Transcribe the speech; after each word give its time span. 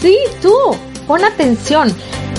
Sí, 0.00 0.16
tú. 0.40 0.54
Pon 1.06 1.22
atención. 1.24 1.94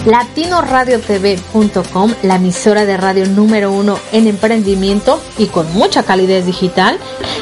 LatinoRadioTV.com, 0.06 2.14
la 2.24 2.38
emisora 2.38 2.86
de 2.86 2.98
radio 2.98 3.28
número 3.28 3.72
uno 3.72 4.00
en 4.12 4.28
emprendimiento 4.28 5.22
y 5.38 5.46
con 5.48 5.72
mucha 5.74 6.04
calidez 6.04 6.46
digital, 6.46 6.98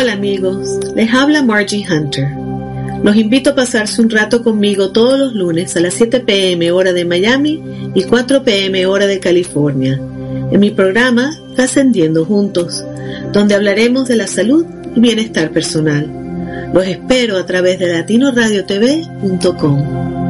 Hola 0.00 0.14
amigos, 0.14 0.78
les 0.94 1.12
habla 1.12 1.42
Margie 1.42 1.84
Hunter. 1.86 2.30
Los 3.04 3.16
invito 3.16 3.50
a 3.50 3.54
pasarse 3.54 4.00
un 4.00 4.08
rato 4.08 4.42
conmigo 4.42 4.92
todos 4.92 5.18
los 5.18 5.34
lunes 5.34 5.76
a 5.76 5.80
las 5.80 5.92
7 5.92 6.20
pm 6.20 6.72
hora 6.72 6.94
de 6.94 7.04
Miami 7.04 7.62
y 7.94 8.04
4 8.04 8.42
pm 8.42 8.86
hora 8.86 9.06
de 9.06 9.20
California, 9.20 10.00
en 10.50 10.58
mi 10.58 10.70
programa 10.70 11.38
Trascendiendo 11.54 12.24
Juntos, 12.24 12.82
donde 13.34 13.54
hablaremos 13.54 14.08
de 14.08 14.16
la 14.16 14.26
salud 14.26 14.64
y 14.96 15.00
bienestar 15.00 15.50
personal. 15.50 16.70
Los 16.72 16.86
espero 16.86 17.36
a 17.36 17.44
través 17.44 17.78
de 17.78 17.92
latinoradiotv.com. 17.92 20.29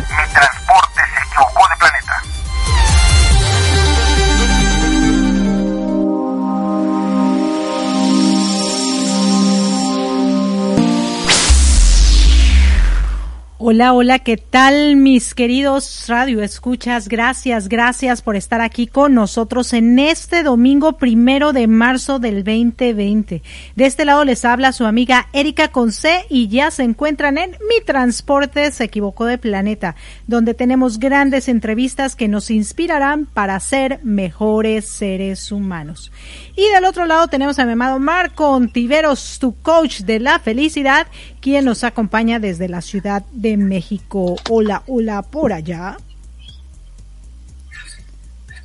Hola, 13.73 13.93
hola, 13.93 14.19
¿qué 14.19 14.35
tal 14.35 14.97
mis 14.97 15.33
queridos 15.33 16.03
radio 16.09 16.41
escuchas? 16.41 17.07
Gracias, 17.07 17.69
gracias 17.69 18.21
por 18.21 18.35
estar 18.35 18.59
aquí 18.59 18.85
con 18.85 19.13
nosotros 19.13 19.71
en 19.71 19.97
este 19.97 20.43
domingo 20.43 20.97
primero 20.97 21.53
de 21.53 21.67
marzo 21.67 22.19
del 22.19 22.43
2020. 22.43 23.41
De 23.77 23.85
este 23.85 24.03
lado 24.03 24.25
les 24.25 24.43
habla 24.43 24.73
su 24.73 24.83
amiga 24.83 25.29
Erika 25.31 25.69
Conce 25.69 26.25
y 26.27 26.49
ya 26.49 26.69
se 26.69 26.83
encuentran 26.83 27.37
en 27.37 27.51
Mi 27.51 27.79
Transporte 27.85 28.73
se 28.73 28.83
equivocó 28.83 29.23
de 29.23 29.37
planeta, 29.37 29.95
donde 30.27 30.53
tenemos 30.53 30.99
grandes 30.99 31.47
entrevistas 31.47 32.17
que 32.17 32.27
nos 32.27 32.51
inspirarán 32.51 33.25
para 33.25 33.57
ser 33.61 34.01
mejores 34.03 34.85
seres 34.85 35.49
humanos. 35.49 36.11
Y 36.57 36.67
del 36.73 36.83
otro 36.83 37.05
lado 37.05 37.29
tenemos 37.29 37.57
a 37.57 37.65
mi 37.65 37.71
amado 37.71 37.99
Marco 37.99 38.49
Ontiveros, 38.49 39.39
tu 39.39 39.55
coach 39.61 40.01
de 40.01 40.19
la 40.19 40.39
felicidad, 40.39 41.07
quien 41.41 41.65
nos 41.65 41.83
acompaña 41.83 42.39
desde 42.39 42.69
la 42.69 42.81
ciudad 42.81 43.23
de 43.31 43.57
México. 43.57 44.35
Hola, 44.49 44.83
hola, 44.87 45.23
por 45.23 45.51
allá. 45.51 45.97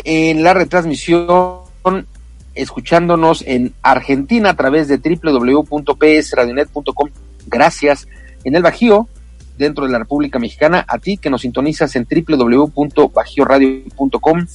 En 0.03 0.43
la 0.43 0.53
retransmisión, 0.53 1.63
escuchándonos 2.55 3.43
en 3.47 3.73
Argentina 3.81 4.51
a 4.51 4.55
través 4.55 4.87
de 4.87 4.97
www.psradionet.com. 4.97 7.09
Gracias. 7.47 8.07
En 8.43 8.55
el 8.55 8.61
Bajío, 8.63 9.07
dentro 9.57 9.85
de 9.85 9.91
la 9.91 9.99
República 9.99 10.39
Mexicana, 10.39 10.83
a 10.87 10.97
ti 10.97 11.17
que 11.17 11.29
nos 11.29 11.41
sintonizas 11.41 11.95
en 11.95 12.07
www.bajioradio.com 12.09 14.47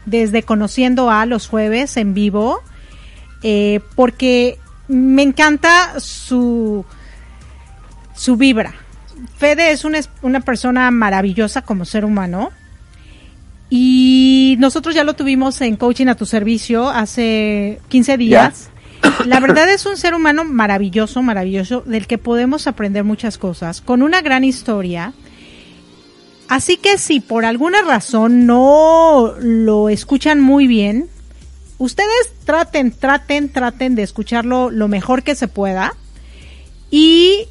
desde 0.05 0.43
Conociendo 0.43 1.11
a 1.11 1.25
los 1.25 1.47
jueves 1.47 1.97
en 1.97 2.13
vivo, 2.13 2.61
eh, 3.43 3.81
porque 3.95 4.59
me 4.89 5.23
encanta 5.23 5.99
su, 5.99 6.85
su 8.15 8.37
vibra 8.37 8.75
Fede 9.37 9.73
es 9.73 9.85
una, 9.85 10.01
una 10.23 10.41
persona 10.41 10.91
maravillosa 10.91 11.63
como 11.63 11.85
ser 11.85 12.05
humano. 12.05 12.51
Y 13.71 14.57
nosotros 14.59 14.95
ya 14.95 15.05
lo 15.05 15.15
tuvimos 15.15 15.61
en 15.61 15.77
Coaching 15.77 16.07
a 16.07 16.15
tu 16.15 16.27
servicio 16.27 16.89
hace 16.89 17.81
15 17.89 18.17
días. 18.19 18.71
La 19.27 19.41
verdad 19.41 19.69
es 19.69 19.87
un 19.87 19.97
ser 19.97 20.15
humano 20.15 20.45
maravilloso, 20.45 21.23
maravilloso, 21.23 21.83
del 21.83 22.07
que 22.07 22.19
podemos 22.19 22.67
aprender 22.67 23.05
muchas 23.05 23.39
cosas, 23.39 23.81
con 23.81 24.03
una 24.03 24.23
gran 24.23 24.45
historia. 24.45 25.13
Así 26.49 26.77
que 26.77 26.99
si 26.99 27.21
por 27.21 27.45
alguna 27.45 27.83
razón 27.83 28.47
no 28.47 29.35
lo 29.41 29.89
escuchan 29.89 30.41
muy 30.41 30.67
bien, 30.67 31.09
ustedes 31.79 32.33
traten, 32.45 32.93
traten, 32.93 33.51
traten 33.51 33.95
de 33.95 34.03
escucharlo 34.03 34.71
lo 34.71 34.89
mejor 34.89 35.23
que 35.23 35.35
se 35.35 35.49
pueda. 35.49 35.95
Y 36.91 37.49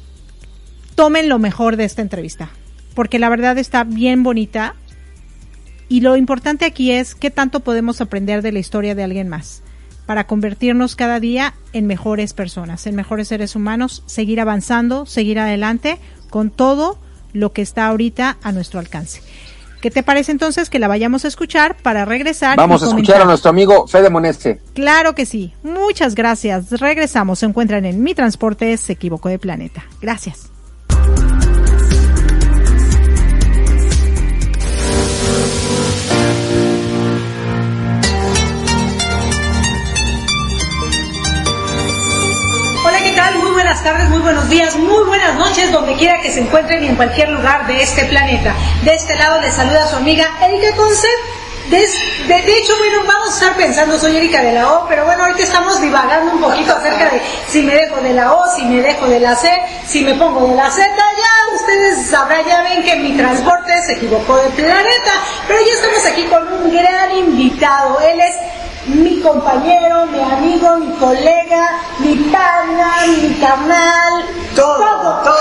tomen 0.94 1.28
lo 1.28 1.38
mejor 1.38 1.76
de 1.76 1.84
esta 1.84 2.02
entrevista, 2.02 2.50
porque 2.94 3.18
la 3.18 3.28
verdad 3.28 3.58
está 3.58 3.84
bien 3.84 4.22
bonita 4.22 4.74
y 5.88 6.00
lo 6.00 6.16
importante 6.16 6.64
aquí 6.64 6.92
es 6.92 7.14
qué 7.14 7.30
tanto 7.30 7.60
podemos 7.60 8.00
aprender 8.00 8.42
de 8.42 8.52
la 8.52 8.58
historia 8.58 8.94
de 8.94 9.04
alguien 9.04 9.28
más 9.28 9.62
para 10.06 10.26
convertirnos 10.26 10.96
cada 10.96 11.20
día 11.20 11.54
en 11.72 11.86
mejores 11.86 12.34
personas, 12.34 12.86
en 12.86 12.94
mejores 12.94 13.28
seres 13.28 13.56
humanos, 13.56 14.02
seguir 14.06 14.40
avanzando, 14.40 15.06
seguir 15.06 15.38
adelante 15.38 15.98
con 16.30 16.50
todo 16.50 16.98
lo 17.32 17.52
que 17.52 17.62
está 17.62 17.86
ahorita 17.86 18.38
a 18.42 18.52
nuestro 18.52 18.80
alcance. 18.80 19.22
¿Qué 19.80 19.90
te 19.90 20.02
parece 20.02 20.32
entonces 20.32 20.70
que 20.70 20.78
la 20.78 20.88
vayamos 20.88 21.26
a 21.26 21.28
escuchar 21.28 21.76
para 21.76 22.06
regresar? 22.06 22.56
Vamos 22.56 22.82
a 22.82 22.86
escuchar 22.86 23.20
a 23.20 23.26
nuestro 23.26 23.50
amigo 23.50 23.86
Fede 23.86 24.08
Moneste. 24.08 24.60
Claro 24.72 25.14
que 25.14 25.26
sí. 25.26 25.52
Muchas 25.62 26.14
gracias. 26.14 26.70
Regresamos. 26.70 27.40
Se 27.40 27.46
encuentran 27.46 27.84
en 27.84 28.02
Mi 28.02 28.14
Transporte 28.14 28.74
Se 28.78 28.94
Equivocó 28.94 29.28
de 29.28 29.38
Planeta. 29.38 29.84
Gracias. 30.00 30.53
Buenas 43.64 43.82
tardes, 43.82 44.10
muy 44.10 44.18
buenos 44.18 44.50
días, 44.50 44.76
muy 44.76 45.04
buenas 45.04 45.36
noches, 45.36 45.72
donde 45.72 45.94
quiera 45.94 46.20
que 46.20 46.30
se 46.30 46.40
encuentren 46.40 46.84
y 46.84 46.88
en 46.88 46.96
cualquier 46.96 47.30
lugar 47.30 47.66
de 47.66 47.82
este 47.82 48.04
planeta. 48.04 48.54
De 48.82 48.94
este 48.94 49.16
lado 49.16 49.40
les 49.40 49.54
saluda 49.54 49.86
su 49.86 49.96
amiga 49.96 50.28
Erika 50.42 50.76
Conce 50.76 51.08
de, 51.70 52.58
hecho, 52.58 52.76
bueno, 52.76 53.04
vamos 53.06 53.30
a 53.30 53.32
estar 53.32 53.56
pensando, 53.56 53.98
soy 53.98 54.18
Erika 54.18 54.42
de 54.42 54.52
la 54.52 54.70
O, 54.70 54.86
pero 54.86 55.06
bueno, 55.06 55.22
ahorita 55.22 55.44
estamos 55.44 55.80
divagando 55.80 56.32
un 56.32 56.42
poquito 56.42 56.74
acerca 56.74 57.08
de 57.08 57.22
si 57.48 57.62
me 57.62 57.74
dejo 57.74 58.02
de 58.02 58.12
la 58.12 58.34
O, 58.34 58.54
si 58.54 58.66
me 58.66 58.82
dejo 58.82 59.06
de 59.06 59.20
la 59.20 59.34
C, 59.34 59.48
si 59.86 60.02
me 60.02 60.12
pongo 60.12 60.46
de 60.46 60.56
la 60.56 60.70
Z, 60.70 60.86
ya 60.86 61.54
ustedes 61.54 62.06
sabrán, 62.06 62.44
ya 62.44 62.60
ven 62.64 62.82
que 62.82 62.96
mi 62.96 63.16
transporte 63.16 63.72
se 63.86 63.94
equivocó 63.94 64.36
de 64.36 64.50
planeta, 64.50 65.12
pero 65.48 65.58
ya 65.60 65.72
estamos 65.72 66.04
aquí 66.04 66.24
con 66.24 66.52
un 66.52 66.70
gran 66.70 67.16
invitado, 67.16 67.98
él 68.00 68.20
es 68.20 68.36
mi 68.86 69.20
compañero, 69.20 70.06
mi 70.06 70.20
amigo, 70.20 70.76
mi 70.78 70.92
colega, 70.96 71.80
mi 72.00 72.14
pana, 72.30 73.06
mi 73.06 73.34
canal, 73.34 74.24
todo, 74.54 74.76
todo, 74.76 75.22
todo, 75.22 75.22
todo, 75.22 75.34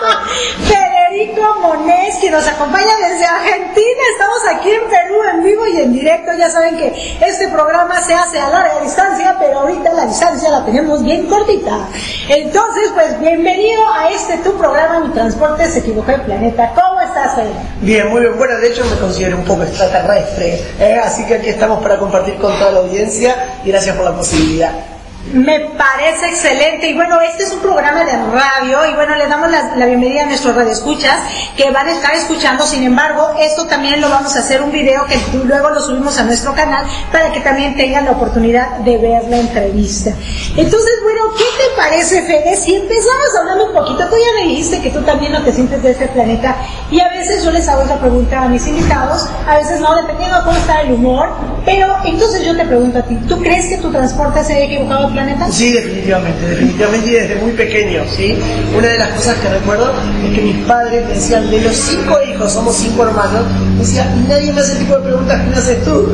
todo, 0.00 0.90
Federico 1.10 1.42
Monés, 1.60 2.16
que 2.20 2.30
nos 2.30 2.46
acompaña 2.46 2.94
desde 3.08 3.26
Argentina. 3.26 4.02
Estamos 4.12 4.38
aquí 4.54 4.70
en 4.70 4.88
Perú 4.88 5.16
en 5.32 5.42
vivo 5.42 5.66
y 5.66 5.80
en 5.80 5.92
directo. 5.92 6.30
Ya 6.38 6.48
saben 6.48 6.76
que 6.76 7.18
este 7.20 7.48
programa 7.48 8.00
se 8.00 8.14
hace 8.14 8.38
a 8.38 8.48
larga 8.48 8.80
distancia, 8.80 9.34
pero 9.40 9.60
ahorita 9.60 9.92
la 9.92 10.06
distancia 10.06 10.48
la 10.50 10.64
tenemos 10.64 11.02
bien 11.02 11.26
cortita. 11.26 11.88
Entonces, 12.28 12.92
pues 12.94 13.18
bienvenido 13.18 13.82
a 13.92 14.10
este 14.10 14.38
tu 14.38 14.56
programa, 14.56 15.00
Mi 15.00 15.12
Transporte 15.12 15.68
se 15.68 15.80
equivocó 15.80 16.12
el 16.12 16.20
planeta. 16.20 16.72
¿Cómo 16.76 17.00
estás, 17.00 17.34
Federico? 17.34 17.58
Bien, 17.80 18.08
muy 18.08 18.20
bien. 18.20 18.38
Bueno, 18.38 18.58
de 18.58 18.68
hecho 18.68 18.84
me 18.84 18.96
considero 19.00 19.36
un 19.36 19.44
poco 19.44 19.64
extraterrestre, 19.64 20.62
¿eh? 20.78 21.00
así 21.02 21.26
que 21.26 21.34
aquí 21.34 21.48
estamos 21.48 21.82
para 21.82 21.98
compartir 21.98 22.36
con 22.36 22.56
toda 22.56 22.70
la 22.70 22.78
audiencia 22.80 23.34
gracias 23.64 23.96
por 23.96 24.04
la 24.04 24.16
posibilidad. 24.16 24.89
Me 25.26 25.60
parece 25.60 26.28
excelente 26.28 26.88
y 26.88 26.94
bueno, 26.94 27.20
este 27.20 27.44
es 27.44 27.52
un 27.52 27.60
programa 27.60 28.04
de 28.04 28.12
radio 28.32 28.86
y 28.90 28.94
bueno, 28.94 29.14
le 29.14 29.28
damos 29.28 29.50
la, 29.50 29.86
bienvenida 29.86 30.22
a 30.22 30.26
nuestros 30.26 30.56
radioescuchas 30.56 31.14
que 31.56 31.70
van 31.70 31.86
a 31.88 31.92
estar 31.92 32.14
escuchando, 32.14 32.66
sin 32.66 32.82
embargo, 32.82 33.34
esto 33.38 33.66
también 33.66 34.00
lo 34.00 34.08
vamos 34.08 34.34
a 34.34 34.38
hacer 34.38 34.62
un 34.62 34.72
video 34.72 35.04
que 35.04 35.20
luego 35.44 35.70
lo 35.70 35.80
subimos 35.80 36.18
a 36.18 36.24
nuestro 36.24 36.54
canal 36.54 36.84
para 37.12 37.30
que 37.32 37.40
también 37.40 37.76
tengan 37.76 38.06
la 38.06 38.12
oportunidad 38.12 38.78
de 38.78 38.96
ver 38.96 39.24
la 39.28 39.36
entrevista. 39.36 40.10
Entonces, 40.56 40.92
bueno, 41.02 41.22
¿qué 41.36 41.44
te 41.44 41.76
parece, 41.76 42.22
Fede? 42.22 42.56
Si 42.56 42.74
empezamos 42.74 43.36
hablando 43.38 43.66
un 43.66 43.72
poquito, 43.74 44.08
tú 44.08 44.16
ya 44.16 44.42
me 44.42 44.48
dijiste 44.48 44.80
que 44.80 44.90
tú 44.90 45.02
también 45.02 45.32
no 45.32 45.44
te 45.44 45.52
sientes 45.52 45.82
de 45.82 45.90
este 45.90 46.08
planeta 46.08 46.56
y 46.90 46.98
a 46.98 47.08
veces 47.10 47.44
yo 47.44 47.50
les 47.50 47.68
hago 47.68 47.82
esa 47.82 48.00
pregunta 48.00 48.42
a 48.42 48.48
mis 48.48 48.66
invitados, 48.66 49.28
a 49.46 49.58
veces 49.58 49.80
no, 49.80 49.94
dependiendo 49.96 50.38
de 50.38 50.44
cómo 50.44 50.56
está 50.56 50.80
el 50.80 50.92
humor, 50.92 51.28
pero 51.64 51.94
entonces 52.04 52.42
yo 52.42 52.56
te 52.56 52.64
pregunto 52.64 52.98
a 52.98 53.02
ti, 53.02 53.16
¿tú 53.28 53.38
crees 53.38 53.66
que 53.66 53.76
tu 53.76 53.92
transporte 53.92 54.42
se 54.42 54.54
ha 54.54 54.60
equivocado 54.60 55.09
planeta? 55.10 55.50
Sí, 55.50 55.72
definitivamente, 55.72 56.46
definitivamente 56.46 57.10
y 57.10 57.14
desde 57.14 57.34
muy 57.36 57.52
pequeño, 57.52 58.02
¿sí? 58.14 58.36
Una 58.76 58.88
de 58.88 58.98
las 58.98 59.08
cosas 59.10 59.36
que 59.38 59.48
recuerdo 59.48 59.92
es 60.24 60.34
que 60.34 60.42
mis 60.42 60.56
padres 60.66 61.08
decían, 61.08 61.50
de 61.50 61.60
los 61.60 61.76
cinco 61.76 62.18
hijos, 62.22 62.52
somos 62.52 62.76
cinco 62.76 63.06
hermanos, 63.06 63.44
me 63.74 63.80
decían, 63.80 64.28
nadie 64.28 64.52
me 64.52 64.60
hace 64.60 64.72
ese 64.72 64.80
tipo 64.80 64.96
de 64.96 65.02
preguntas 65.02 65.40
que 65.40 65.46
me 65.48 65.56
haces 65.56 65.84
tú. 65.84 66.08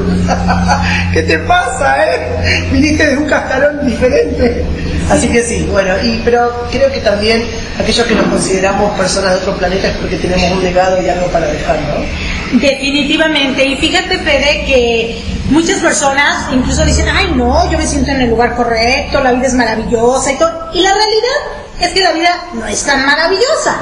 ¿Qué 1.13 1.23
te 1.23 1.39
pasa, 1.41 2.05
eh? 2.05 2.69
Viniste 2.73 3.07
de 3.07 3.17
un 3.17 3.27
cascarón 3.27 3.87
diferente. 3.87 4.65
Así 5.11 5.29
que 5.29 5.43
sí, 5.43 5.67
bueno, 5.71 5.95
y, 6.03 6.21
pero 6.25 6.67
creo 6.71 6.91
que 6.91 7.01
también 7.01 7.43
aquellos 7.79 8.07
que 8.07 8.15
nos 8.15 8.27
consideramos 8.27 8.91
personas 8.99 9.35
de 9.35 9.37
otro 9.39 9.57
planeta 9.57 9.89
es 9.89 9.97
porque 9.99 10.17
tenemos 10.17 10.51
un 10.51 10.65
legado 10.65 11.01
y 11.01 11.09
algo 11.09 11.27
para 11.29 11.47
dejar, 11.47 11.77
¿no? 11.83 12.59
Definitivamente, 12.59 13.65
y 13.65 13.77
fíjate 13.77 14.19
Fede 14.19 14.65
que 14.67 15.36
muchas 15.51 15.79
personas 15.81 16.53
incluso 16.53 16.85
dicen, 16.85 17.09
ay 17.09 17.33
no, 17.35 17.71
yo 17.71 17.79
me 17.79 17.87
siento 17.87 18.11
en 18.11 18.23
el 18.23 18.31
lugar 18.31 18.55
correcto, 18.55 19.21
la 19.21 19.33
vida 19.33 19.47
es 19.47 19.55
maravillosa 19.55 20.33
y 20.33 20.37
todo, 20.37 20.71
y 20.73 20.81
la 20.81 20.93
realidad 20.93 21.37
es 21.81 21.93
que 21.93 22.01
la 22.03 22.13
vida 22.13 22.49
no 22.55 22.67
es 22.67 22.85
tan 22.85 23.05
maravillosa. 23.05 23.77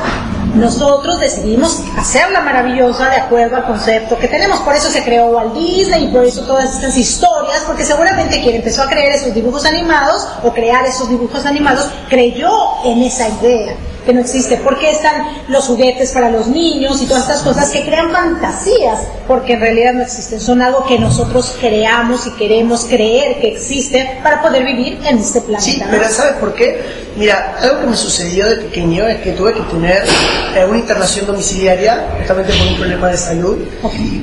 Nosotros 0.54 1.18
decidimos 1.18 1.82
hacerla 1.96 2.40
maravillosa 2.40 3.10
de 3.10 3.16
acuerdo 3.16 3.56
al 3.56 3.66
concepto 3.66 4.16
que 4.16 4.28
tenemos. 4.28 4.60
Por 4.60 4.76
eso 4.76 4.88
se 4.88 5.02
creó 5.02 5.26
Walt 5.26 5.52
Disney 5.52 6.04
y 6.04 6.08
por 6.08 6.24
eso 6.24 6.42
todas 6.42 6.76
estas 6.76 6.96
historias, 6.96 7.62
porque 7.66 7.84
seguramente 7.84 8.40
quien 8.40 8.56
empezó 8.56 8.82
a 8.82 8.88
crear 8.88 9.12
esos 9.16 9.34
dibujos 9.34 9.64
animados 9.64 10.28
o 10.44 10.52
crear 10.52 10.86
esos 10.86 11.08
dibujos 11.08 11.44
animados 11.44 11.90
creyó 12.08 12.52
en 12.84 13.02
esa 13.02 13.28
idea 13.28 13.74
que 14.04 14.12
no 14.12 14.20
existe. 14.20 14.56
¿Por 14.58 14.78
qué 14.78 14.90
están 14.90 15.14
los 15.48 15.66
juguetes 15.66 16.12
para 16.12 16.30
los 16.30 16.46
niños 16.46 17.00
y 17.02 17.06
todas 17.06 17.22
estas 17.22 17.42
cosas 17.42 17.70
que 17.70 17.84
crean 17.84 18.10
fantasías? 18.12 19.00
Porque 19.26 19.54
en 19.54 19.60
realidad 19.60 19.94
no 19.94 20.02
existen. 20.02 20.40
Son 20.40 20.62
algo 20.62 20.84
que 20.86 20.98
nosotros 20.98 21.56
creamos 21.60 22.26
y 22.26 22.30
queremos 22.32 22.84
creer 22.84 23.40
que 23.40 23.48
existe 23.48 24.20
para 24.22 24.42
poder 24.42 24.64
vivir 24.64 25.00
en 25.04 25.18
este 25.18 25.40
planeta. 25.40 25.64
Sí, 25.64 25.82
pero 25.90 26.08
¿sabes 26.08 26.34
por 26.34 26.54
qué? 26.54 27.04
Mira, 27.16 27.56
algo 27.60 27.80
que 27.80 27.86
me 27.86 27.96
sucedió 27.96 28.48
de 28.48 28.56
pequeño 28.56 29.06
es 29.06 29.20
que 29.20 29.32
tuve 29.32 29.54
que 29.54 29.60
tener 29.60 30.02
eh, 30.56 30.64
una 30.68 30.78
internación 30.78 31.26
domiciliaria, 31.26 32.08
justamente 32.18 32.52
por 32.52 32.66
un 32.66 32.76
problema 32.76 33.08
de 33.08 33.16
salud, 33.16 33.58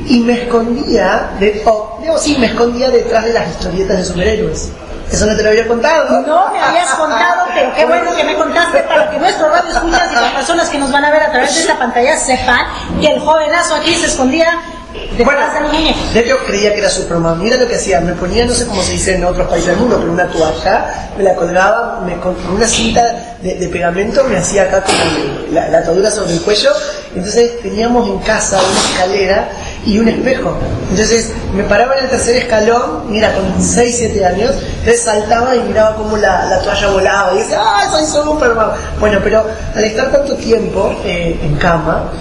y 0.07 0.19
me 0.19 0.33
escondía, 0.33 1.31
de, 1.39 1.61
oh, 1.65 1.99
sí, 2.19 2.35
me 2.37 2.47
escondía 2.47 2.89
detrás 2.89 3.23
de 3.23 3.33
las 3.33 3.49
historietas 3.49 3.97
de 3.97 4.03
superhéroes. 4.03 4.69
Eso 5.11 5.25
no 5.25 5.35
te 5.35 5.43
lo 5.43 5.49
había 5.49 5.67
contado. 5.67 6.21
No 6.21 6.51
me 6.51 6.59
habías 6.59 6.89
contado, 6.91 7.47
pero 7.53 7.73
qué 7.75 7.85
bueno 7.85 8.15
que 8.15 8.23
me 8.23 8.35
contaste 8.35 8.79
para 8.83 9.09
que 9.09 9.19
nuestro 9.19 9.49
radio 9.49 9.71
escuchas 9.71 10.11
y 10.11 10.15
las 10.15 10.33
personas 10.33 10.69
que 10.69 10.77
nos 10.77 10.91
van 10.91 11.05
a 11.05 11.11
ver 11.11 11.23
a 11.23 11.31
través 11.31 11.53
de 11.53 11.61
esta 11.61 11.77
pantalla 11.77 12.17
sepan 12.17 12.65
que 12.99 13.07
el 13.07 13.19
jovenazo 13.19 13.75
aquí 13.75 13.93
se 13.95 14.07
escondía 14.07 14.61
bueno, 15.23 15.41
de 16.13 16.19
hecho 16.19 16.37
creía 16.45 16.73
que 16.73 16.79
era 16.79 16.89
Superman. 16.89 17.39
Mira 17.39 17.57
lo 17.57 17.67
que 17.67 17.75
hacía, 17.75 18.01
me 18.01 18.13
ponía, 18.13 18.45
no 18.45 18.53
sé 18.53 18.65
cómo 18.65 18.81
se 18.81 18.93
dice 18.93 19.15
en 19.15 19.23
otros 19.23 19.47
países 19.47 19.69
del 19.69 19.77
mundo, 19.77 19.97
pero 19.99 20.11
una 20.11 20.27
toalla, 20.27 21.11
me 21.17 21.23
la 21.23 21.35
colgaba, 21.35 22.01
me, 22.05 22.19
con 22.19 22.35
una 22.53 22.67
cinta 22.67 23.30
de, 23.41 23.67
pegamento 23.67 24.23
me 24.25 24.37
hacía 24.37 24.63
acá 24.63 24.83
la, 25.51 25.69
la 25.69 25.79
atadura 25.79 26.11
sobre 26.11 26.33
el 26.33 26.41
cuello. 26.41 26.71
Entonces 27.15 27.59
teníamos 27.61 28.07
en 28.07 28.19
casa 28.19 28.59
una 28.59 28.79
escalera 28.79 29.49
y 29.85 29.99
un 29.99 30.07
espejo. 30.07 30.55
Entonces 30.91 31.31
me 31.55 31.63
paraba 31.63 31.97
en 31.97 32.05
el 32.05 32.09
tercer 32.09 32.35
escalón, 32.37 33.09
mira, 33.09 33.33
con 33.33 33.61
6, 33.61 33.95
7 33.97 34.25
años, 34.25 34.51
entonces 34.79 35.01
saltaba 35.01 35.55
y 35.55 35.59
miraba 35.61 35.95
cómo 35.95 36.17
la, 36.17 36.59
toalla 36.63 36.87
volaba 36.87 37.33
y 37.33 37.39
decía, 37.39 37.59
¡ah, 37.59 37.89
soy 37.91 38.05
Superman! 38.05 38.71
Bueno, 38.99 39.19
pero 39.23 39.45
al 39.75 39.83
estar 39.83 40.11
tanto 40.11 40.35
tiempo 40.35 40.95
eh, 41.03 41.39
en 41.41 41.55
cama, 41.55 42.11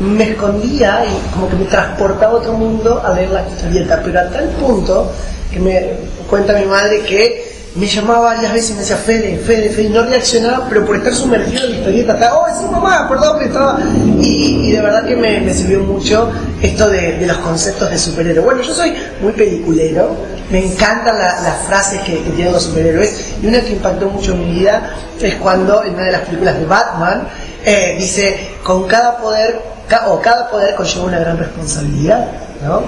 me 0.00 0.30
escondía 0.30 1.04
y 1.04 1.32
como 1.32 1.48
que 1.48 1.56
me 1.56 1.64
transportaba 1.66 2.32
a 2.32 2.36
otro 2.36 2.54
mundo 2.54 3.02
a 3.04 3.12
leer 3.12 3.30
la 3.30 3.46
historieta, 3.48 4.00
pero 4.04 4.20
a 4.20 4.28
tal 4.30 4.48
punto 4.50 5.12
que 5.52 5.60
me 5.60 5.90
cuenta 6.28 6.54
mi 6.54 6.64
madre 6.64 7.00
que 7.02 7.51
me 7.74 7.86
llamaba 7.86 8.34
varias 8.34 8.52
veces 8.52 8.70
y 8.70 8.72
me 8.74 8.80
decía, 8.80 8.96
Fede, 8.96 9.38
Fede, 9.38 9.70
Fede, 9.70 9.84
y 9.84 9.88
no 9.88 10.02
reaccionaba, 10.02 10.66
pero 10.68 10.84
por 10.84 10.96
estar 10.96 11.14
sumergido 11.14 11.64
en 11.64 11.70
la 11.70 11.76
historieta, 11.78 12.12
estaba, 12.14 12.38
oh, 12.38 12.46
sí, 12.58 12.66
mamá, 12.70 13.08
perdón 13.08 13.38
que 13.38 13.44
estaba. 13.46 13.78
Y, 14.20 14.72
de 14.72 14.80
verdad 14.80 15.06
que 15.06 15.16
me, 15.16 15.54
sirvió 15.54 15.80
mucho 15.80 16.30
esto 16.60 16.90
de, 16.90 17.26
los 17.26 17.38
conceptos 17.38 17.90
de 17.90 17.98
superhéroe. 17.98 18.44
Bueno, 18.44 18.62
yo 18.62 18.74
soy 18.74 18.94
muy 19.22 19.32
peliculero, 19.32 20.14
me 20.50 20.66
encantan 20.66 21.18
las 21.18 21.66
frases 21.66 22.00
que, 22.02 22.16
tienen 22.16 22.52
los 22.52 22.64
superhéroes, 22.64 23.32
y 23.42 23.46
una 23.46 23.60
que 23.62 23.72
impactó 23.72 24.10
mucho 24.10 24.32
en 24.32 24.40
mi 24.40 24.58
vida 24.58 24.94
es 25.18 25.36
cuando 25.36 25.82
en 25.84 25.94
una 25.94 26.04
de 26.04 26.12
las 26.12 26.22
películas 26.22 26.58
de 26.58 26.66
Batman 26.66 27.28
eh, 27.64 27.96
dice, 27.98 28.50
con 28.62 28.86
cada 28.86 29.16
poder, 29.16 29.62
o 30.08 30.20
cada 30.20 30.50
poder 30.50 30.74
conlleva 30.74 31.04
una 31.04 31.18
gran 31.20 31.38
responsabilidad, 31.38 32.26
¿no? 32.62 32.82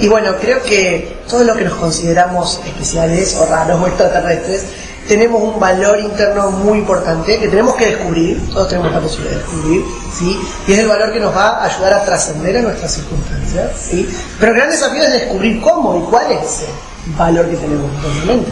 Y 0.00 0.08
bueno, 0.08 0.34
creo 0.40 0.62
que 0.62 1.16
todo 1.28 1.44
lo 1.44 1.54
que 1.54 1.64
nos 1.64 1.74
consideramos 1.74 2.60
especiales 2.66 3.36
o 3.36 3.46
raros 3.46 3.80
o 3.80 3.86
extraterrestres, 3.86 4.64
tenemos 5.08 5.42
un 5.42 5.58
valor 5.58 5.98
interno 5.98 6.50
muy 6.50 6.78
importante 6.78 7.38
que 7.38 7.48
tenemos 7.48 7.74
que 7.74 7.86
descubrir, 7.86 8.40
todos 8.50 8.68
tenemos 8.68 8.92
la 8.92 9.00
posibilidad 9.00 9.36
de 9.36 9.42
descubrir, 9.42 9.84
¿sí? 10.16 10.40
Y 10.68 10.72
es 10.72 10.78
el 10.78 10.88
valor 10.88 11.12
que 11.12 11.20
nos 11.20 11.34
va 11.34 11.58
a 11.58 11.64
ayudar 11.64 11.92
a 11.92 12.04
trascender 12.04 12.56
a 12.56 12.62
nuestras 12.62 12.94
circunstancias, 12.94 13.70
¿sí? 13.78 14.08
Pero 14.38 14.52
el 14.52 14.58
gran 14.58 14.70
desafío 14.70 15.02
es 15.02 15.12
descubrir 15.12 15.60
cómo 15.60 15.98
y 15.98 16.10
cuál 16.10 16.30
es 16.32 16.44
ese 16.44 16.66
valor 17.18 17.48
que 17.48 17.56
tenemos 17.56 17.90
en 18.28 18.44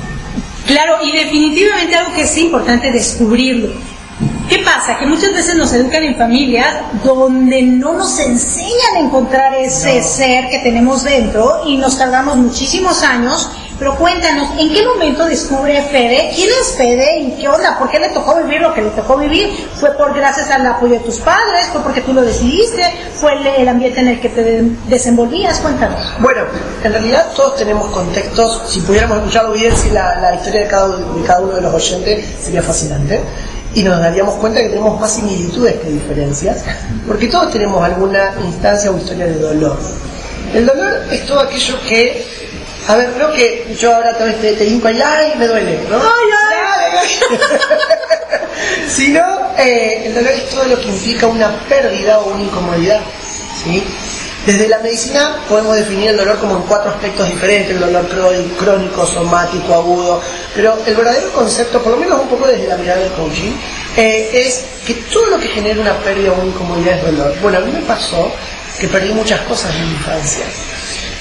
Claro, 0.67 0.99
y 1.03 1.13
definitivamente 1.13 1.97
algo 1.97 2.15
que 2.15 2.23
es 2.23 2.39
importante 2.39 2.91
descubrirlo. 2.93 3.69
¿Qué 4.51 4.59
pasa? 4.65 4.99
Que 4.99 5.07
muchas 5.07 5.33
veces 5.33 5.55
nos 5.55 5.73
educan 5.73 6.03
en 6.03 6.17
familias 6.17 6.75
donde 7.05 7.63
no 7.63 7.93
nos 7.93 8.19
enseñan 8.19 8.97
a 8.97 8.99
encontrar 8.99 9.55
ese 9.55 10.03
ser 10.03 10.49
que 10.49 10.59
tenemos 10.59 11.05
dentro 11.05 11.63
y 11.65 11.77
nos 11.77 11.97
tardamos 11.97 12.37
muchísimos 12.37 13.05
años. 13.05 13.49
Pero 13.79 13.95
cuéntanos, 13.95 14.49
¿en 14.59 14.75
qué 14.75 14.85
momento 14.85 15.25
descubre 15.27 15.81
Fede? 15.83 16.33
¿Quién 16.35 16.49
es 16.61 16.75
Fede? 16.77 17.21
¿Y 17.21 17.41
qué 17.41 17.49
onda? 17.49 17.79
¿Por 17.79 17.91
qué 17.91 18.01
le 18.01 18.09
tocó 18.09 18.43
vivir 18.43 18.61
lo 18.61 18.75
que 18.75 18.83
le 18.83 18.91
tocó 18.91 19.17
vivir? 19.19 19.69
¿Fue 19.77 19.93
por 19.93 20.13
gracias 20.15 20.51
al 20.51 20.67
apoyo 20.67 20.95
de 20.95 21.01
tus 21.01 21.19
padres? 21.19 21.69
¿Fue 21.73 21.81
porque 21.83 22.01
tú 22.01 22.13
lo 22.13 22.23
decidiste? 22.23 22.83
¿Fue 23.15 23.33
el, 23.57 23.69
ambiente 23.69 24.01
en 24.01 24.09
el 24.09 24.21
que 24.21 24.31
te 24.31 24.63
desenvolvías? 24.89 25.61
Cuéntanos. 25.61 26.13
Bueno, 26.19 26.43
en 26.83 26.93
realidad 26.93 27.31
todos 27.37 27.55
tenemos 27.55 27.89
contextos. 27.93 28.65
Si 28.69 28.81
pudiéramos 28.81 29.19
escucharlo 29.19 29.53
bien, 29.53 29.75
si 29.77 29.91
la, 29.91 30.35
historia 30.35 30.63
de 30.63 30.67
cada, 30.67 30.97
de 30.97 31.23
cada 31.25 31.41
uno 31.41 31.53
de 31.53 31.61
los 31.61 31.73
oyentes 31.73 32.27
sería 32.43 32.63
fascinante 32.63 33.23
y 33.75 33.83
nos 33.83 34.01
daríamos 34.01 34.35
cuenta 34.37 34.61
que 34.61 34.69
tenemos 34.69 35.01
más 35.01 35.13
similitudes 35.15 35.75
que 35.81 35.89
diferencias, 35.91 36.65
porque 37.07 37.29
todos 37.29 37.53
tenemos 37.53 37.83
alguna 37.83 38.35
instancia 38.45 38.91
o 38.91 38.99
historia 38.99 39.27
de 39.27 39.39
dolor. 39.39 39.79
El 40.55 40.67
dolor 40.67 41.05
es 41.11 41.25
todo 41.27 41.41
aquello 41.41 41.81
que, 41.87 42.27
a 42.89 42.97
ver, 42.97 43.13
creo 43.13 43.33
que 43.33 43.77
yo 43.79 43.95
ahora 43.95 44.17
tal 44.17 44.29
vez 44.29 44.41
te, 44.41 44.53
te 44.55 44.67
y 44.67 44.83
¡ay! 44.85 45.35
me 45.39 45.47
duele, 45.47 45.81
¿no? 45.89 45.97
¡Ay, 45.97 46.31
ay! 46.93 47.09
Sino, 48.89 49.23
eh, 49.57 50.03
el 50.07 50.15
dolor 50.15 50.33
es 50.33 50.51
todo 50.51 50.65
lo 50.65 50.81
que 50.81 50.89
implica 50.89 51.27
una 51.29 51.51
pérdida 51.69 52.19
o 52.19 52.31
una 52.31 52.43
incomodidad, 52.43 53.01
¿sí? 53.63 53.85
Desde 54.47 54.69
la 54.69 54.79
medicina 54.79 55.37
podemos 55.49 55.77
definir 55.77 56.11
el 56.11 56.17
dolor 56.17 56.39
como 56.39 56.57
en 56.57 56.63
cuatro 56.63 56.91
aspectos 56.91 57.29
diferentes, 57.29 57.73
el 57.73 57.81
dolor 57.81 58.09
crónico, 58.59 59.07
somático, 59.07 59.75
agudo, 59.75 60.23
pero 60.55 60.79
el 60.87 60.95
verdadero 60.95 61.31
concepto, 61.33 61.83
por 61.83 61.93
lo 61.93 61.99
menos 61.99 62.23
un 62.23 62.29
poco 62.29 62.47
desde 62.47 62.67
la 62.67 62.77
mirada 62.77 63.01
del 63.01 63.13
coaching, 63.13 63.53
eh, 63.97 64.31
es 64.33 64.65
que 64.87 64.95
todo 65.13 65.27
lo 65.27 65.39
que 65.39 65.49
genera 65.49 65.81
una 65.81 65.95
pérdida 65.99 66.33
o 66.33 66.45
incomodidad 66.45 66.97
es 66.97 67.05
dolor. 67.05 67.35
Bueno, 67.43 67.59
a 67.59 67.61
mí 67.61 67.71
me 67.71 67.83
pasó 67.83 68.33
que 68.79 68.89
perdí 68.89 69.13
muchas 69.13 69.41
cosas 69.43 69.75
en 69.75 69.83
mi 69.83 69.91
infancia, 69.93 70.45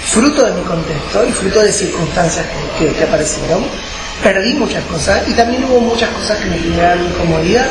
fruto 0.05 0.45
de 0.45 0.53
mi 0.53 0.61
contexto 0.61 1.27
y 1.27 1.31
fruto 1.33 1.61
de 1.61 1.73
circunstancias 1.73 2.45
que, 2.77 3.03
aparecieron. 3.03 3.65
Perdí 4.23 4.53
muchas 4.53 4.83
cosas 4.85 5.27
y 5.27 5.33
también 5.33 5.63
hubo 5.65 5.79
muchas 5.79 6.09
cosas 6.09 6.37
que 6.39 6.45
me 6.45 6.57
generaron 6.57 7.05
incomodidad. 7.05 7.67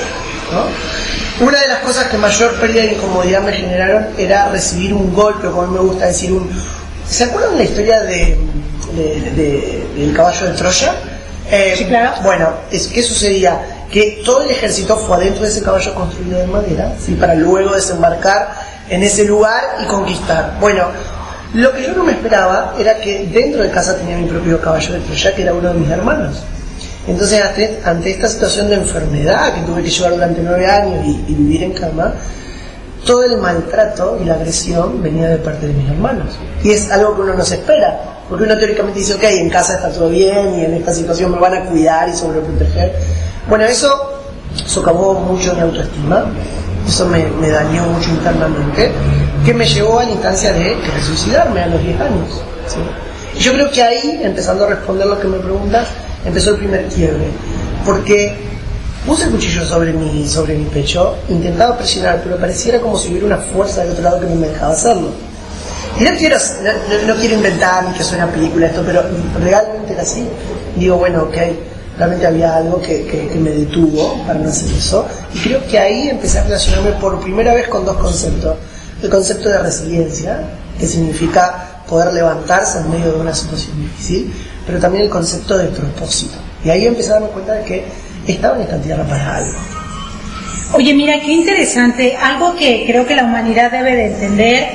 Una 1.41 1.61
de 1.61 1.69
las 1.69 1.79
cosas 1.81 2.09
que 2.09 2.17
mayor 2.17 2.55
pérdida 2.55 2.83
de 2.83 2.95
incomodidad 2.95 3.43
me 3.43 3.53
generaron 3.53 4.09
era 4.19 4.49
recibir 4.49 4.93
un 4.93 5.15
golpe, 5.15 5.49
como 5.49 5.63
a 5.63 5.67
mí 5.67 5.75
me 5.75 5.81
gusta 5.81 6.07
decir, 6.07 6.33
un... 6.33 6.51
¿Se 7.09 7.25
acuerdan 7.25 7.53
de 7.53 7.59
la 7.59 7.65
historia 7.65 8.01
de, 8.03 8.39
del 9.97 10.13
caballo 10.15 10.47
de 10.47 10.53
Troya? 10.55 10.95
Eh, 11.51 11.75
sí, 11.79 11.85
claro. 11.87 12.13
Bueno, 12.23 12.51
es, 12.71 12.89
¿qué 12.89 13.03
sucedía? 13.03 13.87
Que 13.91 14.23
todo 14.25 14.43
el 14.43 14.51
ejército 14.51 14.97
fue 14.97 15.17
adentro 15.17 15.43
de 15.45 15.49
ese 15.49 15.63
caballo 15.63 15.95
construido 15.95 16.39
de 16.39 16.47
madera, 16.47 16.93
¿sí? 17.01 17.15
para 17.15 17.35
luego 17.35 17.75
desembarcar 17.75 18.53
en 18.91 19.03
ese 19.03 19.25
lugar 19.25 19.79
y 19.83 19.87
conquistar. 19.87 20.57
Bueno, 20.61 20.85
lo 21.55 21.73
que 21.73 21.85
yo 21.85 21.95
no 21.95 22.05
me 22.05 22.13
esperaba 22.13 22.75
era 22.79 23.01
que 23.01 23.27
dentro 23.33 23.63
de 23.63 23.71
casa 23.71 23.97
tenía 23.97 24.19
mi 24.19 24.27
propio 24.27 24.61
caballo 24.61 24.93
de 24.93 25.01
Troya, 25.01 25.35
que 25.35 25.43
era 25.43 25.55
uno 25.55 25.73
de 25.73 25.79
mis 25.79 25.89
hermanos. 25.89 26.43
Entonces, 27.09 27.43
ante, 27.85 28.11
esta 28.11 28.29
situación 28.29 28.69
de 28.69 28.75
enfermedad 28.75 29.55
que 29.55 29.63
tuve 29.63 29.83
que 29.83 29.89
llevar 29.89 30.13
durante 30.13 30.43
nueve 30.43 30.67
años 30.67 31.07
y, 31.07 31.35
vivir 31.35 31.63
en 31.63 31.73
cama, 31.73 32.13
todo 33.07 33.25
el 33.25 33.39
maltrato 33.39 34.19
y 34.21 34.27
la 34.27 34.35
agresión 34.35 35.03
venía 35.03 35.29
de 35.29 35.39
parte 35.39 35.67
de 35.67 35.73
mis 35.73 35.89
hermanos. 35.89 36.37
Y 36.63 36.71
es 36.71 36.91
algo 36.91 37.15
que 37.15 37.23
uno 37.23 37.35
no 37.35 37.45
se 37.45 37.55
espera, 37.55 37.99
porque 38.29 38.45
uno 38.45 38.59
teóricamente 38.59 39.01
dice, 39.01 39.15
ok, 39.15 39.23
en 39.23 39.49
casa 39.49 39.77
está 39.77 39.89
todo 39.91 40.11
bien 40.11 40.61
y 40.61 40.65
en 40.67 40.75
esta 40.75 40.93
situación 40.93 41.33
me 41.33 41.39
van 41.39 41.55
a 41.55 41.65
cuidar 41.65 42.11
y 42.11 42.15
sobreproteger. 42.15 42.93
Bueno, 43.49 43.65
eso 43.65 43.89
socavó 44.67 45.15
mucho 45.15 45.55
mi 45.55 45.63
autoestima, 45.63 46.27
eso 46.87 47.07
me, 47.07 47.51
dañó 47.51 47.87
mucho 47.87 48.11
internamente, 48.11 48.93
que 49.47 49.55
me 49.55 49.67
llevó 49.67 50.01
a 50.01 50.05
la 50.05 50.11
instancia 50.11 50.53
de 50.53 50.77
suicidarme 51.07 51.63
a 51.63 51.69
los 51.69 51.83
10 51.83 52.01
años. 52.03 52.43
Y 53.35 53.39
yo 53.39 53.55
creo 53.55 53.71
que 53.71 53.83
ahí, 53.83 54.21
empezando 54.23 54.67
a 54.67 54.69
responder 54.69 55.07
lo 55.07 55.19
que 55.19 55.29
me 55.29 55.39
preguntas, 55.39 55.87
empezó 56.25 56.51
el 56.51 56.57
primer 56.57 56.87
quiebre. 56.89 57.29
Porque 57.85 58.35
puse 59.07 59.25
el 59.25 59.31
cuchillo 59.31 59.65
sobre 59.65 59.93
mi, 59.93 60.27
sobre 60.27 60.57
mi 60.57 60.65
pecho, 60.67 61.17
intentaba 61.29 61.77
presionar, 61.77 62.21
pero 62.23 62.37
pareciera 62.37 62.81
como 62.81 62.99
si 62.99 63.09
hubiera 63.11 63.27
una 63.27 63.39
fuerza 63.39 63.83
del 63.83 63.93
otro 63.93 64.05
lado 64.05 64.21
que 64.21 64.27
no 64.27 64.35
me 64.37 64.49
dejaba 64.49 64.73
hacerlo. 64.73 65.09
Y 65.99 66.05
no 66.05 66.11
quiero, 66.17 66.37
no, 67.07 67.15
quiero 67.17 67.35
inventar 67.35 67.89
ni 67.89 67.95
que 67.95 68.05
suene 68.05 68.25
una 68.25 68.33
película 68.33 68.67
esto, 68.67 68.83
pero 68.87 69.03
realmente 69.43 69.95
era 69.95 70.03
así. 70.03 70.29
Digo, 70.77 70.97
bueno, 70.97 71.25
ok, 71.25 71.37
realmente 71.97 72.27
había 72.27 72.57
algo 72.57 72.81
que, 72.81 73.05
que, 73.07 73.39
me 73.39 73.51
detuvo 73.51 74.23
para 74.27 74.39
no 74.39 74.49
hacer 74.49 74.71
eso. 74.71 75.07
Y 75.35 75.41
creo 75.41 75.67
que 75.67 75.79
ahí 75.79 76.09
empecé 76.11 76.39
a 76.39 76.45
relacionarme 76.45 76.93
por 77.01 77.21
primera 77.21 77.53
vez 77.53 77.67
con 77.69 77.85
dos 77.85 77.97
conceptos. 77.97 78.57
El 79.03 79.11
concepto 79.11 79.49
de 79.49 79.59
resiliencia, 79.59 80.41
que 80.79 80.87
significa 80.87 81.83
poder 81.89 82.13
levantarse 82.13 82.79
en 82.79 82.91
medio 82.91 83.13
de 83.13 83.21
una 83.21 83.35
situación 83.35 83.81
difícil, 83.81 84.33
pero 84.69 84.79
también 84.79 85.05
el 85.05 85.11
concepto 85.11 85.57
de 85.57 85.69
propósito. 85.69 86.37
Y 86.63 86.69
ahí 86.69 86.87
empecé 86.87 87.11
a 87.11 87.15
darme 87.15 87.29
cuenta 87.29 87.55
de 87.55 87.65
que 87.65 87.85
estaba 88.27 88.57
en 88.57 88.63
esta 88.63 88.79
tierra 88.79 89.03
para 89.05 89.37
algo. 89.37 89.59
Oye, 90.75 90.93
mira, 90.93 91.19
qué 91.21 91.33
interesante. 91.33 92.15
Algo 92.15 92.55
que 92.55 92.85
creo 92.87 93.07
que 93.07 93.17
la 93.17 93.25
humanidad 93.25 93.73
debe 93.73 93.97
de 93.97 94.07
entender 94.13 94.69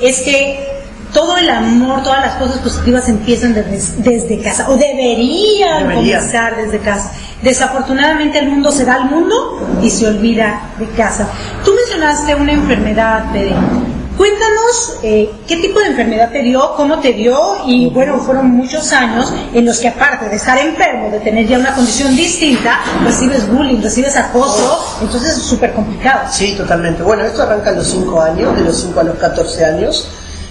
es 0.00 0.22
que 0.22 0.66
todo 1.12 1.36
el 1.36 1.50
amor, 1.50 2.02
todas 2.02 2.22
las 2.22 2.36
cosas 2.36 2.58
positivas 2.60 3.06
empiezan 3.10 3.54
desde, 3.54 4.40
casa, 4.40 4.70
o 4.70 4.78
deberían 4.78 5.92
comenzar 5.92 6.56
desde 6.56 6.78
casa. 6.78 7.12
Desafortunadamente 7.42 8.38
el 8.38 8.48
mundo 8.48 8.72
se 8.72 8.86
da 8.86 8.94
al 8.94 9.10
mundo 9.10 9.78
y 9.82 9.90
se 9.90 10.06
olvida 10.06 10.70
de 10.78 10.86
casa. 10.88 11.28
Tú 11.62 11.72
mencionaste 11.74 12.34
una 12.34 12.52
enfermedad, 12.52 13.24
de 13.24 13.52
Cuéntanos 14.16 14.98
eh, 15.02 15.28
qué 15.48 15.56
tipo 15.56 15.80
de 15.80 15.86
enfermedad 15.86 16.30
te 16.30 16.42
dio, 16.42 16.74
cómo 16.76 17.00
te 17.00 17.12
dio 17.12 17.36
y 17.66 17.88
bueno, 17.90 18.18
fueron 18.20 18.48
muchos 18.50 18.92
años 18.92 19.32
en 19.52 19.66
los 19.66 19.78
que 19.78 19.88
aparte 19.88 20.28
de 20.28 20.36
estar 20.36 20.56
enfermo, 20.56 21.10
de 21.10 21.18
tener 21.18 21.48
ya 21.48 21.58
una 21.58 21.74
condición 21.74 22.14
distinta, 22.14 22.80
recibes 23.04 23.48
bullying, 23.48 23.82
recibes 23.82 24.16
acoso, 24.16 24.98
entonces 25.02 25.36
es 25.36 25.42
súper 25.42 25.72
complicado. 25.72 26.28
Sí, 26.30 26.54
totalmente. 26.56 27.02
Bueno, 27.02 27.24
esto 27.24 27.42
arranca 27.42 27.70
a 27.70 27.72
los 27.72 27.88
5 27.88 28.20
años, 28.20 28.56
de 28.56 28.62
los 28.62 28.80
5 28.82 29.00
a 29.00 29.02
los 29.02 29.18
14 29.18 29.64
años. 29.64 30.08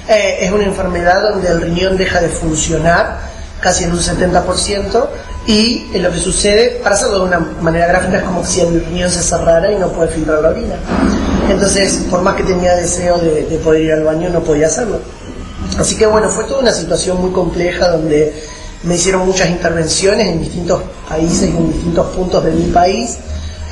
Eh, 0.10 0.40
es 0.42 0.52
una 0.52 0.66
enfermedad 0.66 1.22
donde 1.22 1.48
el 1.48 1.62
riñón 1.62 1.96
deja 1.96 2.20
de 2.20 2.28
funcionar 2.28 3.33
casi 3.64 3.86
en 3.86 3.94
un 3.94 4.00
70% 4.00 5.08
y 5.48 5.86
lo 5.98 6.12
que 6.12 6.20
sucede, 6.20 6.82
para 6.84 6.96
hacerlo 6.96 7.20
de 7.20 7.26
una 7.26 7.40
manera 7.62 7.88
gráfica, 7.88 8.18
es 8.18 8.24
como 8.24 8.46
si 8.46 8.60
el 8.60 8.84
riñón 8.86 9.10
se 9.10 9.24
cerrara 9.24 9.72
y 9.72 9.78
no 9.78 9.88
puede 9.88 10.10
filtrar 10.10 10.42
la 10.42 10.50
orina. 10.50 10.76
Entonces, 11.50 12.06
por 12.10 12.22
más 12.22 12.36
que 12.36 12.44
tenía 12.44 12.76
deseo 12.76 13.18
de, 13.20 13.44
poder 13.64 13.82
ir 13.82 13.94
al 13.94 14.04
baño, 14.04 14.30
no 14.30 14.42
podía 14.42 14.68
hacerlo. 14.68 15.00
Así 15.78 15.96
que 15.96 16.06
bueno, 16.06 16.30
fue 16.30 16.44
toda 16.44 16.60
una 16.60 16.74
situación 16.74 17.22
muy 17.22 17.32
compleja 17.32 17.88
donde 17.88 18.34
me 18.84 18.96
hicieron 18.96 19.26
muchas 19.26 19.50
intervenciones 19.50 20.28
en 20.28 20.42
distintos 20.42 20.82
países 21.08 21.50
y 21.50 21.56
en 21.56 21.72
distintos 21.72 22.08
puntos 22.08 22.44
de 22.44 22.52
mi 22.52 22.66
país. 22.66 23.18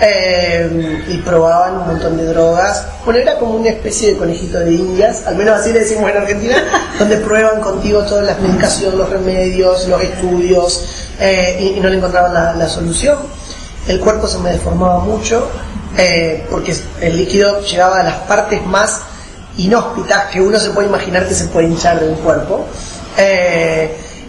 Eh, 0.04 1.04
y 1.10 1.18
probaban 1.20 1.78
un 1.78 1.88
montón 1.90 2.18
de 2.18 2.26
drogas. 2.26 2.88
Bueno, 3.06 3.20
era 3.20 3.38
como 3.38 3.54
una 3.54 3.70
especie 3.70 4.14
de 4.14 4.18
conejito 4.18 4.58
de 4.58 4.74
indias, 4.74 5.28
al 5.28 5.36
menos 5.36 5.60
así 5.60 5.72
le 5.72 5.82
decimos 5.82 6.10
en 6.10 6.18
Argentina, 6.18 6.56
donde 7.00 7.18
prueban 7.18 7.62
contigo 7.62 8.02
todas 8.02 8.26
las 8.26 8.40
medicaciones, 8.40 8.96
los 8.96 9.08
remedios, 9.12 9.88
los 9.88 10.02
estudios, 10.02 10.86
eh, 11.20 11.76
y, 11.78 11.80
no 11.80 11.88
le 11.88 11.98
encontraban 11.98 12.34
la, 12.34 12.68
solución. 12.68 13.20
El 13.88 14.00
cuerpo 14.00 14.26
se 14.26 14.40
me 14.40 14.52
deformaba 14.52 15.02
mucho 15.02 15.48
eh, 15.96 16.48
porque 16.50 16.76
el 17.00 17.18
líquido 17.18 17.62
llegaba 17.62 18.00
a 18.00 18.04
las 18.04 18.16
partes 18.22 18.66
más 18.66 19.02
inhóspitas 19.58 20.32
que 20.32 20.42
uno 20.42 20.60
se 20.60 20.72
puede 20.72 20.88
imaginar 20.88 21.28
que 21.28 21.36
se 21.36 21.46
puede 21.46 21.68
hinchar 21.68 22.00
de 22.00 22.10
un 22.10 22.16
cuerpo. 22.16 22.66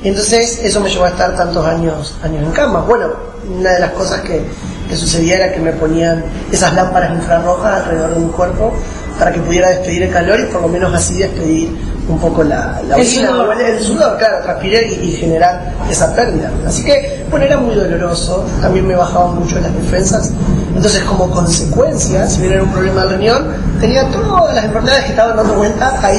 Entonces 0.05 0.61
eso 0.65 0.81
me 0.81 0.91
llevó 0.91 1.05
a 1.05 1.09
estar 1.09 1.35
tantos 1.35 1.65
años, 1.65 2.15
años 2.23 2.43
en 2.43 2.53
cama. 2.53 2.81
Bueno, 2.81 3.32
una 3.49 3.73
de 3.73 3.81
las 3.81 3.93
cosas 3.93 4.21
que, 4.21 4.43
que 4.89 4.97
sucedía 4.97 5.37
era 5.37 5.53
que 5.53 5.61
me 5.61 5.73
ponían 5.73 6.25
esas 6.51 6.75
lámparas 6.75 7.13
infrarrojas 7.13 7.83
alrededor 7.83 8.15
de 8.15 8.21
mi 8.21 8.33
cuerpo 8.33 8.73
para 9.19 9.33
que 9.33 9.41
pudiera 9.41 9.69
despedir 9.69 10.03
el 10.05 10.13
calor 10.13 10.41
y 10.41 10.45
por 10.45 10.63
lo 10.63 10.69
menos 10.69 10.95
así 10.95 11.19
despedir 11.19 11.77
un 12.09 12.19
poco 12.19 12.43
la, 12.43 12.81
la 12.89 12.97
el, 12.97 13.07
sudor. 13.07 13.61
el 13.61 13.81
sudor, 13.81 14.19
claro, 14.19 14.43
transpirar 14.43 14.85
y, 14.85 15.13
generar 15.13 15.73
esa 15.91 16.15
pérdida. 16.15 16.51
Así 16.67 16.85
que, 16.85 17.25
bueno, 17.31 17.47
era 17.47 17.57
muy 17.59 17.75
doloroso, 17.75 18.45
también 18.61 18.87
me 18.87 18.95
bajaban 18.95 19.39
mucho 19.39 19.59
las 19.61 19.73
defensas. 19.75 20.33
Entonces, 20.75 21.03
como 21.05 21.31
consecuencia, 21.31 22.27
si 22.27 22.41
hubiera 22.41 22.63
un 22.63 22.73
problema 22.73 23.07
de 23.07 23.17
riñón, 23.17 23.55
tenía 23.81 24.09
todas 24.09 24.55
las 24.55 24.65
enfermedades 24.65 25.05
que 25.05 25.11
estaban 25.11 25.37
dando 25.37 25.55
vuelta 25.55 25.99
ahí. 26.03 26.19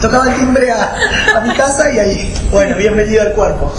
Tocaba 0.00 0.28
el 0.28 0.36
timbre 0.36 0.70
a, 0.70 0.94
a, 1.36 1.40
mi 1.40 1.54
casa 1.54 1.90
y 1.90 1.98
ahí, 1.98 2.34
bueno, 2.52 2.76
bienvenido 2.76 3.22
al 3.22 3.32
cuerpo. 3.32 3.72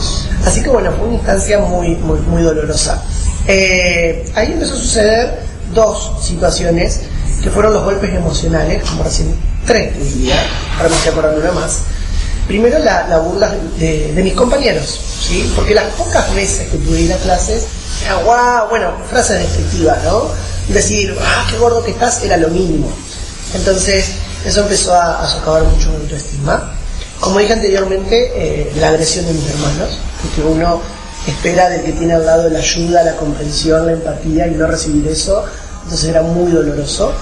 Así 0.45 0.61
que, 0.61 0.69
bueno, 0.69 0.91
fue 0.91 1.07
una 1.07 1.15
instancia 1.15 1.59
muy, 1.59 1.95
muy, 1.95 2.19
muy 2.21 2.41
dolorosa. 2.43 3.01
Eh, 3.47 4.25
ahí 4.35 4.53
empezó 4.53 4.73
a 4.73 4.77
suceder 4.77 5.39
dos 5.73 6.13
situaciones 6.21 7.01
que 7.41 7.49
fueron 7.49 7.73
los 7.73 7.83
golpes 7.83 8.13
emocionales, 8.13 8.83
como 8.89 9.03
recién 9.03 9.35
tres 9.65 9.93
diría, 9.97 10.35
para 10.77 10.89
me 10.89 10.95
estoy 10.95 11.11
acordando 11.11 11.41
una 11.41 11.51
más. 11.51 11.79
Primero 12.47 12.77
la, 12.79 13.07
la 13.07 13.17
burla 13.17 13.55
de, 13.79 14.11
mis 14.23 14.33
compañeros, 14.33 14.99
¿sí? 15.27 15.51
porque 15.55 15.73
las 15.73 15.85
pocas 15.95 16.33
veces 16.35 16.69
que 16.69 16.77
pude 16.77 17.01
ir 17.01 17.13
a 17.13 17.17
clases, 17.17 17.65
era 18.03 18.15
guau, 18.17 18.69
bueno, 18.69 18.91
frases 19.09 19.39
descriptivas, 19.39 20.03
¿no? 20.03 20.29
Decir, 20.67 21.15
ah, 21.19 21.47
qué 21.49 21.57
gordo 21.57 21.83
que 21.83 21.91
estás, 21.91 22.23
era 22.23 22.37
lo 22.37 22.49
mínimo. 22.49 22.91
Entonces, 23.55 24.11
eso 24.45 24.61
empezó 24.61 24.93
a, 24.93 25.27
socavar 25.27 25.63
mucho 25.63 25.89
mi 25.89 25.95
autoestima. 25.97 26.71
Como 27.19 27.39
dije 27.39 27.53
anteriormente, 27.53 28.31
eh, 28.35 28.71
la 28.75 28.89
agresión 28.89 29.25
de 29.25 29.33
mis 29.33 29.49
hermanos, 29.49 29.97
porque 30.21 30.41
uno 30.41 30.81
espera 31.25 31.69
del 31.69 31.81
que 31.81 31.93
tiene 31.93 32.13
al 32.13 32.25
lado 32.25 32.49
la 32.49 32.59
ayuda, 32.59 33.03
la 33.03 33.15
comprensión, 33.15 33.87
la 33.87 33.93
empatía 33.93 34.47
y 34.47 34.51
no 34.51 34.67
recibir 34.67 35.07
eso, 35.07 35.43
entonces 35.85 36.09
era 36.09 36.21
muy 36.21 36.51
doloroso. 36.51 37.13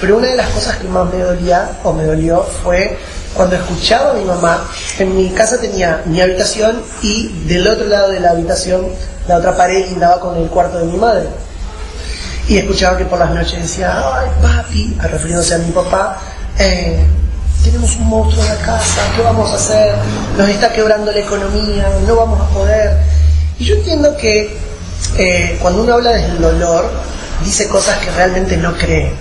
Pero 0.00 0.18
una 0.18 0.28
de 0.28 0.36
las 0.36 0.48
cosas 0.50 0.76
que 0.76 0.86
más 0.88 1.12
me 1.12 1.18
dolía 1.18 1.70
o 1.82 1.92
me 1.92 2.04
dolió 2.04 2.44
fue 2.62 2.98
cuando 3.34 3.56
escuchaba 3.56 4.10
a 4.10 4.14
mi 4.14 4.24
mamá, 4.24 4.64
en 4.98 5.16
mi 5.16 5.30
casa 5.30 5.60
tenía 5.60 6.02
mi 6.06 6.20
habitación 6.20 6.82
y 7.02 7.28
del 7.46 7.66
otro 7.66 7.86
lado 7.86 8.10
de 8.10 8.20
la 8.20 8.30
habitación, 8.30 8.86
la 9.26 9.36
otra 9.36 9.56
pared 9.56 9.88
lindaba 9.88 10.20
con 10.20 10.36
el 10.36 10.48
cuarto 10.48 10.78
de 10.78 10.86
mi 10.86 10.96
madre. 10.96 11.28
Y 12.48 12.58
escuchaba 12.58 12.96
que 12.96 13.04
por 13.04 13.18
las 13.18 13.30
noches 13.30 13.60
decía, 13.60 14.02
ay 14.14 14.28
papi, 14.40 14.96
refiriéndose 15.02 15.54
a 15.54 15.58
mi 15.58 15.70
papá, 15.70 16.18
eh, 16.58 16.98
tenemos 17.62 17.94
un 17.96 18.08
monstruo 18.08 18.42
en 18.42 18.48
la 18.48 18.56
casa, 18.56 19.02
¿qué 19.14 19.22
vamos 19.22 19.50
a 19.50 19.54
hacer? 19.56 19.94
Nos 20.36 20.48
está 20.48 20.72
quebrando 20.72 21.12
la 21.12 21.18
economía, 21.18 21.88
no 22.06 22.16
vamos 22.16 22.40
a 22.40 22.48
poder. 22.54 22.96
Y 23.58 23.64
yo 23.64 23.74
entiendo 23.74 24.16
que 24.16 24.56
eh, 25.16 25.58
cuando 25.60 25.82
uno 25.82 25.94
habla 25.94 26.12
del 26.12 26.40
dolor, 26.40 26.90
dice 27.44 27.68
cosas 27.68 27.98
que 27.98 28.10
realmente 28.10 28.56
no 28.56 28.76
cree. 28.76 29.12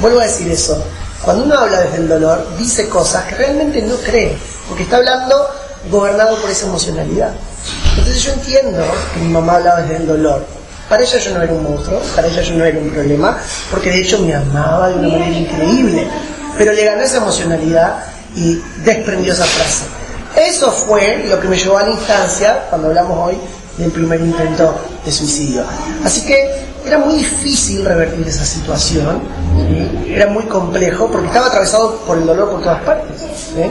Vuelvo 0.00 0.20
a 0.20 0.24
decir 0.24 0.50
eso. 0.50 0.82
cuando 1.22 1.44
uno 1.44 1.58
habla 1.58 1.80
desde 1.80 1.98
el 1.98 2.08
dolor, 2.08 2.46
dice 2.58 2.88
cosas 2.88 3.24
que 3.24 3.34
realmente 3.34 3.82
no 3.82 3.96
cree, 3.96 4.36
porque 4.68 4.84
está 4.84 4.96
hablando 4.96 5.46
gobernado 5.90 6.40
por 6.40 6.50
esa 6.50 6.66
emocionalidad. 6.66 7.32
Entonces 7.90 8.22
yo 8.22 8.32
entiendo 8.32 8.82
que 9.12 9.20
mi 9.20 9.28
mamá 9.28 9.56
hablaba 9.56 9.82
desde 9.82 9.96
el 9.96 10.06
dolor. 10.06 10.46
Para 10.88 11.02
ella 11.02 11.18
yo 11.18 11.34
no 11.34 11.42
era 11.42 11.52
un 11.52 11.62
monstruo, 11.62 12.00
para 12.16 12.26
ella 12.26 12.42
yo 12.42 12.54
no 12.54 12.64
era 12.64 12.78
un 12.78 12.90
problema, 12.90 13.38
porque 13.70 13.90
de 13.90 14.00
hecho 14.00 14.18
me 14.18 14.34
amaba 14.34 14.88
de 14.88 14.94
una 14.94 15.08
manera 15.08 15.38
increíble. 15.38 16.08
Pero 16.56 16.72
le 16.72 16.84
ganó 16.84 17.02
esa 17.02 17.18
emocionalidad 17.18 18.04
y 18.34 18.60
desprendió 18.84 19.32
esa 19.32 19.44
frase. 19.44 19.84
Eso 20.36 20.70
fue 20.72 21.24
lo 21.28 21.40
que 21.40 21.48
me 21.48 21.58
llevó 21.58 21.78
a 21.78 21.82
la 21.82 21.90
instancia, 21.90 22.66
cuando 22.70 22.88
hablamos 22.88 23.28
hoy, 23.28 23.38
del 23.76 23.90
primer 23.90 24.20
intento 24.20 24.74
de 25.04 25.12
suicidio. 25.12 25.64
Así 26.04 26.22
que 26.22 26.69
era 26.86 26.98
muy 26.98 27.14
difícil 27.14 27.84
revertir 27.84 28.26
esa 28.26 28.44
situación, 28.44 29.20
era 30.06 30.26
muy 30.28 30.44
complejo 30.44 31.08
porque 31.10 31.26
estaba 31.28 31.46
atravesado 31.46 31.96
por 32.06 32.18
el 32.18 32.26
dolor 32.26 32.50
por 32.50 32.62
todas 32.62 32.82
partes. 32.82 33.22
¿eh? 33.56 33.70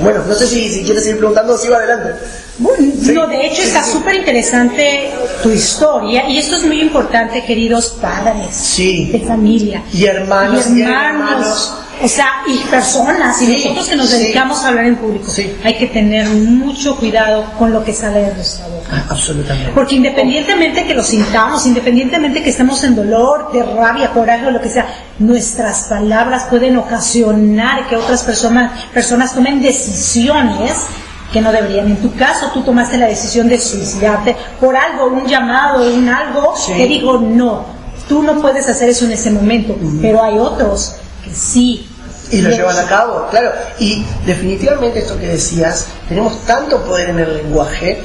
Bueno, 0.00 0.22
no 0.26 0.34
sé 0.34 0.46
si, 0.46 0.68
si 0.68 0.84
quieres 0.84 1.02
seguir 1.02 1.18
preguntando 1.18 1.54
o 1.54 1.58
si 1.58 1.68
va 1.68 1.78
adelante. 1.78 2.14
No, 2.58 3.26
de 3.28 3.46
hecho 3.46 3.62
está 3.62 3.84
súper 3.84 4.16
interesante 4.16 5.10
tu 5.42 5.50
historia 5.50 6.28
y 6.28 6.38
esto 6.38 6.56
es 6.56 6.64
muy 6.64 6.80
importante, 6.80 7.44
queridos 7.44 7.96
padres 8.00 8.76
de 8.76 9.24
familia. 9.26 9.82
Y 9.92 10.06
hermanos. 10.06 10.66
Y 10.68 10.82
hermanos. 10.82 11.72
O 12.00 12.06
sea, 12.06 12.42
y 12.46 12.58
personas, 12.70 13.42
y 13.42 13.48
nosotros 13.48 13.88
que 13.88 13.96
nos 13.96 14.10
dedicamos 14.10 14.62
a 14.64 14.68
hablar 14.68 14.84
en 14.84 14.96
público, 14.96 15.32
hay 15.64 15.78
que 15.78 15.88
tener 15.88 16.28
mucho 16.28 16.96
cuidado 16.96 17.44
con 17.58 17.72
lo 17.72 17.84
que 17.84 17.92
sale 17.92 18.20
de 18.20 18.34
nuestra 18.34 18.68
boca. 18.68 18.88
Ah, 18.90 19.06
absolutamente. 19.10 19.72
Porque 19.74 19.96
independientemente 19.96 20.86
que 20.86 20.94
lo 20.94 21.02
sintamos, 21.02 21.66
independientemente 21.66 22.42
que 22.42 22.50
estemos 22.50 22.82
en 22.84 22.94
dolor, 22.94 23.50
de 23.52 23.64
rabia, 23.64 24.10
coraje 24.10 24.46
o 24.46 24.50
lo 24.50 24.60
que 24.60 24.68
sea, 24.68 24.86
nuestras 25.18 25.84
palabras 25.84 26.44
pueden 26.44 26.76
ocasionar 26.76 27.88
que 27.88 27.96
otras 27.96 28.22
personas, 28.22 28.84
personas 28.92 29.34
tomen 29.34 29.60
decisiones 29.60 30.86
que 31.32 31.40
no 31.40 31.50
deberían. 31.50 31.88
En 31.88 31.96
tu 31.96 32.14
caso, 32.14 32.50
tú 32.54 32.62
tomaste 32.62 32.96
la 32.96 33.06
decisión 33.06 33.48
de 33.48 33.60
suicidarte 33.60 34.36
por 34.60 34.76
algo, 34.76 35.08
un 35.08 35.26
llamado, 35.26 35.92
un 35.92 36.08
algo 36.08 36.54
que 36.66 36.86
dijo 36.86 37.18
no. 37.18 37.64
Tú 38.08 38.22
no 38.22 38.40
puedes 38.40 38.68
hacer 38.68 38.88
eso 38.88 39.04
en 39.04 39.12
ese 39.12 39.30
momento, 39.30 39.76
pero 40.00 40.22
hay 40.22 40.38
otros 40.38 40.94
que 41.24 41.34
sí 41.34 41.87
y 42.30 42.42
lo 42.42 42.50
llevan 42.50 42.78
a 42.78 42.86
cabo, 42.86 43.26
claro. 43.30 43.52
Y 43.78 44.04
definitivamente 44.26 45.00
esto 45.00 45.18
que 45.18 45.28
decías, 45.28 45.86
tenemos 46.08 46.44
tanto 46.44 46.82
poder 46.84 47.10
en 47.10 47.20
el 47.20 47.36
lenguaje 47.38 48.00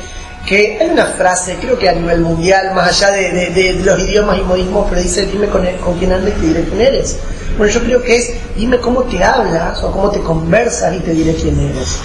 que 0.45 0.77
hay 0.81 0.89
una 0.89 1.05
frase, 1.05 1.57
creo 1.61 1.77
que 1.77 1.87
a 1.87 1.93
nivel 1.93 2.21
mundial, 2.21 2.73
más 2.75 2.89
allá 2.89 3.11
de, 3.11 3.81
los 3.83 3.99
idiomas 3.99 4.37
y 4.37 4.41
modismos, 4.41 4.87
pero 4.89 5.01
dice, 5.01 5.25
dime 5.25 5.47
con, 5.47 5.65
con 5.77 5.97
quién 5.97 6.11
andas 6.11 6.33
y 6.37 6.41
te 6.41 6.47
diré 6.47 6.63
quién 6.63 6.81
eres. 6.81 7.17
Bueno, 7.57 7.71
yo 7.71 7.81
creo 7.81 8.01
que 8.01 8.15
es, 8.17 8.33
dime 8.55 8.79
cómo 8.79 9.03
te 9.03 9.23
hablas 9.23 9.81
o 9.83 9.91
cómo 9.91 10.09
te 10.09 10.19
conversas 10.19 10.95
y 10.95 10.99
te 10.99 11.11
diré 11.11 11.35
quién 11.35 11.59
eres. 11.59 11.97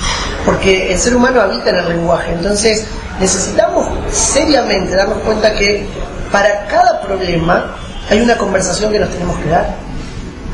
Porque 0.45 0.93
el 0.93 0.99
ser 0.99 1.17
humano 1.17 1.41
habita 1.41 1.71
en 1.71 1.77
el 1.77 1.89
lenguaje, 1.89 2.33
entonces 2.33 2.87
necesitamos 3.19 3.89
seriamente 4.13 4.95
darnos 4.95 5.19
cuenta 5.19 5.53
que 5.55 5.87
para 6.31 6.67
cada 6.67 7.01
problema 7.01 7.75
hay 8.09 8.21
una 8.21 8.37
conversación 8.37 8.93
que 8.93 9.01
nos 9.01 9.11
tenemos 9.11 9.37
que 9.39 9.49
dar 9.49 9.88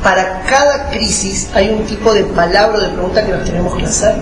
para 0.05 0.43
cada 0.43 0.91
crisis 0.91 1.49
hay 1.55 1.69
un 1.69 1.83
tipo 1.87 2.13
de 2.13 2.23
palabra 2.25 2.77
o 2.77 2.79
de 2.79 2.89
pregunta 2.89 3.25
que 3.25 3.31
nos 3.31 3.43
tenemos 3.43 3.75
que 3.75 3.85
hacer. 3.85 4.13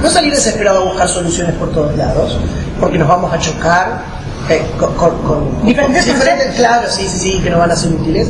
No 0.00 0.08
salir 0.08 0.32
desesperado 0.32 0.82
a 0.82 0.84
buscar 0.84 1.08
soluciones 1.08 1.52
por 1.56 1.72
todos 1.72 1.96
lados, 1.96 2.38
porque 2.78 2.96
nos 2.96 3.08
vamos 3.08 3.32
a 3.32 3.38
chocar 3.40 4.04
eh, 4.48 4.62
con, 4.78 5.66
diferentes, 5.66 6.54
claro, 6.54 6.88
sí, 6.88 7.08
sí, 7.08 7.18
sí, 7.18 7.40
que 7.42 7.50
nos 7.50 7.58
van 7.58 7.72
a 7.72 7.76
ser 7.76 7.90
útiles, 7.90 8.28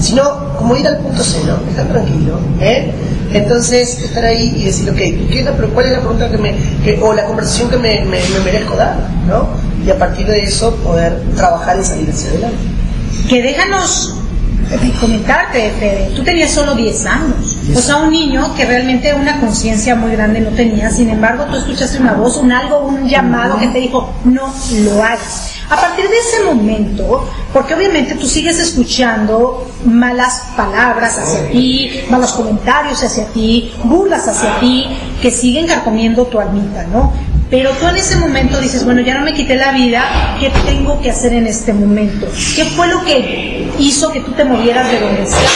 sino 0.00 0.56
como 0.56 0.76
ir 0.76 0.88
al 0.88 0.98
punto 0.98 1.22
cero, 1.22 1.60
estar 1.68 1.86
tranquilo, 1.86 2.40
¿eh? 2.60 2.92
Entonces, 3.32 4.00
estar 4.00 4.24
ahí 4.24 4.52
y 4.56 4.64
decir, 4.64 4.90
ok, 4.90 4.96
¿qué 4.96 5.48
¿cuál 5.72 5.86
es 5.86 5.92
la 5.92 6.00
pregunta 6.00 6.28
que 6.28 6.38
me, 6.38 6.56
o 7.00 7.12
la 7.12 7.24
conversación 7.24 7.70
que 7.70 7.76
me, 7.76 8.04
me, 8.04 8.20
merezco 8.44 8.74
dar? 8.74 8.96
¿no? 9.28 9.46
Y 9.86 9.90
a 9.90 9.96
partir 9.96 10.26
de 10.26 10.40
eso 10.40 10.74
poder 10.76 11.22
trabajar 11.36 11.78
y 11.78 11.84
salir 11.84 12.10
hacia 12.10 12.30
adelante. 12.30 12.58
Que 13.28 13.42
déjanos 13.42 14.16
comentarte, 15.00 15.70
Fede, 15.78 16.12
tú 16.14 16.22
tenías 16.22 16.50
solo 16.50 16.74
10 16.74 17.06
años. 17.06 17.56
O 17.74 17.80
sea, 17.80 17.96
un 17.98 18.10
niño 18.10 18.54
que 18.54 18.64
realmente 18.64 19.14
una 19.14 19.40
conciencia 19.40 19.94
muy 19.94 20.12
grande 20.12 20.40
no 20.40 20.50
tenía. 20.50 20.90
Sin 20.90 21.08
embargo, 21.10 21.44
tú 21.44 21.56
escuchaste 21.56 21.98
una 21.98 22.12
voz, 22.12 22.36
un 22.36 22.52
algo, 22.52 22.80
un 22.80 23.08
llamado 23.08 23.58
que 23.58 23.68
te 23.68 23.78
dijo, 23.78 24.12
no 24.24 24.52
lo 24.84 25.02
hagas. 25.02 25.52
A 25.70 25.76
partir 25.76 26.04
de 26.08 26.18
ese 26.18 26.44
momento, 26.44 27.28
porque 27.52 27.74
obviamente 27.74 28.14
tú 28.14 28.26
sigues 28.26 28.58
escuchando 28.58 29.66
malas 29.84 30.42
palabras 30.56 31.18
hacia 31.18 31.48
ti, 31.50 31.90
malos 32.10 32.32
comentarios 32.32 33.02
hacia 33.02 33.26
ti, 33.28 33.72
burlas 33.84 34.28
hacia 34.28 34.60
ti, 34.60 34.86
que 35.22 35.30
siguen 35.30 35.66
carcomiendo 35.66 36.26
tu 36.26 36.38
almita, 36.38 36.84
¿no? 36.92 37.12
Pero 37.52 37.72
tú 37.72 37.86
en 37.86 37.96
ese 37.96 38.16
momento 38.16 38.58
dices, 38.62 38.82
bueno, 38.82 39.02
ya 39.02 39.12
no 39.12 39.26
me 39.26 39.34
quité 39.34 39.56
la 39.56 39.72
vida, 39.72 40.36
¿qué 40.40 40.50
tengo 40.64 40.98
que 41.02 41.10
hacer 41.10 41.34
en 41.34 41.46
este 41.46 41.74
momento? 41.74 42.26
¿Qué 42.56 42.64
fue 42.64 42.86
lo 42.86 43.04
que 43.04 43.70
hizo 43.78 44.10
que 44.10 44.20
tú 44.20 44.32
te 44.32 44.42
movieras 44.42 44.90
de 44.90 44.98
donde 44.98 45.22
estás? 45.24 45.52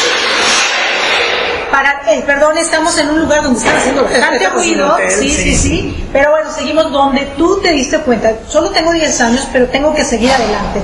Para, 1.71 2.03
eh, 2.13 2.23
perdón, 2.27 2.59
estamos 2.59 2.99
en 2.99 3.09
un 3.09 3.21
lugar 3.21 3.43
donde 3.43 3.59
están 3.59 3.79
haciendo 3.79 4.05
bastante 4.05 4.47
ruido, 4.55 4.95
sí, 5.09 5.31
sí, 5.31 5.57
sí, 5.57 6.07
pero 6.13 6.33
bueno, 6.33 6.51
seguimos 6.55 6.93
donde 6.93 7.23
tú 7.39 7.63
te 7.63 7.73
diste 7.73 7.99
cuenta. 8.01 8.31
Solo 8.47 8.69
tengo 8.73 8.93
10 8.93 9.21
años, 9.23 9.49
pero 9.51 9.65
tengo 9.69 9.95
que 9.95 10.05
seguir 10.05 10.31
adelante, 10.31 10.83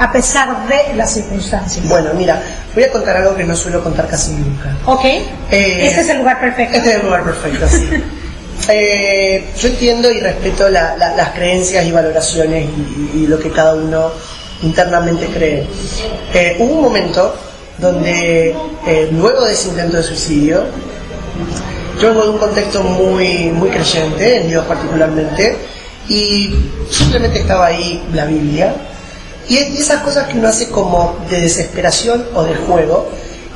a 0.00 0.10
pesar 0.10 0.66
de 0.66 0.94
las 0.94 1.12
circunstancias. 1.12 1.86
Bueno, 1.90 2.14
mira, 2.14 2.42
voy 2.74 2.84
a 2.84 2.90
contar 2.90 3.18
algo 3.18 3.36
que 3.36 3.44
no 3.44 3.54
suelo 3.54 3.84
contar 3.84 4.08
casi 4.08 4.32
nunca. 4.32 4.74
Ok, 4.86 5.04
eh, 5.04 5.28
este 5.50 6.00
es 6.00 6.08
el 6.08 6.16
lugar 6.16 6.40
perfecto. 6.40 6.78
Este 6.78 6.88
es 6.88 6.96
el 6.96 7.02
lugar 7.02 7.22
perfecto, 7.22 7.68
sí. 7.68 8.02
Eh, 8.68 9.44
yo 9.58 9.68
entiendo 9.68 10.10
y 10.10 10.20
respeto 10.20 10.68
las 10.68 11.30
creencias 11.34 11.84
y 11.84 11.92
valoraciones 11.92 12.68
y, 13.14 13.26
lo 13.26 13.38
que 13.38 13.50
cada 13.50 13.74
uno 13.74 14.10
internamente 14.62 15.26
cree. 15.26 15.66
Eh, 16.32 16.56
hubo 16.58 16.74
un 16.74 16.82
momento 16.82 17.34
donde, 17.78 18.54
eh, 18.86 19.08
luego 19.12 19.44
de 19.44 19.52
ese 19.52 19.68
intento 19.68 19.96
de 19.96 20.02
suicidio, 20.02 20.64
yo 22.00 22.08
vengo 22.08 22.22
de 22.22 22.30
un 22.30 22.38
contexto 22.38 22.82
muy, 22.82 23.50
muy 23.50 23.68
creyente, 23.70 24.40
en 24.40 24.48
Dios 24.48 24.64
particularmente, 24.66 25.56
y 26.08 26.54
simplemente 26.90 27.40
estaba 27.40 27.66
ahí 27.66 28.02
la 28.12 28.24
Biblia, 28.24 28.74
y 29.48 29.58
esas 29.58 30.02
cosas 30.02 30.28
que 30.28 30.38
uno 30.38 30.48
hace 30.48 30.70
como 30.70 31.18
de 31.28 31.42
desesperación 31.42 32.24
o 32.34 32.44
de 32.44 32.54
juego, 32.54 33.10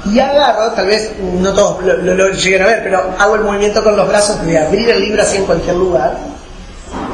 y 0.06 0.18
agarro, 0.20 0.72
tal 0.72 0.86
vez 0.86 1.10
no 1.20 1.52
todos 1.52 1.82
lo, 1.82 2.28
lleguen 2.30 2.62
a 2.62 2.66
ver, 2.66 2.82
pero 2.84 3.14
hago 3.18 3.34
el 3.34 3.42
movimiento 3.42 3.82
con 3.82 3.96
los 3.96 4.08
brazos 4.08 4.44
de 4.46 4.58
abrir 4.58 4.88
el 4.90 5.00
libro 5.00 5.22
así 5.22 5.38
en 5.38 5.44
cualquier 5.44 5.76
lugar 5.76 6.16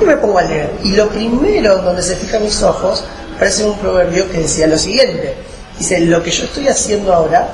y 0.00 0.04
me 0.04 0.16
pongo 0.16 0.38
a 0.38 0.42
leer. 0.42 0.70
Y 0.84 0.92
lo 0.92 1.08
primero 1.08 1.78
donde 1.78 2.02
se 2.02 2.16
fijan 2.16 2.42
mis 2.42 2.62
ojos 2.62 3.04
parece 3.38 3.64
un 3.64 3.76
proverbio 3.78 4.30
que 4.30 4.38
decía 4.38 4.66
lo 4.66 4.78
siguiente. 4.78 5.34
Dice, 5.78 6.00
lo 6.00 6.22
que 6.22 6.30
yo 6.30 6.44
estoy 6.44 6.68
haciendo 6.68 7.12
ahora 7.12 7.48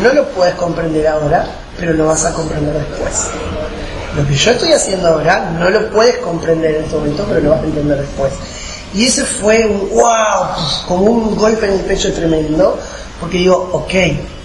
no 0.00 0.12
lo 0.12 0.28
puedes 0.28 0.54
comprender 0.54 1.06
ahora, 1.06 1.46
pero 1.78 1.92
lo 1.92 2.06
vas 2.06 2.24
a 2.24 2.32
comprender 2.32 2.74
después. 2.74 3.26
Lo 4.16 4.26
que 4.26 4.34
yo 4.34 4.50
estoy 4.52 4.72
haciendo 4.72 5.08
ahora 5.08 5.50
no 5.58 5.68
lo 5.70 5.90
puedes 5.90 6.16
comprender 6.18 6.76
en 6.76 6.84
este 6.84 6.96
momento, 6.96 7.24
pero 7.28 7.40
lo 7.40 7.50
vas 7.50 7.60
a 7.60 7.64
entender 7.64 7.98
después. 7.98 8.32
Y 8.94 9.06
ese 9.06 9.24
fue 9.24 9.66
un 9.66 9.90
wow, 9.90 10.46
como 10.86 11.04
un 11.04 11.36
golpe 11.36 11.66
en 11.66 11.74
el 11.74 11.80
pecho 11.80 12.12
tremendo, 12.12 12.78
porque 13.20 13.38
digo, 13.38 13.68
ok, 13.72 13.92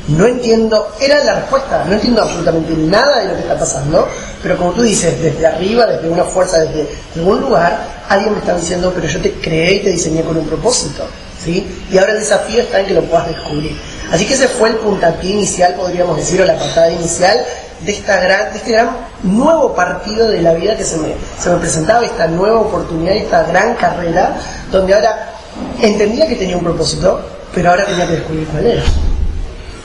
no 0.07 0.25
entiendo, 0.27 0.93
era 0.99 1.23
la 1.23 1.35
respuesta, 1.35 1.85
no 1.85 1.93
entiendo 1.93 2.21
absolutamente 2.21 2.73
nada 2.73 3.19
de 3.19 3.27
lo 3.29 3.33
que 3.35 3.41
está 3.41 3.57
pasando, 3.57 4.07
pero 4.41 4.57
como 4.57 4.71
tú 4.71 4.81
dices, 4.81 5.21
desde 5.21 5.47
arriba, 5.47 5.85
desde 5.85 6.09
una 6.09 6.25
fuerza, 6.25 6.59
desde 6.59 6.89
algún 7.15 7.39
lugar, 7.39 8.03
alguien 8.09 8.33
me 8.33 8.39
está 8.39 8.55
diciendo, 8.55 8.91
pero 8.93 9.07
yo 9.07 9.21
te 9.21 9.31
creé 9.33 9.75
y 9.75 9.79
te 9.79 9.89
diseñé 9.91 10.23
con 10.23 10.35
un 10.35 10.45
propósito, 10.45 11.05
¿sí? 11.41 11.85
Y 11.89 11.97
ahora 11.97 12.13
el 12.13 12.19
desafío 12.19 12.61
está 12.61 12.81
en 12.81 12.87
que 12.87 12.93
lo 12.95 13.03
puedas 13.03 13.27
descubrir. 13.27 13.77
Así 14.11 14.25
que 14.25 14.33
ese 14.33 14.49
fue 14.49 14.69
el 14.69 14.75
puntapié 14.75 15.31
inicial, 15.31 15.73
podríamos 15.75 16.17
decir, 16.17 16.41
o 16.41 16.45
la 16.45 16.57
patada 16.57 16.91
inicial 16.91 17.37
de, 17.79 17.91
esta 17.91 18.19
gran, 18.19 18.51
de 18.51 18.57
este 18.57 18.71
gran 18.73 18.89
nuevo 19.23 19.73
partido 19.73 20.27
de 20.27 20.41
la 20.41 20.53
vida 20.53 20.75
que 20.75 20.83
se 20.83 20.97
me, 20.97 21.13
se 21.39 21.49
me 21.49 21.57
presentaba, 21.57 22.05
esta 22.05 22.27
nueva 22.27 22.59
oportunidad, 22.59 23.15
esta 23.15 23.43
gran 23.43 23.75
carrera, 23.75 24.35
donde 24.69 24.93
ahora 24.93 25.33
entendía 25.81 26.27
que 26.27 26.35
tenía 26.35 26.57
un 26.57 26.63
propósito, 26.63 27.21
pero 27.55 27.69
ahora 27.69 27.85
tenía 27.85 28.05
que 28.05 28.13
descubrir 28.13 28.47
cuál 28.47 28.65
era. 28.65 28.83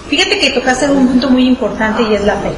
Fíjate 0.08 0.38
que 0.38 0.50
tocaste 0.50 0.88
un 0.88 1.06
punto 1.06 1.30
muy 1.30 1.46
importante 1.46 2.02
y 2.02 2.14
es 2.14 2.24
la 2.24 2.36
fe. 2.36 2.50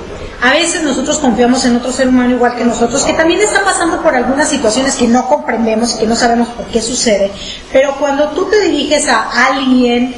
A 0.43 0.53
veces 0.53 0.83
nosotros 0.83 1.19
confiamos 1.19 1.65
en 1.67 1.77
otro 1.77 1.93
ser 1.93 2.09
humano 2.09 2.31
igual 2.31 2.57
que 2.57 2.65
nosotros, 2.65 3.03
que 3.03 3.13
también 3.13 3.41
está 3.41 3.63
pasando 3.63 4.01
por 4.01 4.15
algunas 4.15 4.49
situaciones 4.49 4.95
que 4.95 5.07
no 5.07 5.29
comprendemos 5.29 5.95
y 5.95 5.99
que 5.99 6.07
no 6.07 6.17
sabemos 6.17 6.49
por 6.49 6.65
qué 6.67 6.81
sucede, 6.81 7.31
pero 7.71 7.95
cuando 7.99 8.29
tú 8.29 8.47
te 8.47 8.59
diriges 8.63 9.07
a 9.09 9.49
alguien 9.49 10.15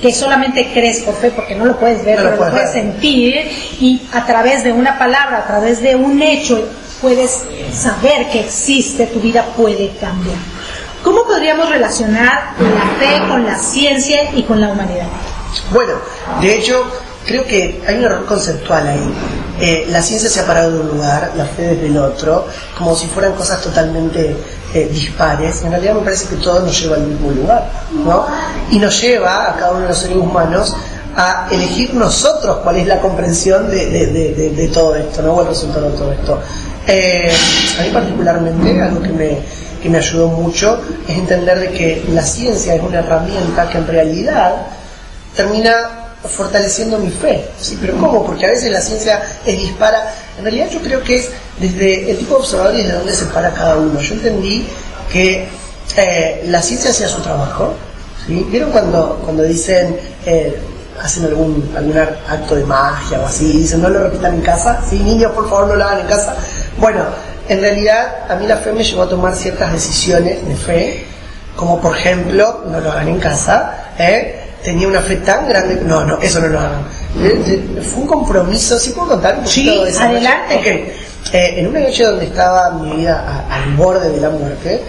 que 0.00 0.14
solamente 0.14 0.70
crees 0.72 1.00
por 1.00 1.14
fe, 1.14 1.30
porque 1.30 1.56
no 1.56 1.66
lo 1.66 1.78
puedes 1.78 2.02
ver, 2.06 2.16
pero 2.16 2.30
lo 2.36 2.50
puedes 2.50 2.72
sentir, 2.72 3.34
y 3.80 4.00
a 4.12 4.24
través 4.24 4.64
de 4.64 4.72
una 4.72 4.98
palabra, 4.98 5.38
a 5.38 5.46
través 5.46 5.82
de 5.82 5.94
un 5.94 6.22
hecho, 6.22 6.66
puedes 7.02 7.42
saber 7.74 8.30
que 8.30 8.40
existe, 8.40 9.06
tu 9.08 9.20
vida 9.20 9.44
puede 9.58 9.90
cambiar. 10.00 10.38
¿Cómo 11.04 11.24
podríamos 11.24 11.68
relacionar 11.68 12.54
la 12.58 12.98
fe 12.98 13.28
con 13.28 13.44
la 13.44 13.58
ciencia 13.58 14.30
y 14.34 14.42
con 14.42 14.58
la 14.58 14.70
humanidad? 14.70 15.06
Bueno, 15.72 15.94
de 16.40 16.56
hecho, 16.56 16.84
creo 17.26 17.44
que 17.44 17.82
hay 17.86 17.96
un 17.96 18.04
error 18.04 18.24
conceptual 18.26 18.86
ahí. 18.86 19.14
Eh, 19.60 19.86
la 19.90 20.02
ciencia 20.02 20.30
se 20.30 20.40
ha 20.40 20.46
parado 20.46 20.72
de 20.72 20.80
un 20.80 20.88
lugar, 20.88 21.32
la 21.36 21.44
fe 21.44 21.74
desde 21.74 21.86
el 21.86 21.98
otro, 21.98 22.46
como 22.76 22.94
si 22.94 23.06
fueran 23.08 23.34
cosas 23.34 23.60
totalmente 23.60 24.36
eh, 24.74 24.88
dispares. 24.90 25.62
En 25.62 25.70
realidad 25.70 25.94
me 25.94 26.00
parece 26.00 26.28
que 26.28 26.36
todo 26.36 26.60
nos 26.60 26.80
lleva 26.80 26.96
al 26.96 27.02
mismo 27.02 27.30
lugar, 27.30 27.70
¿no? 28.04 28.26
Y 28.70 28.78
nos 28.78 29.00
lleva 29.00 29.50
a 29.50 29.56
cada 29.56 29.72
uno 29.72 29.82
de 29.82 29.88
los 29.88 29.98
seres 29.98 30.16
humanos 30.16 30.74
a 31.16 31.48
elegir 31.50 31.92
nosotros 31.94 32.58
cuál 32.62 32.76
es 32.76 32.86
la 32.86 33.00
comprensión 33.00 33.68
de, 33.68 34.70
todo 34.72 34.94
esto, 34.96 35.22
¿no? 35.22 35.32
O 35.32 35.42
el 35.42 35.48
resultado 35.48 35.90
de 35.90 35.96
todo 35.96 36.12
esto. 36.12 36.40
Eh, 36.86 37.30
a 37.78 37.82
mí 37.82 37.90
particularmente, 37.90 38.80
algo 38.80 39.02
que 39.02 39.10
me, 39.10 39.38
que 39.82 39.90
me 39.90 39.98
ayudó 39.98 40.28
mucho 40.28 40.80
es 41.06 41.18
entender 41.18 41.58
de 41.60 41.70
que 41.70 42.04
la 42.12 42.22
ciencia 42.22 42.74
es 42.74 42.82
una 42.82 43.00
herramienta 43.00 43.68
que 43.68 43.78
en 43.78 43.86
realidad 43.86 44.54
termina 45.34 46.00
fortaleciendo 46.28 46.98
mi 46.98 47.10
fe. 47.10 47.48
¿sí? 47.58 47.78
Pero 47.80 47.96
¿cómo? 47.96 48.24
Porque 48.24 48.46
a 48.46 48.50
veces 48.50 48.70
la 48.70 48.80
ciencia 48.80 49.22
es 49.46 49.58
dispara. 49.58 50.14
En 50.38 50.44
realidad 50.44 50.68
yo 50.70 50.80
creo 50.80 51.02
que 51.02 51.16
es 51.16 51.30
desde 51.58 52.10
el 52.10 52.18
tipo 52.18 52.34
de 52.34 52.40
observador 52.40 52.74
y 52.74 52.82
desde 52.82 52.92
dónde 52.92 53.14
se 53.14 53.24
para 53.26 53.52
cada 53.52 53.76
uno. 53.76 54.00
Yo 54.00 54.14
entendí 54.14 54.66
que 55.10 55.48
eh, 55.96 56.44
la 56.46 56.62
ciencia 56.62 56.90
hacía 56.90 57.08
su 57.08 57.20
trabajo. 57.20 57.74
¿sí? 58.26 58.46
¿Vieron 58.50 58.70
cuando, 58.70 59.20
cuando 59.24 59.42
dicen, 59.42 59.98
eh, 60.26 60.60
hacen 61.02 61.24
algún, 61.24 61.72
algún 61.76 61.98
acto 61.98 62.54
de 62.54 62.64
magia 62.64 63.20
o 63.20 63.26
así, 63.26 63.52
dicen 63.52 63.80
no 63.80 63.88
lo 63.88 64.04
repitan 64.04 64.34
en 64.34 64.42
casa? 64.42 64.80
¿Sí? 64.88 64.98
Niños, 64.98 65.32
por 65.32 65.48
favor, 65.48 65.68
no 65.68 65.76
lo 65.76 65.84
hagan 65.84 66.00
en 66.00 66.06
casa. 66.06 66.36
Bueno, 66.78 67.04
en 67.48 67.60
realidad 67.60 68.30
a 68.30 68.36
mí 68.36 68.46
la 68.46 68.58
fe 68.58 68.72
me 68.72 68.84
llevó 68.84 69.02
a 69.02 69.08
tomar 69.08 69.34
ciertas 69.34 69.72
decisiones 69.72 70.46
de 70.46 70.54
fe, 70.54 71.06
como 71.56 71.80
por 71.80 71.96
ejemplo, 71.96 72.62
no 72.66 72.80
lo 72.80 72.92
hagan 72.92 73.08
en 73.08 73.18
casa, 73.18 73.88
¿eh? 73.98 74.39
Tenía 74.62 74.88
una 74.88 75.00
fe 75.00 75.16
tan 75.16 75.48
grande. 75.48 75.80
No, 75.84 76.04
no, 76.04 76.20
eso 76.20 76.40
no 76.40 76.48
lo 76.48 76.58
hagan. 76.58 76.84
Fue 77.82 78.02
un 78.02 78.06
compromiso, 78.06 78.78
¿sí 78.78 78.90
puedo 78.90 79.08
contar 79.08 79.38
un 79.38 79.44
poquito 79.44 79.84
de 79.84 79.96
adelante. 79.96 80.94
Eh, 81.32 81.60
en 81.60 81.66
una 81.66 81.80
noche 81.80 82.04
donde 82.04 82.24
estaba 82.26 82.70
mi 82.70 82.96
vida 82.96 83.46
al 83.48 83.74
borde 83.76 84.10
de 84.10 84.20
la 84.20 84.30
muerte, 84.30 84.80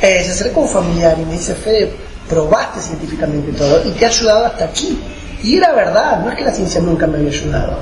eh, 0.00 0.22
se 0.24 0.32
acerca 0.32 0.60
un 0.60 0.68
familiar 0.68 1.16
y 1.18 1.24
me 1.24 1.32
dice, 1.32 1.54
Fede, 1.54 1.90
probaste 2.28 2.80
científicamente 2.80 3.52
todo 3.52 3.82
y 3.84 3.90
te 3.90 4.04
ha 4.04 4.08
ayudado 4.08 4.46
hasta 4.46 4.66
aquí. 4.66 5.00
Y 5.42 5.56
era 5.56 5.72
verdad, 5.72 6.20
no 6.22 6.30
es 6.30 6.36
que 6.36 6.44
la 6.44 6.52
ciencia 6.52 6.80
nunca 6.80 7.06
me 7.06 7.18
había 7.18 7.30
ayudado. 7.30 7.78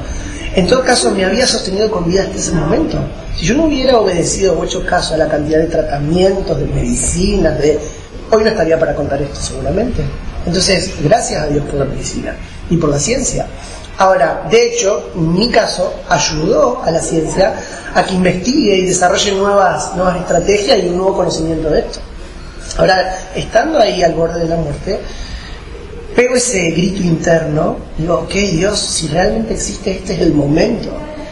En 0.54 0.66
todo 0.66 0.82
caso, 0.82 1.10
me 1.10 1.24
había 1.24 1.46
sostenido 1.46 1.90
con 1.90 2.04
vida 2.08 2.22
hasta 2.22 2.36
ese 2.36 2.52
momento. 2.52 2.98
Si 3.36 3.46
yo 3.46 3.54
no 3.54 3.64
hubiera 3.64 3.98
obedecido 3.98 4.58
o 4.58 4.64
hecho 4.64 4.84
caso 4.86 5.14
a 5.14 5.16
la 5.16 5.28
cantidad 5.28 5.58
de 5.58 5.66
tratamientos, 5.66 6.58
de 6.58 6.66
medicinas, 6.66 7.58
de... 7.58 7.78
hoy 8.30 8.42
no 8.42 8.50
estaría 8.50 8.78
para 8.78 8.94
contar 8.94 9.20
esto 9.20 9.40
seguramente. 9.40 10.02
Entonces, 10.48 10.92
gracias 11.02 11.42
a 11.42 11.46
Dios 11.46 11.62
por 11.66 11.74
la 11.74 11.84
medicina 11.84 12.34
y 12.70 12.78
por 12.78 12.88
la 12.88 12.98
ciencia. 12.98 13.46
Ahora, 13.98 14.46
de 14.50 14.66
hecho, 14.66 15.10
en 15.14 15.34
mi 15.34 15.50
caso, 15.50 15.92
ayudó 16.08 16.82
a 16.82 16.90
la 16.90 17.02
ciencia 17.02 17.54
a 17.94 18.02
que 18.02 18.14
investigue 18.14 18.76
y 18.76 18.86
desarrolle 18.86 19.32
nuevas, 19.32 19.94
nuevas 19.94 20.16
estrategias 20.16 20.78
y 20.78 20.88
un 20.88 20.96
nuevo 20.96 21.16
conocimiento 21.16 21.68
de 21.68 21.80
esto. 21.80 21.98
Ahora, 22.78 23.14
estando 23.34 23.78
ahí 23.78 24.02
al 24.02 24.14
borde 24.14 24.40
de 24.40 24.48
la 24.48 24.56
muerte, 24.56 25.00
pego 26.16 26.36
ese 26.36 26.70
grito 26.70 27.02
interno, 27.02 27.76
digo, 27.98 28.20
ok 28.20 28.32
Dios, 28.32 28.78
si 28.78 29.08
realmente 29.08 29.52
existe, 29.52 29.90
este 29.90 30.14
es 30.14 30.20
el 30.20 30.32
momento. 30.32 30.90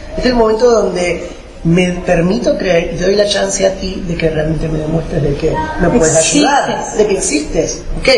Este 0.09 0.21
es 0.21 0.25
el 0.27 0.35
momento 0.35 0.69
donde 0.69 1.27
me 1.63 1.91
permito 2.05 2.55
creer 2.55 2.93
y 2.93 2.97
te 2.97 3.05
doy 3.05 3.15
la 3.15 3.27
chance 3.27 3.65
a 3.65 3.73
ti 3.73 4.03
de 4.07 4.15
que 4.15 4.29
realmente 4.29 4.67
me 4.67 4.77
demuestres 4.77 5.23
de 5.23 5.33
que 5.35 5.53
me 5.81 5.89
puedes 5.89 6.15
ayudar, 6.15 6.95
de 6.95 7.07
que 7.07 7.13
existes. 7.17 7.81
Ok, 7.99 8.09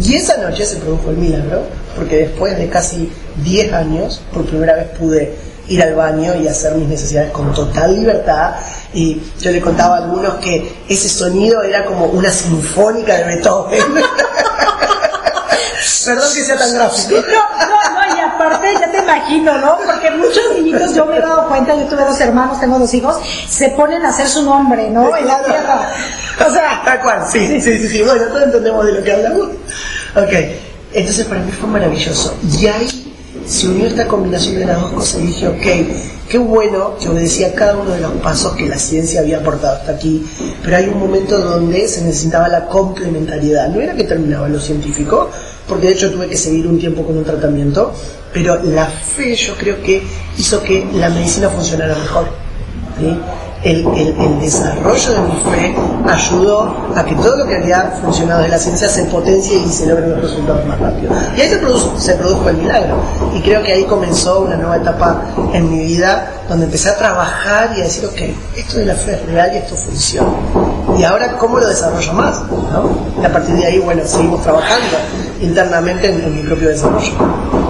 y 0.00 0.16
esa 0.16 0.38
noche 0.38 0.64
se 0.64 0.76
produjo 0.76 1.10
el 1.10 1.16
milagro, 1.18 1.64
porque 1.96 2.16
después 2.28 2.56
de 2.56 2.68
casi 2.68 3.12
10 3.44 3.72
años, 3.72 4.22
por 4.32 4.46
primera 4.46 4.74
vez 4.74 4.86
pude 4.98 5.36
ir 5.68 5.82
al 5.82 5.94
baño 5.94 6.34
y 6.34 6.48
hacer 6.48 6.74
mis 6.76 6.88
necesidades 6.88 7.30
con 7.32 7.52
total 7.52 7.94
libertad. 7.94 8.54
Y 8.94 9.20
yo 9.40 9.50
le 9.50 9.60
contaba 9.60 9.96
a 9.96 10.04
algunos 10.04 10.36
que 10.36 10.84
ese 10.88 11.08
sonido 11.08 11.62
era 11.62 11.84
como 11.84 12.06
una 12.06 12.30
sinfónica 12.30 13.16
de 13.16 13.24
Beethoven. 13.24 13.80
Perdón 16.04 16.28
que 16.34 16.44
sea 16.44 16.56
tan 16.56 16.74
gráfico. 16.74 17.14
No, 17.14 17.66
no, 17.66 17.76
no, 17.94 18.16
y 18.16 18.20
aparte 18.20 18.74
ya 18.80 18.90
te 18.90 18.98
imagino, 18.98 19.58
¿no? 19.58 19.78
Porque 19.86 20.10
muchos 20.10 20.42
niñitos, 20.56 20.94
yo 20.94 21.06
me 21.06 21.18
he 21.18 21.20
dado 21.20 21.48
cuenta, 21.48 21.76
yo 21.76 21.84
tuve 21.84 22.04
dos 22.04 22.20
hermanos, 22.20 22.58
tengo 22.58 22.78
dos 22.78 22.92
hijos, 22.94 23.16
se 23.48 23.68
ponen 23.70 24.04
a 24.04 24.08
hacer 24.08 24.26
su 24.26 24.42
nombre, 24.42 24.90
¿no? 24.90 25.16
En 25.16 25.26
la 25.26 25.42
tierra. 25.42 25.92
O 26.46 26.50
sea. 26.52 26.82
Tal 26.84 27.00
cual, 27.00 27.24
sí, 27.30 27.60
sí, 27.60 27.78
sí, 27.78 27.88
sí, 27.88 28.02
bueno, 28.02 28.24
todos 28.26 28.42
entendemos 28.42 28.86
de 28.86 28.92
lo 28.92 29.04
que 29.04 29.12
hablamos. 29.12 29.48
Ok, 30.16 30.32
entonces 30.92 31.26
para 31.26 31.40
mí 31.42 31.52
fue 31.52 31.68
maravilloso. 31.68 32.34
Y 32.60 32.66
ahí 32.66 32.88
se 33.46 33.68
unió 33.68 33.86
esta 33.86 34.06
combinación 34.06 34.56
de 34.56 34.66
las 34.66 34.80
dos 34.80 34.92
cosas 34.92 35.20
y 35.20 35.26
dije, 35.26 35.48
ok, 35.48 35.66
qué 36.28 36.38
bueno 36.38 36.96
que 36.98 37.08
obedecía 37.08 37.54
cada 37.54 37.76
uno 37.76 37.90
de 37.90 38.00
los 38.00 38.12
pasos 38.14 38.54
que 38.54 38.66
la 38.66 38.78
ciencia 38.78 39.20
había 39.20 39.38
aportado 39.38 39.76
hasta 39.76 39.92
aquí, 39.92 40.24
pero 40.62 40.76
hay 40.76 40.88
un 40.88 40.98
momento 40.98 41.38
donde 41.38 41.88
se 41.88 42.02
necesitaba 42.02 42.48
la 42.48 42.66
complementariedad. 42.66 43.68
No 43.68 43.80
era 43.80 43.94
que 43.94 44.04
terminaba 44.04 44.48
lo 44.48 44.60
científico, 44.60 45.30
porque 45.68 45.88
de 45.88 45.92
hecho 45.94 46.10
tuve 46.10 46.28
que 46.28 46.36
seguir 46.36 46.66
un 46.66 46.78
tiempo 46.78 47.04
con 47.04 47.16
un 47.16 47.24
tratamiento, 47.24 47.92
pero 48.32 48.62
la 48.62 48.86
fe 48.86 49.34
yo 49.34 49.54
creo 49.56 49.82
que 49.82 50.02
hizo 50.38 50.62
que 50.62 50.86
la 50.94 51.08
medicina 51.08 51.48
funcionara 51.48 51.94
mejor. 51.96 52.26
El, 53.64 53.84
desarrollo 54.40 55.12
de 55.12 55.20
mi 55.20 55.40
fe 55.40 55.76
ayudó 56.08 56.74
a 56.96 57.04
que 57.04 57.14
todo 57.14 57.36
lo 57.36 57.46
que 57.46 57.56
había 57.56 57.92
funcionado 58.02 58.42
de 58.42 58.48
la 58.48 58.58
ciencia 58.58 58.88
se 58.88 59.04
potencie 59.04 59.56
y 59.56 59.68
se 59.68 59.86
logren 59.86 60.10
los 60.10 60.22
resultados 60.22 60.66
más 60.66 60.80
rápido. 60.80 61.12
Y 61.36 61.40
ahí 61.40 61.48
se 61.48 61.58
produjo, 61.58 61.98
se 61.98 62.14
produjo 62.16 62.48
el 62.48 62.56
milagro. 62.56 62.96
Y 63.36 63.40
creo 63.40 63.62
que 63.62 63.72
ahí 63.72 63.84
comenzó 63.84 64.40
una 64.40 64.56
nueva 64.56 64.78
etapa 64.78 65.22
en 65.52 65.70
mi 65.70 65.84
vida 65.84 66.28
donde 66.48 66.64
empecé 66.64 66.90
a 66.90 66.98
trabajar 66.98 67.72
y 67.76 67.82
a 67.82 67.84
decir, 67.84 68.04
ok, 68.04 68.20
esto 68.56 68.78
de 68.78 68.86
la 68.86 68.94
fe 68.94 69.12
es 69.12 69.26
real 69.26 69.50
y 69.54 69.58
esto 69.58 69.76
funciona. 69.76 70.28
Y 70.98 71.04
ahora, 71.04 71.36
¿cómo 71.38 71.58
lo 71.58 71.68
desarrollo 71.68 72.12
más? 72.12 72.42
Y 73.20 73.24
a 73.24 73.32
partir 73.32 73.54
de 73.54 73.66
ahí, 73.66 73.78
bueno, 73.78 74.02
seguimos 74.04 74.42
trabajando 74.42 74.98
internamente 75.40 76.08
en, 76.08 76.34
mi 76.34 76.42
propio 76.42 76.68
desarrollo. 76.68 77.12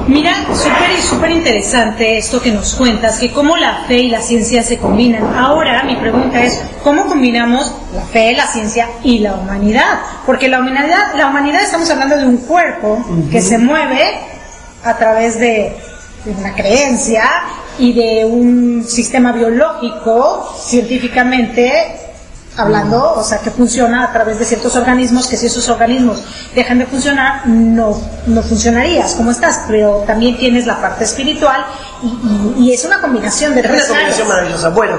Mira, 0.09 0.33
súper 0.55 1.01
súper 1.01 1.31
interesante 1.31 2.19
esto 2.19 2.41
que 2.41 2.51
nos 2.51 2.75
cuentas, 2.75 3.19
que 3.19 3.33
cómo 3.33 3.57
la 3.57 3.85
fe 3.87 3.99
y 3.99 4.09
la 4.09 4.21
ciencia 4.21 4.63
se 4.63 4.79
combinan. 4.79 5.25
Ahora 5.37 5.83
mi 5.85 5.97
pregunta 5.97 6.43
es, 6.43 6.61
¿cómo 6.83 7.07
combinamos 7.07 7.73
la 7.95 8.03
fe, 8.03 8.33
la 8.35 8.47
ciencia 8.47 8.89
y 9.05 9.21
la 9.21 9.35
humanidad? 9.35 10.01
Porque 10.27 10.49
la 10.49 10.61
humanidad, 10.61 11.15
la 11.17 11.29
humanidad 11.29 11.63
estamos 11.63 11.89
hablando 11.91 12.17
de 12.17 12.27
un 12.27 12.39
cuerpo 12.39 13.05
que 13.31 13.41
se 13.41 13.59
mueve 13.59 14.19
a 14.85 14.97
través 14.97 15.39
de, 15.39 15.77
de 16.25 16.33
una 16.33 16.55
creencia 16.55 17.25
y 17.79 17.93
de 17.93 18.25
un 18.25 18.85
sistema 18.87 19.33
biológico 19.33 20.53
científicamente 20.61 22.02
hablando, 22.57 23.15
o 23.15 23.23
sea, 23.23 23.39
que 23.39 23.51
funciona 23.51 24.05
a 24.05 24.13
través 24.13 24.39
de 24.39 24.45
ciertos 24.45 24.77
organismos, 24.77 25.27
que 25.27 25.37
si 25.37 25.47
esos 25.47 25.69
organismos 25.69 26.23
dejan 26.55 26.79
de 26.79 26.87
funcionar, 26.87 27.47
no, 27.47 27.99
no 28.27 28.43
funcionarías 28.43 29.15
como 29.15 29.31
estás, 29.31 29.61
pero 29.67 30.05
también 30.07 30.37
tienes 30.37 30.67
la 30.67 30.81
parte 30.81 31.05
espiritual 31.05 31.65
y, 32.59 32.73
es 32.73 32.85
una 32.85 33.01
combinación 33.01 33.55
de 33.55 33.61
es 33.61 33.67
una 33.69 33.87
combinación 33.87 34.29
maravillosa. 34.29 34.69
Bueno, 34.71 34.99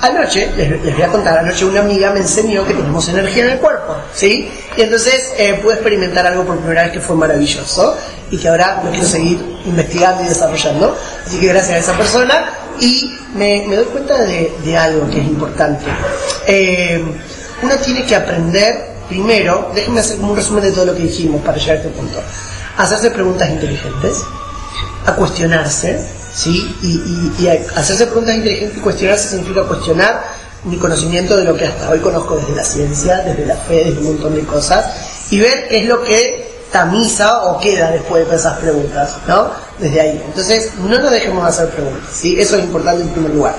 anoche, 0.00 0.52
les, 0.56 0.94
voy 0.94 1.02
a 1.02 1.08
contar, 1.08 1.38
anoche 1.38 1.64
una 1.64 1.80
amiga 1.80 2.10
me 2.10 2.20
enseñó 2.20 2.66
que 2.66 2.74
tenemos 2.74 3.08
energía 3.08 3.44
en 3.44 3.50
el 3.52 3.58
cuerpo, 3.58 3.96
¿sí? 4.12 4.50
Y 4.76 4.82
entonces 4.82 5.32
eh, 5.38 5.58
pude 5.62 5.74
experimentar 5.74 6.26
algo 6.26 6.44
por 6.44 6.58
primera 6.58 6.82
vez 6.82 6.92
que 6.92 7.00
fue 7.00 7.16
maravilloso 7.16 7.96
y 8.30 8.36
que 8.36 8.48
ahora 8.48 8.82
lo 8.84 8.90
quiero 8.90 9.06
seguir 9.06 9.60
investigando 9.64 10.24
y 10.24 10.26
desarrollando. 10.28 10.96
Así 11.26 11.38
que 11.38 11.48
gracias 11.48 11.74
a 11.74 11.78
esa 11.78 11.92
persona 11.96 12.44
y 12.80 13.12
me, 13.34 13.64
doy 13.66 13.84
cuenta 13.86 14.18
de, 14.18 14.76
algo 14.76 15.08
que 15.10 15.20
es 15.20 15.26
importante. 15.26 15.84
Eh, 16.46 17.02
uno 17.62 17.74
tiene 17.76 18.04
que 18.04 18.16
aprender, 18.16 18.92
primero, 19.08 19.70
déjenme 19.74 20.00
hacer 20.00 20.18
un 20.20 20.34
resumen 20.34 20.64
de 20.64 20.72
todo 20.72 20.86
lo 20.86 20.94
que 20.94 21.02
dijimos 21.02 21.40
para 21.42 21.58
llegar 21.58 21.76
a 21.76 21.80
este 21.80 21.90
punto, 21.90 22.20
hacerse 22.76 23.10
preguntas 23.10 23.50
inteligentes, 23.50 24.22
a 25.06 25.14
cuestionarse, 25.14 26.04
¿sí? 26.34 26.76
Y, 26.82 27.46
hacerse 27.76 28.06
preguntas 28.06 28.34
inteligentes 28.34 28.78
y 28.78 28.80
cuestionarse 28.80 29.28
significa 29.28 29.62
cuestionar 29.64 30.24
mi 30.64 30.76
conocimiento 30.76 31.36
de 31.36 31.44
lo 31.44 31.56
que 31.56 31.66
hasta 31.66 31.90
hoy 31.90 31.98
conozco 31.98 32.36
desde 32.36 32.54
la 32.54 32.64
ciencia, 32.64 33.18
desde 33.18 33.46
la 33.46 33.56
fe, 33.56 33.84
desde 33.84 33.98
un 33.98 34.04
montón 34.04 34.34
de 34.34 34.42
cosas, 34.42 34.84
y 35.30 35.40
ver 35.40 35.68
qué 35.68 35.78
es 35.78 35.86
lo 35.86 36.02
que 36.04 36.41
tamiza 36.72 37.44
o 37.44 37.60
queda 37.60 37.90
después 37.90 38.28
de 38.28 38.36
esas 38.36 38.58
preguntas, 38.58 39.16
¿no? 39.28 39.50
Desde 39.78 40.00
ahí. 40.00 40.22
Entonces, 40.24 40.72
no 40.78 40.98
nos 40.98 41.10
dejemos 41.10 41.44
de 41.44 41.48
hacer 41.50 41.68
preguntas, 41.70 42.08
¿sí? 42.12 42.40
Eso 42.40 42.56
es 42.56 42.64
importante 42.64 43.02
en 43.02 43.10
primer 43.10 43.34
lugar. 43.34 43.54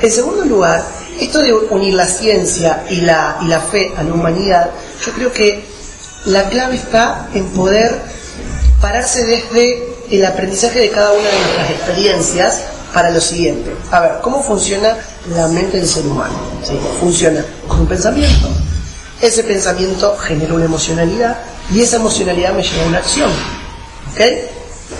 En 0.00 0.12
segundo 0.12 0.44
lugar, 0.44 0.84
esto 1.18 1.40
de 1.40 1.52
unir 1.52 1.94
la 1.94 2.06
ciencia 2.06 2.84
y 2.90 3.00
la, 3.00 3.38
y 3.42 3.46
la 3.46 3.60
fe 3.60 3.92
a 3.96 4.02
la 4.02 4.12
humanidad, 4.12 4.70
yo 5.04 5.12
creo 5.12 5.32
que 5.32 5.64
la 6.26 6.48
clave 6.48 6.76
está 6.76 7.28
en 7.34 7.46
poder 7.48 7.98
pararse 8.80 9.24
desde 9.24 9.96
el 10.10 10.24
aprendizaje 10.24 10.80
de 10.80 10.90
cada 10.90 11.12
una 11.12 11.28
de 11.28 11.38
nuestras 11.40 11.70
experiencias 11.70 12.62
para 12.92 13.10
lo 13.10 13.20
siguiente. 13.20 13.74
A 13.90 14.00
ver, 14.00 14.12
¿cómo 14.22 14.42
funciona 14.42 14.96
la 15.34 15.48
mente 15.48 15.78
del 15.78 15.88
ser 15.88 16.06
humano? 16.06 16.34
Funciona 17.00 17.44
con 17.66 17.80
un 17.80 17.86
pensamiento. 17.86 18.48
Ese 19.20 19.42
pensamiento 19.42 20.16
genera 20.16 20.54
una 20.54 20.66
emocionalidad 20.66 21.36
y 21.72 21.82
esa 21.82 21.96
emocionalidad 21.96 22.52
me 22.52 22.62
lleva 22.62 22.84
a 22.84 22.86
una 22.86 22.98
acción. 22.98 23.30
¿Ok? 24.12 24.20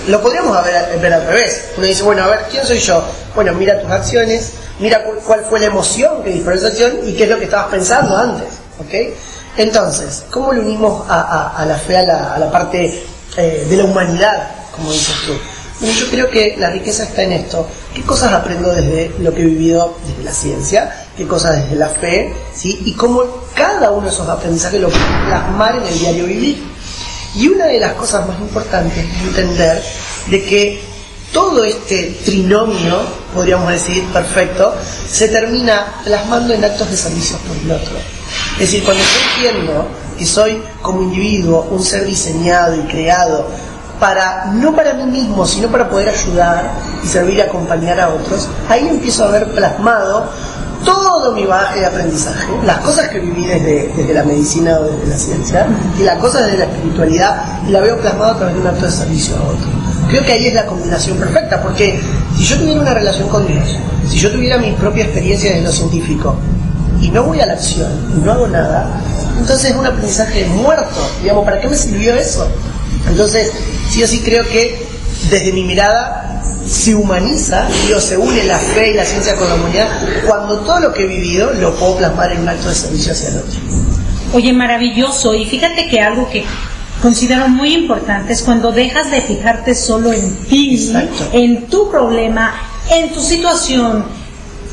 lo 0.06 0.22
podríamos 0.22 0.64
ver, 0.64 0.98
ver 1.00 1.12
al 1.12 1.26
revés. 1.26 1.70
Uno 1.76 1.86
dice, 1.86 2.02
bueno, 2.02 2.24
a 2.24 2.28
ver, 2.28 2.40
¿quién 2.50 2.64
soy 2.66 2.78
yo? 2.78 3.02
Bueno, 3.34 3.52
mira 3.54 3.80
tus 3.80 3.90
acciones, 3.90 4.52
mira 4.78 5.02
cuál 5.26 5.44
fue 5.48 5.60
la 5.60 5.66
emoción 5.66 6.22
que 6.22 6.30
disparó 6.30 6.56
esa 6.56 6.68
acción 6.68 6.98
y 7.04 7.14
qué 7.14 7.24
es 7.24 7.30
lo 7.30 7.38
que 7.38 7.44
estabas 7.44 7.68
pensando 7.68 8.16
antes. 8.16 8.48
¿Ok? 8.78 9.14
Entonces, 9.56 10.24
¿cómo 10.30 10.52
lo 10.52 10.62
unimos 10.62 11.04
a, 11.08 11.64
la 11.66 11.76
fe, 11.76 11.96
a 11.96 12.38
la, 12.38 12.50
parte 12.50 13.02
eh, 13.36 13.66
de 13.68 13.76
la 13.76 13.84
humanidad, 13.84 14.50
como 14.74 14.92
dices 14.92 15.14
tú? 15.26 15.32
Yo 15.80 16.10
creo 16.10 16.28
que 16.28 16.56
la 16.58 16.70
riqueza 16.70 17.04
está 17.04 17.22
en 17.22 17.32
esto. 17.32 17.66
¿Qué 17.94 18.02
cosas 18.02 18.32
aprendo 18.32 18.70
desde 18.70 19.12
lo 19.20 19.32
que 19.32 19.42
he 19.42 19.46
vivido 19.46 19.96
desde 20.06 20.24
la 20.24 20.32
ciencia? 20.32 21.06
¿Qué 21.16 21.26
cosas 21.26 21.62
desde 21.62 21.76
la 21.76 21.88
fe? 21.88 22.32
¿sí? 22.54 22.82
Y 22.84 22.94
cómo 22.94 23.22
cada 23.54 23.90
uno 23.92 24.08
de 24.08 24.12
esos 24.12 24.28
aprendizajes 24.28 24.80
lo 24.80 24.88
plasmar 24.88 25.76
en 25.76 25.86
el 25.86 25.98
diario 25.98 26.24
vivir. 26.26 26.64
Y 27.36 27.46
una 27.48 27.66
de 27.66 27.78
las 27.78 27.92
cosas 27.92 28.26
más 28.26 28.40
importantes 28.40 28.98
es 28.98 29.28
entender 29.28 29.82
de 30.28 30.44
que 30.44 30.80
todo 31.32 31.62
este 31.62 32.18
trinomio, 32.24 33.00
podríamos 33.34 33.70
decir, 33.70 34.02
perfecto, 34.12 34.74
se 35.08 35.28
termina 35.28 36.00
plasmando 36.04 36.54
en 36.54 36.64
actos 36.64 36.90
de 36.90 36.96
servicio 36.96 37.36
por 37.46 37.56
el 37.56 37.70
otro. 37.70 37.96
Es 38.54 38.58
decir, 38.60 38.82
cuando 38.82 39.02
yo 39.02 39.46
entiendo 39.46 39.88
que 40.18 40.26
soy 40.26 40.60
como 40.82 41.02
individuo 41.02 41.68
un 41.70 41.84
ser 41.84 42.04
diseñado 42.04 42.74
y 42.74 42.80
creado 42.88 43.46
para, 44.00 44.46
no 44.52 44.74
para 44.74 44.94
mí 44.94 45.04
mismo, 45.04 45.46
sino 45.46 45.68
para 45.68 45.88
poder 45.88 46.08
ayudar 46.08 46.70
y 47.02 47.06
servir 47.06 47.38
y 47.38 47.40
acompañar 47.40 48.00
a 48.00 48.08
otros, 48.08 48.48
ahí 48.68 48.88
empiezo 48.88 49.24
a 49.24 49.30
ver 49.30 49.50
plasmado 49.52 50.26
todo 50.84 51.32
mi 51.32 51.44
bagaje 51.44 51.80
de 51.80 51.86
aprendizaje, 51.86 52.46
las 52.64 52.78
cosas 52.78 53.08
que 53.08 53.18
viví 53.18 53.46
desde, 53.46 53.92
desde 53.96 54.14
la 54.14 54.22
medicina 54.22 54.78
o 54.78 54.84
desde 54.84 55.06
la 55.06 55.16
ciencia, 55.16 55.66
y 55.98 56.02
las 56.02 56.18
cosas 56.18 56.44
desde 56.44 56.58
la 56.58 56.64
espiritualidad, 56.64 57.42
y 57.66 57.72
la 57.72 57.80
veo 57.80 57.98
plasmado 58.00 58.32
a 58.32 58.36
través 58.36 58.54
de 58.54 58.60
un 58.60 58.66
acto 58.68 58.86
de 58.86 58.92
servicio 58.92 59.36
a 59.36 59.42
otro. 59.42 59.66
Creo 60.08 60.22
que 60.24 60.32
ahí 60.32 60.46
es 60.46 60.54
la 60.54 60.66
combinación 60.66 61.18
perfecta, 61.18 61.60
porque 61.62 62.00
si 62.36 62.44
yo 62.44 62.58
tuviera 62.58 62.80
una 62.80 62.94
relación 62.94 63.28
con 63.28 63.46
Dios, 63.46 63.76
si 64.08 64.18
yo 64.18 64.30
tuviera 64.30 64.56
mi 64.56 64.72
propia 64.72 65.04
experiencia 65.04 65.50
desde 65.50 65.64
lo 65.64 65.72
científico, 65.72 66.36
y 67.00 67.10
no 67.10 67.24
voy 67.24 67.40
a 67.40 67.46
la 67.46 67.54
acción, 67.54 67.90
y 68.16 68.24
no 68.24 68.32
hago 68.32 68.46
nada, 68.46 68.86
entonces 69.38 69.70
es 69.70 69.76
un 69.76 69.86
aprendizaje 69.86 70.46
muerto. 70.46 71.00
Digamos, 71.22 71.44
¿para 71.44 71.60
qué 71.60 71.68
me 71.68 71.76
sirvió 71.76 72.14
eso? 72.14 72.46
Entonces, 73.08 73.50
sí 73.90 74.02
o 74.02 74.06
sí 74.06 74.20
creo 74.20 74.46
que 74.48 74.86
desde 75.30 75.52
mi 75.52 75.64
mirada 75.64 76.42
se 76.66 76.94
humaniza 76.94 77.66
o 77.96 78.00
se 78.00 78.16
une 78.16 78.44
la 78.44 78.58
fe 78.58 78.90
y 78.90 78.94
la 78.94 79.04
ciencia 79.04 79.34
con 79.36 79.48
la 79.48 79.54
humanidad 79.54 79.88
cuando 80.26 80.58
todo 80.60 80.80
lo 80.80 80.92
que 80.92 81.04
he 81.04 81.06
vivido 81.06 81.52
lo 81.54 81.74
puedo 81.74 81.96
plasmar 81.96 82.32
en 82.32 82.42
un 82.42 82.48
acto 82.48 82.68
de 82.68 82.74
servicio 82.74 83.12
hacia 83.12 83.30
el 83.30 83.38
otro. 83.38 83.58
Oye, 84.34 84.52
maravilloso. 84.52 85.34
Y 85.34 85.46
fíjate 85.46 85.88
que 85.88 86.00
algo 86.00 86.28
que 86.28 86.44
considero 87.00 87.48
muy 87.48 87.74
importante 87.74 88.32
es 88.32 88.42
cuando 88.42 88.72
dejas 88.72 89.10
de 89.10 89.22
fijarte 89.22 89.74
solo 89.74 90.12
en 90.12 90.36
ti, 90.44 90.92
en 91.32 91.66
tu 91.66 91.90
problema, 91.90 92.54
en 92.90 93.12
tu 93.12 93.20
situación, 93.20 94.04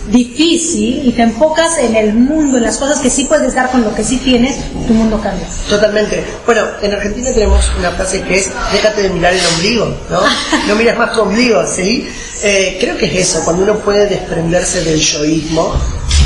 difícil 0.08 1.08
y 1.08 1.12
te 1.12 1.24
enfocas 1.24 1.78
en 1.80 1.96
el 1.96 2.14
mundo, 2.14 2.58
en 2.58 2.64
las 2.64 2.78
cosas 2.78 3.00
que 3.00 3.10
sí 3.10 3.26
puedes 3.26 3.54
dar 3.56 3.72
con 3.72 3.84
lo 3.84 3.94
que 3.94 4.04
sí 4.04 4.18
tienes, 4.18 4.58
tu 4.88 4.94
mundo 4.94 5.20
cambia. 5.22 5.48
Totalmente. 5.70 6.24
Bueno, 6.46 6.64
en 6.82 6.94
Argentina 6.94 7.32
tenemos 7.34 7.66
una 7.80 7.92
frase 7.92 8.22
que 8.22 8.38
es, 8.38 8.52
déjate 8.72 9.04
de 9.04 9.10
mirar 9.10 9.34
el 9.34 9.46
ombligo, 9.46 9.86
¿no? 10.10 10.20
No 10.68 10.76
miras 10.76 10.98
más 10.98 11.14
tu 11.14 11.22
ombligo, 11.22 11.66
¿sí? 11.68 12.08
Eh, 12.44 12.78
creo 12.80 12.98
que 12.98 13.06
es 13.06 13.30
eso, 13.30 13.44
cuando 13.44 13.64
uno 13.64 13.80
puede 13.80 14.08
desprenderse 14.08 14.84
del 14.84 15.00
yoísmo 15.00 15.74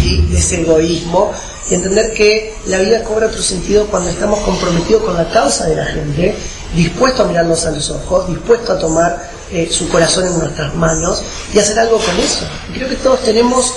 y 0.04 0.22
de 0.28 0.38
ese 0.38 0.62
egoísmo 0.62 1.32
y 1.70 1.76
entender 1.76 2.13
que 2.13 2.56
la 2.68 2.80
vida 2.80 3.04
cobra 3.04 3.28
otro 3.28 3.42
sentido 3.42 3.86
cuando 3.88 4.10
estamos 4.10 4.39
comprometidos 4.39 5.04
con 5.04 5.15
la 5.15 5.30
causa 5.30 5.68
de 5.68 5.76
la 5.76 5.86
gente, 5.86 6.36
dispuestos 6.76 7.26
a 7.26 7.30
mirarnos 7.30 7.65
a 7.65 7.72
los 7.72 7.89
ojos, 7.89 8.28
dispuestos 8.28 8.70
a 8.70 8.80
tomar 8.80 9.38
eh, 9.51 9.69
su 9.71 9.89
corazón 9.89 10.27
en 10.27 10.39
nuestras 10.39 10.75
manos 10.75 11.23
y 11.53 11.59
hacer 11.59 11.79
algo 11.79 11.97
con 11.97 12.17
eso. 12.19 12.47
creo 12.73 12.89
que 12.89 12.95
todos 12.97 13.23
tenemos, 13.23 13.73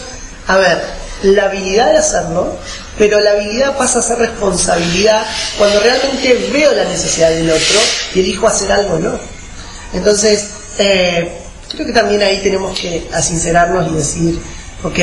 a 0.46 0.56
ver, 0.56 0.82
la 1.22 1.44
habilidad 1.44 1.92
de 1.92 1.98
hacerlo, 1.98 2.56
pero 2.98 3.20
la 3.20 3.32
habilidad 3.32 3.76
pasa 3.76 4.00
a 4.00 4.02
ser 4.02 4.18
responsabilidad 4.18 5.24
cuando 5.58 5.80
realmente 5.80 6.50
veo 6.52 6.72
la 6.72 6.84
necesidad 6.84 7.30
del 7.30 7.50
otro 7.50 7.80
y 8.14 8.20
elijo 8.20 8.46
hacer 8.46 8.72
algo 8.72 8.98
no. 8.98 9.18
Entonces, 9.92 10.48
eh, 10.78 11.32
creo 11.70 11.86
que 11.86 11.92
también 11.92 12.22
ahí 12.22 12.40
tenemos 12.42 12.78
que 12.78 13.08
sincerarnos 13.20 13.90
y 13.90 13.94
decir, 13.94 14.40
ok, 14.82 14.98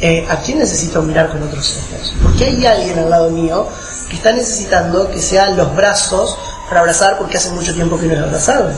eh, 0.00 0.26
¿a 0.28 0.40
quién 0.40 0.58
necesito 0.58 1.00
mirar 1.02 1.30
con 1.30 1.42
otros 1.42 1.76
ojos? 1.76 2.12
Porque 2.22 2.44
hay 2.44 2.66
alguien 2.66 2.98
al 2.98 3.10
lado 3.10 3.30
mío 3.30 3.68
que 4.10 4.16
está 4.16 4.32
necesitando 4.32 5.10
que 5.10 5.20
sean 5.22 5.56
los 5.56 5.74
brazos 5.76 6.36
para 6.68 6.80
abrazar 6.80 7.18
porque 7.18 7.36
hace 7.36 7.50
mucho 7.50 7.72
tiempo 7.72 7.98
que 7.98 8.06
no 8.06 8.14
es 8.14 8.20
abrazado. 8.20 8.72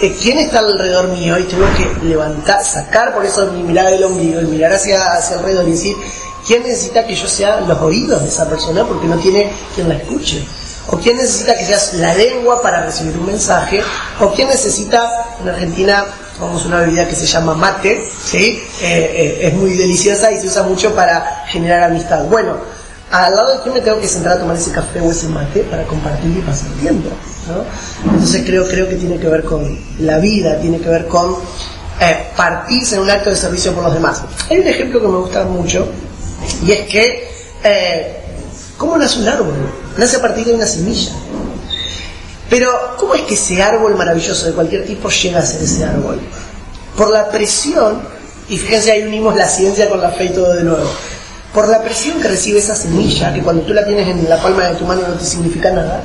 Eh, 0.00 0.14
quién 0.20 0.38
está 0.38 0.58
alrededor 0.58 1.08
mío 1.08 1.38
y 1.38 1.44
tengo 1.44 1.66
que 1.74 2.06
levantar, 2.06 2.62
sacar 2.62 3.14
por 3.14 3.24
eso 3.24 3.50
mi 3.52 3.62
mirada 3.62 3.90
del 3.90 4.04
ombligo 4.04 4.42
y 4.42 4.44
mirar 4.44 4.72
hacia, 4.74 5.14
hacia 5.14 5.36
alrededor 5.36 5.66
y 5.68 5.70
decir, 5.70 5.96
¿quién 6.46 6.62
necesita 6.62 7.06
que 7.06 7.14
yo 7.14 7.26
sea 7.26 7.60
los 7.62 7.80
oídos 7.80 8.22
de 8.22 8.28
esa 8.28 8.46
persona 8.46 8.84
porque 8.84 9.06
no 9.06 9.16
tiene 9.16 9.50
quien 9.74 9.88
la 9.88 9.94
escuche? 9.94 10.46
¿O 10.88 10.98
quién 10.98 11.16
necesita 11.16 11.56
que 11.56 11.64
seas 11.64 11.94
la 11.94 12.14
lengua 12.14 12.60
para 12.60 12.84
recibir 12.84 13.16
un 13.16 13.26
mensaje? 13.26 13.82
¿O 14.20 14.32
quién 14.32 14.48
necesita, 14.48 15.10
en 15.40 15.48
Argentina 15.48 16.04
tomamos 16.38 16.66
una 16.66 16.80
bebida 16.80 17.08
que 17.08 17.16
se 17.16 17.26
llama 17.26 17.54
mate, 17.54 18.06
¿sí? 18.22 18.62
Eh, 18.82 19.40
eh, 19.42 19.48
es 19.48 19.54
muy 19.54 19.74
deliciosa 19.74 20.30
y 20.30 20.38
se 20.38 20.46
usa 20.46 20.62
mucho 20.62 20.94
para 20.94 21.44
generar 21.48 21.84
amistad. 21.84 22.24
Bueno, 22.26 22.58
al 23.10 23.34
lado 23.34 23.56
de 23.56 23.62
quién 23.62 23.74
me 23.74 23.80
tengo 23.80 24.00
que 24.00 24.08
sentar 24.08 24.32
a 24.32 24.38
tomar 24.40 24.56
ese 24.56 24.72
café 24.72 25.00
o 25.00 25.10
ese 25.10 25.28
mate 25.28 25.60
para 25.70 25.84
compartir 25.84 26.36
y 26.36 26.40
pasar 26.40 26.68
tiempo. 26.80 27.10
Entonces 28.04 28.42
creo, 28.44 28.66
creo 28.66 28.88
que 28.88 28.96
tiene 28.96 29.18
que 29.18 29.28
ver 29.28 29.44
con 29.44 29.78
la 30.00 30.18
vida, 30.18 30.60
tiene 30.60 30.80
que 30.80 30.88
ver 30.88 31.06
con 31.06 31.36
eh, 32.00 32.26
partirse 32.36 32.96
en 32.96 33.02
un 33.02 33.10
acto 33.10 33.30
de 33.30 33.36
servicio 33.36 33.72
por 33.72 33.84
los 33.84 33.94
demás. 33.94 34.22
Hay 34.50 34.58
un 34.58 34.66
ejemplo 34.66 35.00
que 35.00 35.08
me 35.08 35.18
gusta 35.18 35.44
mucho 35.44 35.86
y 36.64 36.72
es 36.72 36.88
que, 36.88 37.28
eh, 37.62 38.20
¿cómo 38.76 38.96
nace 38.98 39.20
un 39.20 39.28
árbol? 39.28 39.54
Nace 39.96 40.16
a 40.16 40.22
partir 40.22 40.44
de 40.44 40.54
una 40.54 40.66
semilla. 40.66 41.12
Pero, 42.50 42.96
¿cómo 42.98 43.14
es 43.14 43.22
que 43.22 43.34
ese 43.34 43.60
árbol 43.62 43.96
maravilloso 43.96 44.46
de 44.46 44.52
cualquier 44.52 44.86
tipo 44.86 45.08
llega 45.08 45.40
a 45.40 45.46
ser 45.46 45.62
ese 45.62 45.84
árbol? 45.84 46.20
Por 46.96 47.10
la 47.10 47.28
presión, 47.28 48.00
y 48.48 48.56
fíjense, 48.56 48.92
ahí 48.92 49.02
unimos 49.02 49.34
la 49.34 49.48
ciencia 49.48 49.88
con 49.88 50.00
la 50.00 50.10
fe 50.10 50.26
y 50.26 50.28
todo 50.30 50.54
de 50.54 50.62
nuevo. 50.62 50.88
Por 51.56 51.68
la 51.68 51.80
presión 51.80 52.20
que 52.20 52.28
recibe 52.28 52.58
esa 52.58 52.76
semilla, 52.76 53.32
que 53.32 53.40
cuando 53.40 53.62
tú 53.62 53.72
la 53.72 53.82
tienes 53.82 54.06
en 54.06 54.28
la 54.28 54.36
palma 54.42 54.64
de 54.64 54.74
tu 54.74 54.84
mano 54.84 55.08
no 55.08 55.14
te 55.14 55.24
significa 55.24 55.70
nada, 55.70 56.04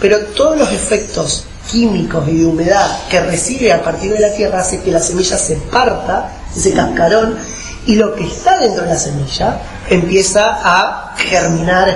pero 0.00 0.20
todos 0.26 0.56
los 0.56 0.70
efectos 0.70 1.46
químicos 1.68 2.28
y 2.28 2.38
de 2.38 2.46
humedad 2.46 3.00
que 3.10 3.18
recibe 3.18 3.72
a 3.72 3.82
partir 3.82 4.12
de 4.12 4.20
la 4.20 4.32
tierra 4.32 4.60
hace 4.60 4.82
que 4.82 4.92
la 4.92 5.00
semilla 5.00 5.36
se 5.36 5.56
parta, 5.56 6.30
ese 6.56 6.74
cascarón, 6.74 7.36
y 7.86 7.96
lo 7.96 8.14
que 8.14 8.24
está 8.24 8.60
dentro 8.60 8.84
de 8.84 8.90
la 8.90 8.96
semilla 8.96 9.60
empieza 9.90 10.60
a 10.62 11.16
germinar, 11.16 11.88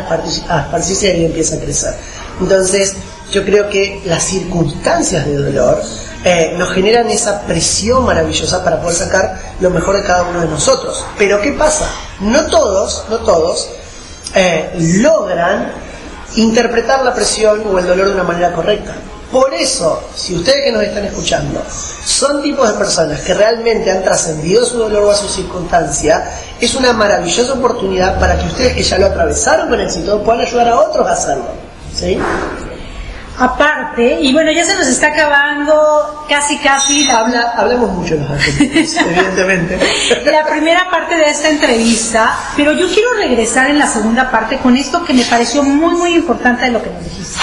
a 0.49 0.61
esparcirse 0.63 1.19
y 1.19 1.27
empieza 1.27 1.55
a 1.55 1.61
crecer. 1.61 1.95
Entonces, 2.41 2.97
yo 3.31 3.45
creo 3.45 3.71
que 3.71 4.03
las 4.07 4.25
circunstancias 4.25 5.25
de 5.25 5.37
dolor 5.37 5.81
eh, 6.29 6.55
nos 6.59 6.71
generan 6.75 7.09
esa 7.09 7.41
presión 7.47 8.05
maravillosa 8.05 8.63
para 8.63 8.83
poder 8.83 8.97
sacar 8.97 9.41
lo 9.61 9.71
mejor 9.71 9.97
de 9.97 10.03
cada 10.03 10.25
uno 10.25 10.43
de 10.43 10.49
nosotros. 10.49 11.03
Pero 11.17 11.41
¿qué 11.41 11.53
pasa? 11.53 11.89
No 12.21 12.45
todos, 12.47 13.05
no 13.09 13.17
todos 13.21 13.71
eh, 14.35 14.71
logran 15.01 15.73
interpretar 16.37 17.03
la 17.03 17.15
presión 17.15 17.63
o 17.67 17.79
el 17.79 17.87
dolor 17.87 18.09
de 18.09 18.13
una 18.13 18.25
manera 18.25 18.53
correcta. 18.53 18.95
Por 19.33 19.55
eso, 19.55 20.03
si 20.15 20.35
ustedes 20.35 20.65
que 20.65 20.73
nos 20.73 20.83
están 20.83 21.07
escuchando 21.07 21.63
son 22.05 22.43
tipos 22.43 22.69
de 22.69 22.75
personas 22.75 23.21
que 23.23 23.33
realmente 23.33 23.91
han 23.91 24.03
trascendido 24.03 24.67
su 24.67 24.79
dolor 24.79 25.05
o 25.05 25.11
a 25.11 25.15
su 25.15 25.29
circunstancia, 25.29 26.31
es 26.61 26.75
una 26.75 26.93
maravillosa 26.93 27.55
oportunidad 27.55 28.21
para 28.21 28.39
que 28.39 28.49
ustedes 28.49 28.75
que 28.75 28.83
ya 28.83 28.99
lo 28.99 29.07
atravesaron 29.07 29.71
con 29.71 29.81
éxito 29.81 30.23
puedan 30.23 30.43
ayudar 30.43 30.69
a 30.69 30.81
otros 30.81 31.09
a 31.09 31.13
hacerlo. 31.13 31.47
¿Sí? 31.95 32.19
Aparte, 33.39 34.19
y 34.21 34.33
bueno, 34.33 34.51
ya 34.51 34.65
se 34.65 34.75
nos 34.75 34.87
está 34.87 35.09
acabando 35.09 36.25
casi 36.29 36.59
casi... 36.59 37.09
Habla, 37.09 37.55
hablemos 37.57 37.93
mucho 37.93 38.17
los 38.17 38.31
evidentemente. 38.61 39.79
la 40.25 40.45
primera 40.47 40.91
parte 40.91 41.17
de 41.17 41.27
esta 41.27 41.49
entrevista, 41.49 42.37
pero 42.57 42.73
yo 42.73 42.89
quiero 42.89 43.15
regresar 43.15 43.71
en 43.71 43.79
la 43.79 43.87
segunda 43.87 44.31
parte 44.31 44.59
con 44.59 44.77
esto 44.77 45.05
que 45.05 45.15
me 45.15 45.25
pareció 45.25 45.63
muy, 45.63 45.95
muy 45.95 46.15
importante 46.15 46.65
de 46.65 46.73
lo 46.73 46.83
que 46.83 46.91
nos 46.91 47.05
dijiste. 47.05 47.39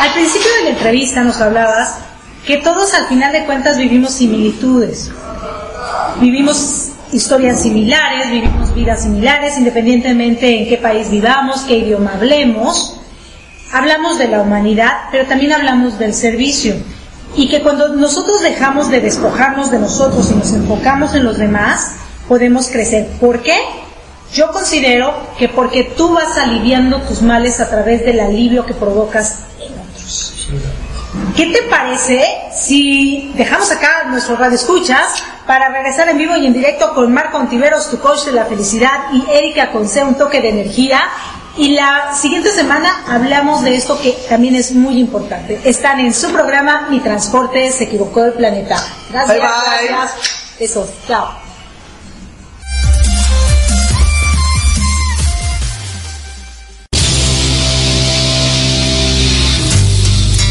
Al 0.00 0.12
principio 0.12 0.48
de 0.58 0.64
la 0.64 0.70
entrevista 0.70 1.22
nos 1.22 1.40
hablabas 1.40 1.98
que 2.44 2.58
todos 2.58 2.92
al 2.94 3.06
final 3.06 3.32
de 3.32 3.44
cuentas 3.44 3.78
vivimos 3.78 4.12
similitudes. 4.12 5.10
Vivimos 6.20 6.90
historias 7.12 7.62
similares, 7.62 8.30
vivimos 8.30 8.74
vidas 8.74 9.02
similares, 9.02 9.56
independientemente 9.56 10.60
en 10.60 10.68
qué 10.68 10.76
país 10.76 11.10
vivamos, 11.10 11.62
qué 11.62 11.78
idioma 11.78 12.12
hablemos 12.14 12.95
hablamos 13.72 14.18
de 14.18 14.28
la 14.28 14.40
humanidad, 14.40 14.92
pero 15.10 15.26
también 15.26 15.52
hablamos 15.52 15.98
del 15.98 16.14
servicio. 16.14 16.74
Y 17.34 17.48
que 17.48 17.62
cuando 17.62 17.88
nosotros 17.88 18.40
dejamos 18.42 18.90
de 18.90 19.00
despojarnos 19.00 19.70
de 19.70 19.78
nosotros 19.78 20.30
y 20.30 20.34
nos 20.34 20.52
enfocamos 20.52 21.14
en 21.14 21.24
los 21.24 21.38
demás, 21.38 21.96
podemos 22.28 22.68
crecer. 22.68 23.08
¿Por 23.20 23.42
qué? 23.42 23.58
Yo 24.32 24.50
considero 24.50 25.14
que 25.38 25.48
porque 25.48 25.84
tú 25.84 26.14
vas 26.14 26.36
aliviando 26.36 27.00
tus 27.02 27.22
males 27.22 27.60
a 27.60 27.68
través 27.68 28.04
del 28.04 28.20
alivio 28.20 28.66
que 28.66 28.74
provocas 28.74 29.40
en 29.60 29.72
otros. 29.78 30.48
¿Qué 31.36 31.46
te 31.46 31.62
parece 31.62 32.24
si 32.52 33.32
dejamos 33.36 33.70
acá 33.70 34.04
nuestro 34.08 34.36
radio 34.36 34.54
escuchas 34.54 35.22
para 35.46 35.68
regresar 35.68 36.08
en 36.08 36.18
vivo 36.18 36.36
y 36.36 36.46
en 36.46 36.52
directo 36.52 36.92
con 36.94 37.12
Marco 37.12 37.38
Ontiveros, 37.38 37.90
tu 37.90 37.98
coach 37.98 38.24
de 38.24 38.32
la 38.32 38.46
felicidad, 38.46 39.12
y 39.12 39.24
Erika 39.30 39.70
Conce, 39.70 40.02
un 40.02 40.16
toque 40.16 40.40
de 40.40 40.48
energía? 40.48 41.00
Y 41.58 41.70
la 41.70 42.14
siguiente 42.14 42.52
semana 42.52 43.04
hablamos 43.08 43.62
de 43.62 43.76
esto 43.76 43.98
que 44.00 44.12
también 44.28 44.54
es 44.54 44.72
muy 44.72 44.98
importante. 44.98 45.58
Están 45.64 46.00
en 46.00 46.12
su 46.12 46.30
programa 46.30 46.88
Mi 46.90 47.00
Transporte 47.00 47.70
se 47.72 47.84
equivocó 47.84 48.22
del 48.22 48.34
planeta. 48.34 48.76
Gracias. 49.10 49.38
Bye, 49.38 49.40
bye. 49.40 49.88
Gracias. 49.88 50.30
Besos. 50.58 50.90
Chao. 51.08 51.46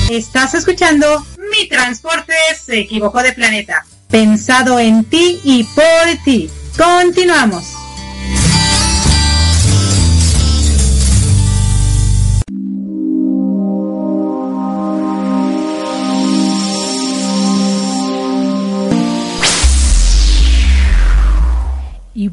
Estás 0.10 0.53
escuchando 0.53 1.26
Mi 1.51 1.68
Transporte 1.68 2.34
se 2.64 2.80
equivocó 2.80 3.22
de 3.22 3.34
planeta. 3.34 3.86
Pensado 4.10 4.80
en 4.80 5.03
ti 5.03 5.39
y 5.43 5.64
por 5.64 6.24
ti. 6.24 6.49
Continuamos. 6.78 7.85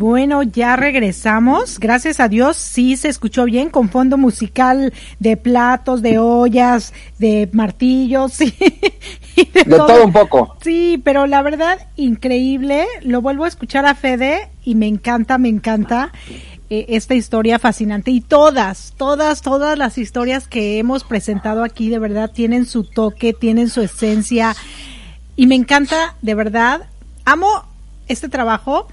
Bueno, 0.02 0.42
ya 0.42 0.74
regresamos. 0.74 1.78
Gracias 1.78 2.18
a 2.18 2.26
Dios, 2.26 2.56
sí 2.56 2.96
se 2.96 3.08
escuchó 3.08 3.44
bien 3.44 3.70
con 3.70 3.88
fondo 3.88 4.18
musical 4.18 4.92
de 5.20 5.36
platos, 5.36 6.02
de 6.02 6.18
ollas, 6.18 6.92
de 7.20 7.48
martillos, 7.52 8.32
sí, 8.36 8.52
y 9.36 9.44
De 9.44 9.64
todo 9.64 10.04
un 10.04 10.12
poco. 10.12 10.56
Sí, 10.60 11.00
pero 11.04 11.28
la 11.28 11.40
verdad, 11.42 11.86
increíble. 11.94 12.84
Lo 13.02 13.20
vuelvo 13.20 13.44
a 13.44 13.48
escuchar 13.48 13.86
a 13.86 13.94
Fede 13.94 14.50
y 14.64 14.74
me 14.74 14.88
encanta, 14.88 15.38
me 15.38 15.48
encanta 15.48 16.10
eh, 16.68 16.86
esta 16.88 17.14
historia 17.14 17.60
fascinante. 17.60 18.10
Y 18.10 18.20
todas, 18.20 18.94
todas, 18.96 19.40
todas 19.40 19.78
las 19.78 19.98
historias 19.98 20.48
que 20.48 20.80
hemos 20.80 21.04
presentado 21.04 21.62
aquí, 21.62 21.90
de 21.90 22.00
verdad, 22.00 22.32
tienen 22.32 22.66
su 22.66 22.82
toque, 22.82 23.34
tienen 23.34 23.70
su 23.70 23.80
esencia. 23.80 24.56
Y 25.36 25.46
me 25.46 25.54
encanta, 25.54 26.16
de 26.22 26.34
verdad. 26.34 26.88
Amo 27.24 27.46
este 28.08 28.28
trabajo 28.28 28.88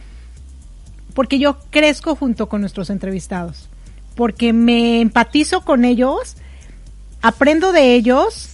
porque 1.14 1.40
yo 1.40 1.58
crezco 1.70 2.16
junto 2.16 2.50
con 2.50 2.62
nuestros 2.62 2.90
entrevistados, 2.90 3.70
porque 4.16 4.54
me 4.54 5.02
empatizo 5.02 5.62
con 5.62 5.86
ellos, 5.86 6.36
aprendo 7.22 7.72
de 7.72 7.96
ellos, 7.96 8.50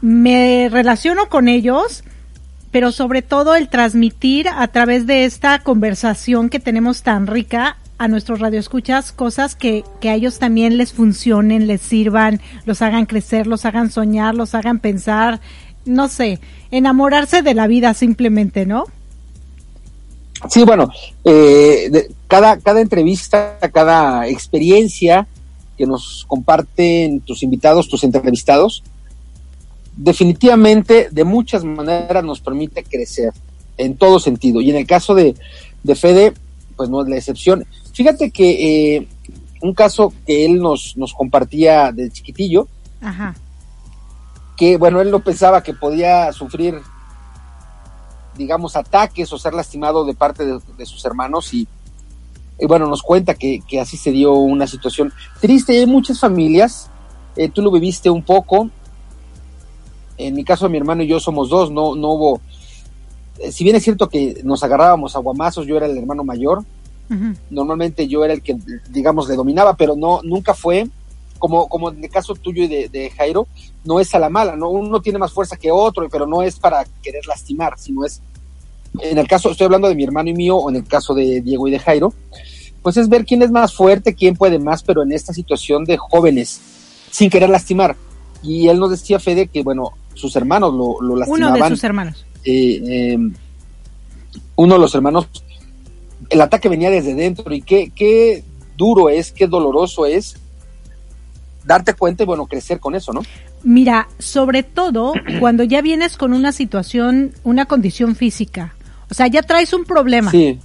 me 0.00 0.68
relaciono 0.70 1.28
con 1.28 1.48
ellos, 1.48 2.04
pero 2.70 2.92
sobre 2.92 3.22
todo 3.22 3.54
el 3.54 3.68
transmitir 3.68 4.48
a 4.48 4.68
través 4.68 5.06
de 5.06 5.24
esta 5.24 5.60
conversación 5.60 6.50
que 6.50 6.60
tenemos 6.60 7.02
tan 7.02 7.26
rica 7.26 7.76
a 7.98 8.06
nuestros 8.06 8.38
radioescuchas 8.38 9.10
cosas 9.12 9.56
que, 9.56 9.84
que 10.00 10.10
a 10.10 10.14
ellos 10.14 10.38
también 10.38 10.76
les 10.76 10.92
funcionen, 10.92 11.66
les 11.66 11.80
sirvan, 11.80 12.40
los 12.64 12.80
hagan 12.80 13.06
crecer, 13.06 13.46
los 13.46 13.64
hagan 13.64 13.90
soñar, 13.90 14.34
los 14.34 14.54
hagan 14.54 14.78
pensar, 14.78 15.40
no 15.84 16.08
sé, 16.08 16.38
enamorarse 16.70 17.42
de 17.42 17.54
la 17.54 17.66
vida 17.66 17.94
simplemente, 17.94 18.66
¿no? 18.66 18.84
Sí, 20.48 20.64
bueno, 20.64 20.88
eh, 21.24 21.88
de- 21.90 22.10
cada, 22.26 22.58
cada 22.58 22.80
entrevista, 22.80 23.58
cada 23.72 24.26
experiencia 24.28 25.26
que 25.76 25.86
nos 25.86 26.24
comparten 26.28 27.20
tus 27.20 27.42
invitados, 27.42 27.88
tus 27.88 28.04
entrevistados, 28.04 28.82
definitivamente 29.96 31.08
de 31.10 31.24
muchas 31.24 31.64
maneras 31.64 32.22
nos 32.24 32.40
permite 32.40 32.84
crecer 32.84 33.32
en 33.76 33.96
todo 33.96 34.20
sentido. 34.20 34.60
Y 34.60 34.70
en 34.70 34.76
el 34.76 34.86
caso 34.86 35.14
de, 35.14 35.34
de 35.82 35.94
Fede, 35.94 36.34
pues 36.76 36.88
no 36.88 37.02
es 37.02 37.08
la 37.08 37.16
excepción. 37.16 37.64
Fíjate 37.92 38.30
que 38.30 38.96
eh, 38.96 39.08
un 39.62 39.74
caso 39.74 40.12
que 40.26 40.44
él 40.44 40.58
nos, 40.60 40.96
nos 40.96 41.12
compartía 41.14 41.90
de 41.92 42.10
chiquitillo, 42.10 42.68
Ajá. 43.00 43.34
que 44.56 44.76
bueno, 44.76 45.00
él 45.00 45.10
no 45.10 45.20
pensaba 45.20 45.62
que 45.62 45.74
podía 45.74 46.32
sufrir, 46.32 46.76
digamos, 48.38 48.76
ataques 48.76 49.30
o 49.32 49.38
ser 49.38 49.52
lastimado 49.52 50.04
de 50.04 50.14
parte 50.14 50.46
de, 50.46 50.60
de 50.78 50.86
sus 50.86 51.04
hermanos 51.04 51.52
y, 51.52 51.66
y, 52.58 52.66
bueno, 52.66 52.86
nos 52.86 53.02
cuenta 53.02 53.34
que, 53.34 53.60
que, 53.68 53.80
así 53.80 53.96
se 53.96 54.12
dio 54.12 54.32
una 54.32 54.66
situación 54.66 55.12
triste. 55.40 55.78
Hay 55.78 55.86
muchas 55.86 56.20
familias, 56.20 56.88
eh, 57.36 57.48
tú 57.50 57.60
lo 57.60 57.70
viviste 57.70 58.08
un 58.08 58.22
poco, 58.22 58.70
en 60.16 60.34
mi 60.34 60.44
caso 60.44 60.68
mi 60.68 60.78
hermano 60.78 61.02
y 61.02 61.08
yo 61.08 61.20
somos 61.20 61.50
dos, 61.50 61.70
no, 61.70 61.94
no 61.94 62.12
hubo, 62.12 62.40
eh, 63.38 63.52
si 63.52 63.64
bien 63.64 63.76
es 63.76 63.82
cierto 63.82 64.08
que 64.08 64.40
nos 64.44 64.62
agarrábamos 64.62 65.14
a 65.14 65.18
guamazos, 65.18 65.66
yo 65.66 65.76
era 65.76 65.86
el 65.86 65.98
hermano 65.98 66.24
mayor, 66.24 66.60
uh 67.10 67.14
-huh. 67.14 67.36
normalmente 67.50 68.08
yo 68.08 68.24
era 68.24 68.34
el 68.34 68.42
que, 68.42 68.56
digamos, 68.90 69.28
le 69.28 69.36
dominaba, 69.36 69.74
pero 69.74 69.96
no, 69.96 70.20
nunca 70.22 70.54
fue 70.54 70.88
como, 71.38 71.68
como 71.68 71.90
en 71.90 72.02
el 72.04 72.10
caso 72.10 72.34
tuyo 72.34 72.64
y 72.64 72.68
de, 72.68 72.88
de, 72.88 73.10
Jairo, 73.10 73.46
no 73.84 74.00
es 74.00 74.14
a 74.14 74.18
la 74.18 74.28
mala, 74.28 74.56
¿no? 74.56 74.68
Uno 74.70 75.00
tiene 75.00 75.18
más 75.18 75.32
fuerza 75.32 75.56
que 75.56 75.70
otro, 75.70 76.08
pero 76.10 76.26
no 76.26 76.42
es 76.42 76.58
para 76.58 76.84
querer 77.02 77.26
lastimar, 77.26 77.78
sino 77.78 78.04
es, 78.04 78.20
en 79.00 79.18
el 79.18 79.26
caso, 79.26 79.50
estoy 79.50 79.66
hablando 79.66 79.88
de 79.88 79.94
mi 79.94 80.04
hermano 80.04 80.30
y 80.30 80.34
mío, 80.34 80.56
o 80.56 80.70
en 80.70 80.76
el 80.76 80.84
caso 80.84 81.14
de 81.14 81.40
Diego 81.40 81.68
y 81.68 81.70
de 81.70 81.78
Jairo, 81.78 82.12
pues 82.82 82.96
es 82.96 83.08
ver 83.08 83.24
quién 83.24 83.42
es 83.42 83.50
más 83.50 83.74
fuerte, 83.74 84.14
quién 84.14 84.36
puede 84.36 84.58
más, 84.58 84.82
pero 84.82 85.02
en 85.02 85.12
esta 85.12 85.32
situación 85.32 85.84
de 85.84 85.96
jóvenes, 85.96 86.60
sin 87.10 87.30
querer 87.30 87.50
lastimar. 87.50 87.96
Y 88.42 88.68
él 88.68 88.78
nos 88.78 88.90
decía, 88.90 89.18
Fede, 89.18 89.48
que 89.48 89.62
bueno, 89.62 89.92
sus 90.14 90.34
hermanos 90.36 90.72
lo, 90.74 91.00
lo 91.00 91.16
lastimaban. 91.16 91.56
Uno 91.56 91.64
de 91.64 91.70
sus 91.70 91.84
hermanos. 91.84 92.26
Eh, 92.44 92.82
eh, 92.84 93.18
uno 94.56 94.74
de 94.74 94.80
los 94.80 94.94
hermanos, 94.94 95.28
el 96.30 96.40
ataque 96.40 96.68
venía 96.68 96.90
desde 96.90 97.14
dentro 97.14 97.52
y 97.54 97.62
qué, 97.62 97.92
qué 97.94 98.44
duro 98.76 99.08
es, 99.08 99.32
qué 99.32 99.46
doloroso 99.46 100.06
es 100.06 100.36
darte 101.64 101.94
cuenta 101.94 102.22
y 102.22 102.26
bueno, 102.26 102.46
crecer 102.46 102.80
con 102.80 102.94
eso, 102.94 103.12
¿no? 103.12 103.22
Mira, 103.62 104.08
sobre 104.18 104.62
todo 104.62 105.12
cuando 105.40 105.64
ya 105.64 105.82
vienes 105.82 106.16
con 106.16 106.32
una 106.32 106.52
situación, 106.52 107.32
una 107.44 107.66
condición 107.66 108.16
física. 108.16 108.74
O 109.10 109.14
sea, 109.14 109.26
ya 109.26 109.42
traes 109.42 109.72
un 109.72 109.84
problema. 109.84 110.30
Sí. 110.30 110.58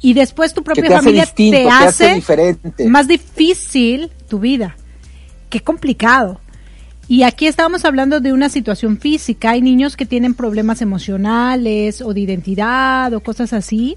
Y 0.00 0.14
después 0.14 0.54
tu 0.54 0.62
propia 0.62 0.84
te 0.84 0.90
familia 0.90 1.22
hace 1.22 1.32
distinto, 1.32 1.56
te, 1.56 1.62
te 1.64 1.70
hace, 1.70 2.04
hace 2.04 2.14
diferente. 2.14 2.86
más 2.86 3.08
difícil 3.08 4.10
tu 4.28 4.38
vida. 4.38 4.76
Qué 5.48 5.60
complicado. 5.60 6.40
Y 7.08 7.22
aquí 7.22 7.46
estábamos 7.46 7.84
hablando 7.84 8.20
de 8.20 8.32
una 8.32 8.48
situación 8.48 8.98
física. 8.98 9.50
Hay 9.50 9.62
niños 9.62 9.96
que 9.96 10.06
tienen 10.06 10.34
problemas 10.34 10.82
emocionales 10.82 12.02
o 12.02 12.12
de 12.12 12.20
identidad 12.20 13.14
o 13.14 13.20
cosas 13.20 13.52
así. 13.52 13.96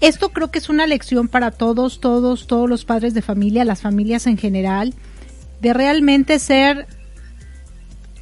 Esto 0.00 0.28
creo 0.30 0.50
que 0.50 0.58
es 0.58 0.68
una 0.68 0.86
lección 0.86 1.28
para 1.28 1.50
todos, 1.50 2.00
todos, 2.00 2.46
todos 2.46 2.68
los 2.68 2.84
padres 2.84 3.14
de 3.14 3.22
familia, 3.22 3.64
las 3.64 3.80
familias 3.80 4.26
en 4.26 4.36
general 4.36 4.94
de 5.64 5.72
realmente 5.72 6.38
ser 6.38 6.86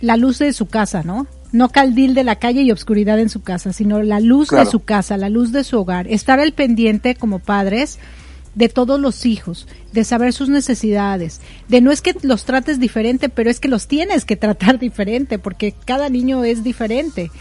la 0.00 0.16
luz 0.16 0.38
de 0.38 0.52
su 0.52 0.66
casa, 0.66 1.02
¿no? 1.02 1.26
No 1.50 1.70
caldil 1.70 2.14
de 2.14 2.22
la 2.22 2.36
calle 2.36 2.62
y 2.62 2.70
obscuridad 2.70 3.18
en 3.18 3.28
su 3.28 3.42
casa, 3.42 3.72
sino 3.72 4.00
la 4.00 4.20
luz 4.20 4.50
claro. 4.50 4.64
de 4.64 4.70
su 4.70 4.84
casa, 4.84 5.16
la 5.16 5.28
luz 5.28 5.50
de 5.50 5.64
su 5.64 5.76
hogar. 5.76 6.06
Estar 6.06 6.38
al 6.38 6.52
pendiente 6.52 7.16
como 7.16 7.40
padres 7.40 7.98
de 8.54 8.68
todos 8.68 9.00
los 9.00 9.26
hijos, 9.26 9.66
de 9.92 10.04
saber 10.04 10.32
sus 10.32 10.50
necesidades, 10.50 11.40
de 11.66 11.80
no 11.80 11.90
es 11.90 12.00
que 12.00 12.14
los 12.22 12.44
trates 12.44 12.78
diferente, 12.78 13.28
pero 13.28 13.50
es 13.50 13.58
que 13.58 13.66
los 13.66 13.88
tienes 13.88 14.24
que 14.24 14.36
tratar 14.36 14.78
diferente, 14.88 15.40
porque 15.40 15.74
cada 15.84 16.08
niño 16.08 16.44
es 16.44 16.62
diferente. 16.62 17.32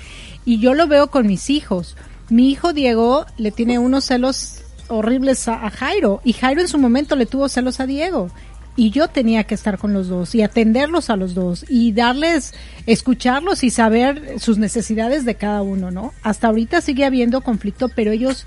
Y 0.45 0.57
yo 0.57 0.73
lo 0.73 0.87
veo 0.87 1.11
con 1.11 1.27
mis 1.27 1.51
hijos. 1.51 1.95
Mi 2.31 2.49
hijo 2.49 2.73
Diego 2.73 3.27
le 3.37 3.51
tiene 3.51 3.77
unos 3.77 4.05
celos 4.05 4.63
horribles 4.87 5.47
a, 5.47 5.63
a 5.63 5.69
Jairo, 5.69 6.21
y 6.23 6.33
Jairo 6.33 6.61
en 6.61 6.67
su 6.67 6.79
momento 6.79 7.15
le 7.15 7.27
tuvo 7.27 7.47
celos 7.49 7.79
a 7.79 7.85
Diego 7.85 8.31
y 8.75 8.89
yo 8.89 9.07
tenía 9.09 9.43
que 9.43 9.55
estar 9.55 9.77
con 9.77 9.93
los 9.93 10.07
dos 10.07 10.33
y 10.33 10.41
atenderlos 10.41 11.09
a 11.09 11.15
los 11.15 11.33
dos 11.33 11.65
y 11.67 11.91
darles, 11.91 12.53
escucharlos 12.85 13.63
y 13.63 13.69
saber 13.69 14.39
sus 14.39 14.57
necesidades 14.57 15.25
de 15.25 15.35
cada 15.35 15.61
uno, 15.61 15.91
¿no? 15.91 16.13
Hasta 16.23 16.47
ahorita 16.47 16.81
sigue 16.81 17.05
habiendo 17.05 17.41
conflicto, 17.41 17.89
pero 17.89 18.11
ellos, 18.11 18.45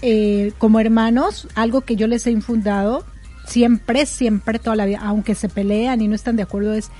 eh, 0.00 0.52
como 0.58 0.78
hermanos, 0.80 1.48
algo 1.54 1.80
que 1.80 1.96
yo 1.96 2.06
les 2.06 2.26
he 2.26 2.30
infundado, 2.30 3.04
siempre, 3.46 4.06
siempre, 4.06 4.58
toda 4.58 4.76
la 4.76 4.86
vida, 4.86 5.00
aunque 5.02 5.34
se 5.34 5.48
pelean 5.48 6.00
y 6.00 6.08
no 6.08 6.14
están 6.14 6.36
de 6.36 6.44
acuerdo, 6.44 6.72
es, 6.74 6.90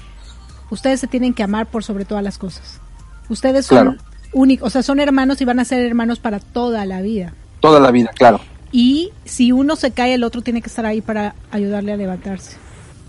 ustedes 0.70 0.99
se 1.01 1.07
tienen 1.07 1.34
que 1.34 1.45
amar 1.45 1.66
por 1.66 1.84
sobre 1.84 2.05
todas 2.05 2.24
las 2.24 2.38
cosas. 2.38 2.80
Ustedes 3.28 3.66
son 3.66 3.95
claro. 3.95 4.03
únicos, 4.32 4.66
o 4.66 4.70
sea, 4.70 4.82
son 4.82 4.99
hermanos 4.99 5.40
y 5.40 5.45
van 5.45 5.61
a 5.61 5.64
ser 5.64 5.86
hermanos 5.86 6.18
para 6.18 6.40
toda 6.40 6.84
la 6.86 7.03
vida. 7.03 7.34
Toda 7.61 7.78
la 7.78 7.93
vida, 7.93 8.11
claro 8.16 8.40
y 8.73 9.11
si 9.25 9.53
uno 9.53 9.77
se 9.77 9.91
cae 9.91 10.14
el 10.14 10.25
otro 10.25 10.43
tiene 10.43 10.62
que 10.62 10.68
estar 10.68 10.87
ahí 10.87 11.01
para 11.01 11.35
ayudarle 11.51 11.93
a 11.93 11.97
levantarse. 11.97 12.57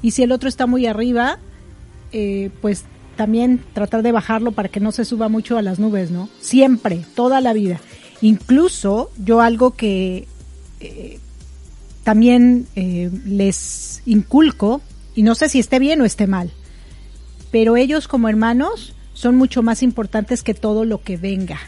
Y 0.02 0.12
si 0.12 0.22
el 0.24 0.32
otro 0.32 0.50
está 0.50 0.68
muy 0.68 0.86
arriba 0.86 1.40
eh, 2.12 2.52
pues 2.62 2.84
también 3.16 3.64
tratar 3.74 4.04
de 4.04 4.12
bajarlo 4.12 4.52
para 4.52 4.70
que 4.70 4.80
no 4.80 4.92
se 4.92 5.06
suba 5.06 5.30
mucho 5.30 5.58
a 5.58 5.62
las 5.62 5.80
nubes 5.80 6.12
no 6.12 6.30
siempre 6.42 7.06
toda 7.16 7.42
la 7.42 7.54
vida. 7.54 7.80
Incluso 8.22 9.12
yo 9.18 9.42
algo 9.42 9.72
que 9.72 10.28
eh, 10.80 11.20
también 12.04 12.68
eh, 12.76 13.10
les 13.26 14.02
inculco 14.06 14.82
y 15.16 15.24
no 15.24 15.36
sé 15.36 15.50
si 15.50 15.60
esté 15.60 15.80
bien 15.80 16.02
o 16.02 16.06
esté 16.06 16.28
mal 16.28 16.52
pero 17.54 17.78
ellos 17.78 18.08
como 18.08 18.30
hermanos 18.30 18.96
son 19.14 19.36
mucho 19.36 19.62
más 19.62 19.84
importantes 19.84 20.42
que 20.42 20.56
todo 20.56 20.86
lo 20.86 21.04
que 21.04 21.18
venga. 21.18 21.60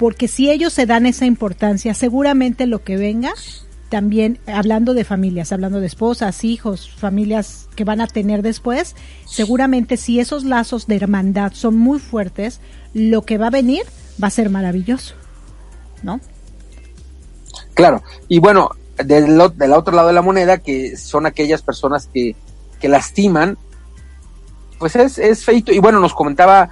Porque 0.00 0.28
si 0.28 0.50
ellos 0.50 0.72
se 0.72 0.86
dan 0.86 1.04
esa 1.04 1.26
importancia, 1.26 1.92
seguramente 1.92 2.66
lo 2.66 2.82
que 2.82 2.96
venga, 2.96 3.34
también 3.90 4.38
hablando 4.46 4.94
de 4.94 5.04
familias, 5.04 5.52
hablando 5.52 5.78
de 5.78 5.88
esposas, 5.88 6.42
hijos, 6.42 6.90
familias 6.90 7.68
que 7.76 7.84
van 7.84 8.00
a 8.00 8.06
tener 8.06 8.40
después, 8.40 8.96
seguramente 9.26 9.98
si 9.98 10.18
esos 10.18 10.44
lazos 10.44 10.86
de 10.86 10.96
hermandad 10.96 11.52
son 11.52 11.76
muy 11.76 11.98
fuertes, 11.98 12.62
lo 12.94 13.26
que 13.26 13.36
va 13.36 13.48
a 13.48 13.50
venir 13.50 13.82
va 14.22 14.28
a 14.28 14.30
ser 14.30 14.48
maravilloso, 14.48 15.16
¿no? 16.02 16.18
Claro, 17.74 18.02
y 18.26 18.38
bueno, 18.38 18.70
del, 19.04 19.38
del 19.56 19.72
otro 19.74 19.94
lado 19.94 20.08
de 20.08 20.14
la 20.14 20.22
moneda, 20.22 20.56
que 20.56 20.96
son 20.96 21.26
aquellas 21.26 21.60
personas 21.60 22.06
que, 22.06 22.36
que 22.80 22.88
lastiman, 22.88 23.58
pues 24.78 24.96
es, 24.96 25.18
es 25.18 25.44
feito. 25.44 25.72
Y 25.72 25.78
bueno, 25.78 26.00
nos 26.00 26.14
comentaba 26.14 26.70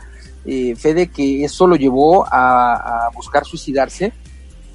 eh, 0.49 0.75
Fede 0.77 1.09
que 1.09 1.45
eso 1.45 1.67
lo 1.67 1.77
llevó 1.77 2.27
a, 2.31 3.11
buscar 3.15 3.45
suicidarse 3.45 4.13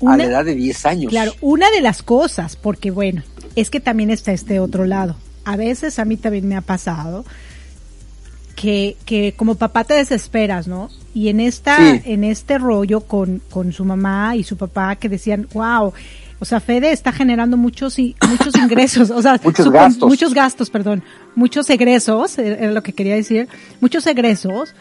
a 0.05 0.17
la 0.17 0.26
edad 0.26 0.45
de 0.45 0.53
10 0.53 0.86
años. 0.86 1.09
Claro, 1.09 1.34
una 1.41 1.71
de 1.71 1.82
las 1.82 2.03
cosas, 2.03 2.55
porque 2.55 2.91
bueno, 2.91 3.24
es 3.55 3.69
que 3.69 3.80
también 3.80 4.11
está 4.11 4.34
este 4.34 4.59
otro 4.59 4.86
lado. 4.86 5.15
A 5.45 5.55
veces 5.57 5.97
a 5.97 6.05
mí 6.05 6.17
también 6.17 6.47
me 6.47 6.55
ha 6.55 6.61
pasado 6.61 7.26
que, 8.55 8.97
que 9.05 9.34
como 9.36 9.55
papá 9.55 9.84
te 9.84 9.95
desesperas, 9.95 10.67
¿no? 10.67 10.89
Y 11.13 11.30
en 11.30 11.39
esta, 11.39 11.78
en 11.95 12.24
este 12.24 12.57
rollo 12.57 13.01
con, 13.01 13.41
con 13.49 13.71
su 13.71 13.86
mamá 13.86 14.36
y 14.36 14.43
su 14.43 14.57
papá 14.57 14.95
que 14.95 15.09
decían, 15.09 15.47
wow, 15.53 15.93
o 16.39 16.45
sea, 16.45 16.59
Fede 16.59 16.91
está 16.91 17.11
generando 17.11 17.55
muchos 17.55 17.97
muchos 18.30 18.55
ingresos, 18.57 19.09
o 19.09 19.21
sea, 19.21 19.39
muchos 19.43 19.71
gastos. 19.71 20.09
Muchos 20.09 20.34
gastos, 20.34 20.69
perdón. 20.69 21.03
Muchos 21.36 21.69
egresos, 21.69 22.38
eh, 22.38 22.57
era 22.59 22.71
lo 22.71 22.84
que 22.84 22.93
quería 22.93 23.15
decir. 23.15 23.47
Muchos 23.80 24.05
egresos. 24.07 24.76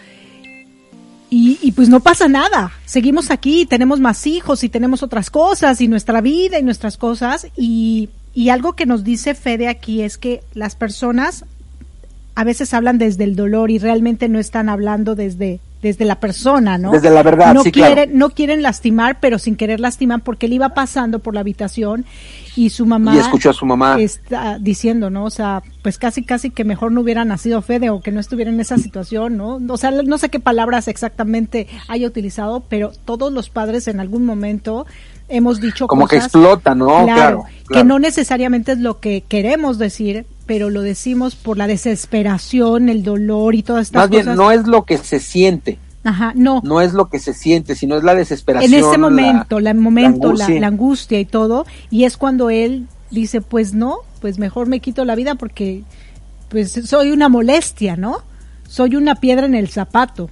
Y, 1.35 1.59
y, 1.63 1.73
pues 1.73 1.89
no 1.89 2.01
pasa 2.01 2.29
nada. 2.29 2.73
Seguimos 2.85 3.31
aquí, 3.31 3.65
tenemos 3.65 4.01
más 4.01 4.27
hijos 4.27 4.65
y 4.65 4.69
tenemos 4.69 5.03
otras 5.03 5.31
cosas 5.31 5.81
y 5.81 5.89
nuestra 5.89 6.21
vida 6.21 6.59
y 6.59 6.63
nuestras 6.63 6.99
cosas. 6.99 7.47
Y, 7.57 8.11
y 8.35 8.51
algo 8.51 8.75
que 8.75 8.85
nos 8.85 9.03
dice 9.03 9.35
Fede 9.35 9.69
aquí 9.69 10.03
es 10.03 10.19
que 10.19 10.43
las 10.53 10.77
personas 10.77 11.47
a 12.35 12.45
veces 12.45 12.75
hablan 12.75 12.99
desde 12.99 13.25
el 13.25 13.35
dolor 13.35 13.71
y 13.71 13.79
realmente 13.79 14.29
no 14.29 14.39
están 14.39 14.69
hablando 14.69 15.15
desde 15.15 15.61
desde 15.83 16.05
la 16.05 16.21
persona, 16.21 16.79
¿no? 16.79 16.93
Desde 16.93 17.11
la 17.11 17.25
verdad, 17.25 17.53
no 17.53 17.65
sí, 17.65 17.73
quieren, 17.73 18.17
No 18.17 18.31
quieren 18.31 18.63
lastimar, 18.63 19.19
pero 19.21 19.39
sin 19.39 19.57
querer 19.57 19.81
lastimar, 19.81 20.23
porque 20.23 20.47
él 20.47 20.53
iba 20.53 20.71
pasando 20.71 21.19
por 21.19 21.35
la 21.35 21.41
habitación 21.41 22.07
y 22.55 22.71
su 22.71 22.87
mamá... 22.87 23.17
Y 23.17 23.19
escuchó 23.19 23.51
a 23.51 23.53
su 23.53 23.67
mamá. 23.67 24.01
Está 24.01 24.59
diciendo, 24.61 25.11
¿no? 25.11 25.25
O 25.25 25.31
sea, 25.31 25.63
pues 25.83 25.99
casi, 25.99 26.23
casi 26.23 26.51
que 26.51 26.65
mejor 26.65 26.93
no 26.93 27.01
hubiera 27.01 27.25
nacido 27.25 27.61
Fede 27.63 27.91
o 27.91 28.01
que 28.01 28.13
no 28.13 28.21
estuviera 28.21 28.53
en 28.53 28.61
esa 28.61 28.79
situación, 28.79 29.37
¿no? 29.37 29.61
O 29.69 29.77
sea, 29.77 29.91
no 29.91 30.19
sé 30.19 30.29
qué 30.29 30.39
palabras 30.39 30.87
exactamente 30.87 31.67
haya 31.89 32.07
utilizado, 32.07 32.63
pero 32.69 32.93
todos 33.05 33.33
los 33.33 33.51
padres 33.51 33.89
en 33.89 33.99
algún 33.99 34.25
momento 34.25 34.87
hemos 35.29 35.61
dicho 35.61 35.89
como 35.89 36.07
que 36.07 36.17
explota, 36.17 36.75
¿no? 36.77 37.05
Claro, 37.05 37.45
que 37.73 37.83
no 37.83 37.99
necesariamente 37.99 38.73
es 38.73 38.79
lo 38.79 39.01
que 39.01 39.25
queremos 39.27 39.79
decir, 39.79 40.27
pero 40.47 40.71
lo 40.71 40.83
decimos 40.83 41.35
por 41.35 41.57
la 41.57 41.67
desesperación, 41.67 42.89
el 42.89 43.03
dolor 43.03 43.55
y 43.55 43.63
todas 43.63 43.87
estas 43.87 44.09
cosas. 44.09 44.27
Más 44.27 44.37
bien, 44.37 44.37
no 44.37 44.51
es 44.51 44.67
lo 44.67 44.85
que 44.85 44.99
se 44.99 45.21
siente. 45.21 45.79
Ajá, 46.05 46.33
no. 46.35 46.61
No 46.65 46.81
es 46.81 46.95
lo 46.95 47.09
que 47.09 47.19
se 47.19 47.33
siente, 47.33 47.75
sino 47.75 47.97
es 47.97 48.03
la 48.03 48.15
desesperación. 48.15 48.75
En 48.75 48.81
ese 48.81 48.99
momento, 48.99 49.61
la, 49.61 49.73
momento, 49.75 50.33
la, 50.33 50.49
la, 50.49 50.67
angustia 50.67 51.21
y 51.21 51.25
todo, 51.25 51.65
y 51.91 52.05
es 52.05 52.17
cuando 52.17 52.51
él 52.51 52.89
dice, 53.11 53.41
pues 53.41 53.73
no, 53.73 53.99
pues 54.21 54.39
mejor 54.39 54.67
me 54.67 54.81
quito 54.81 55.05
la 55.05 55.15
vida 55.15 55.37
porque 55.37 55.85
pues 56.49 56.73
soy 56.73 57.11
una 57.11 57.29
molestia, 57.29 57.97
¿no? 57.97 58.19
Soy 58.69 58.97
una 58.97 59.17
piedra 59.17 59.47
en 59.47 59.55
el 59.55 59.69
zapato. 59.69 60.29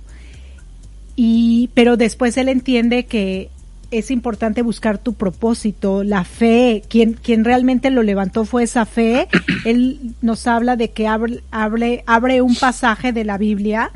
Y 1.15 1.71
pero 1.75 1.97
después 1.97 2.37
él 2.37 2.49
entiende 2.49 3.07
que 3.07 3.51
es 3.91 4.11
importante 4.11 4.63
buscar 4.63 4.99
tu 4.99 5.15
propósito, 5.15 6.05
la 6.05 6.25
fe, 6.25 6.83
quien, 6.89 7.15
quien 7.15 7.45
realmente 7.45 7.91
lo 7.91 8.03
levantó 8.03 8.45
fue 8.45 8.63
esa 8.63 8.87
fe. 8.87 9.29
Él 9.65 10.15
nos 10.23 10.47
habla 10.47 10.77
de 10.77 10.91
que 10.91 11.07
abre, 11.07 11.43
abre, 11.51 12.05
abre 12.07 12.43
un 12.43 12.55
pasaje 12.55 13.13
de 13.13 13.25
la 13.25 13.39
Biblia 13.39 13.91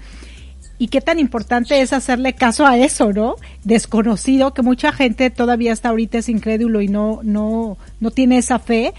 y 0.79 0.89
qué 0.89 1.01
tan 1.01 1.19
importante 1.19 1.81
es 1.81 1.93
hacerle 1.93 2.35
caso 2.35 2.67
a 2.67 2.77
eso, 2.77 3.13
¿no? 3.13 3.37
Desconocido, 3.63 4.55
que 4.55 4.63
mucha 4.63 4.93
gente 4.93 5.31
todavía 5.31 5.73
hasta 5.73 5.91
ahorita 5.91 6.19
es 6.19 6.29
incrédulo 6.29 6.81
y 6.81 6.89
no, 6.89 7.21
no, 7.23 7.79
no 8.01 8.11
tiene 8.11 8.39
esa 8.39 8.59
fe, 8.59 8.93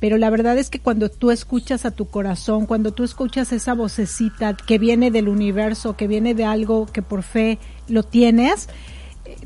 pero 0.00 0.18
la 0.18 0.28
verdad 0.28 0.58
es 0.58 0.68
que 0.68 0.80
cuando 0.80 1.08
tú 1.08 1.30
escuchas 1.30 1.86
a 1.86 1.90
tu 1.90 2.06
corazón, 2.06 2.66
cuando 2.66 2.92
tú 2.92 3.04
escuchas 3.04 3.52
esa 3.52 3.72
vocecita 3.72 4.54
que 4.54 4.78
viene 4.78 5.10
del 5.10 5.28
universo, 5.28 5.96
que 5.96 6.06
viene 6.06 6.34
de 6.34 6.44
algo 6.44 6.84
que 6.86 7.00
por 7.00 7.22
fe 7.22 7.58
lo 7.88 8.02
tienes, 8.02 8.68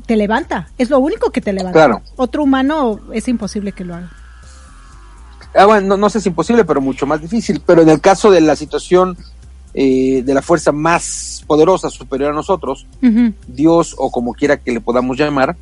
te 0.05 0.15
levanta. 0.15 0.69
Es 0.77 0.89
lo 0.89 0.99
único 0.99 1.31
que 1.31 1.41
te 1.41 1.53
levanta. 1.53 1.73
Claro. 1.73 2.01
Otro 2.15 2.43
humano 2.43 2.99
es 3.13 3.27
imposible 3.27 3.71
que 3.71 3.85
lo 3.85 3.95
haga. 3.95 4.11
Ah, 5.55 5.65
bueno, 5.65 5.97
no, 5.97 6.09
sé 6.09 6.19
si 6.19 6.23
es 6.23 6.27
imposible, 6.27 6.63
pero 6.65 6.81
mucho 6.81 7.05
más 7.05 7.21
difícil. 7.21 7.61
Pero 7.65 7.81
en 7.81 7.89
el 7.89 8.01
caso 8.01 8.29
de 8.31 8.41
la 8.41 8.55
situación 8.55 9.17
eh, 9.73 10.21
de 10.23 10.33
la 10.33 10.41
fuerza 10.41 10.71
más 10.71 11.43
poderosa, 11.47 11.89
superior 11.89 12.31
a 12.31 12.35
nosotros, 12.35 12.85
Dios 13.47 13.95
o 13.97 14.11
como 14.11 14.33
quiera 14.33 14.57
que 14.57 14.71
le 14.71 14.81
podamos 14.81 15.17
llamar, 15.17 15.55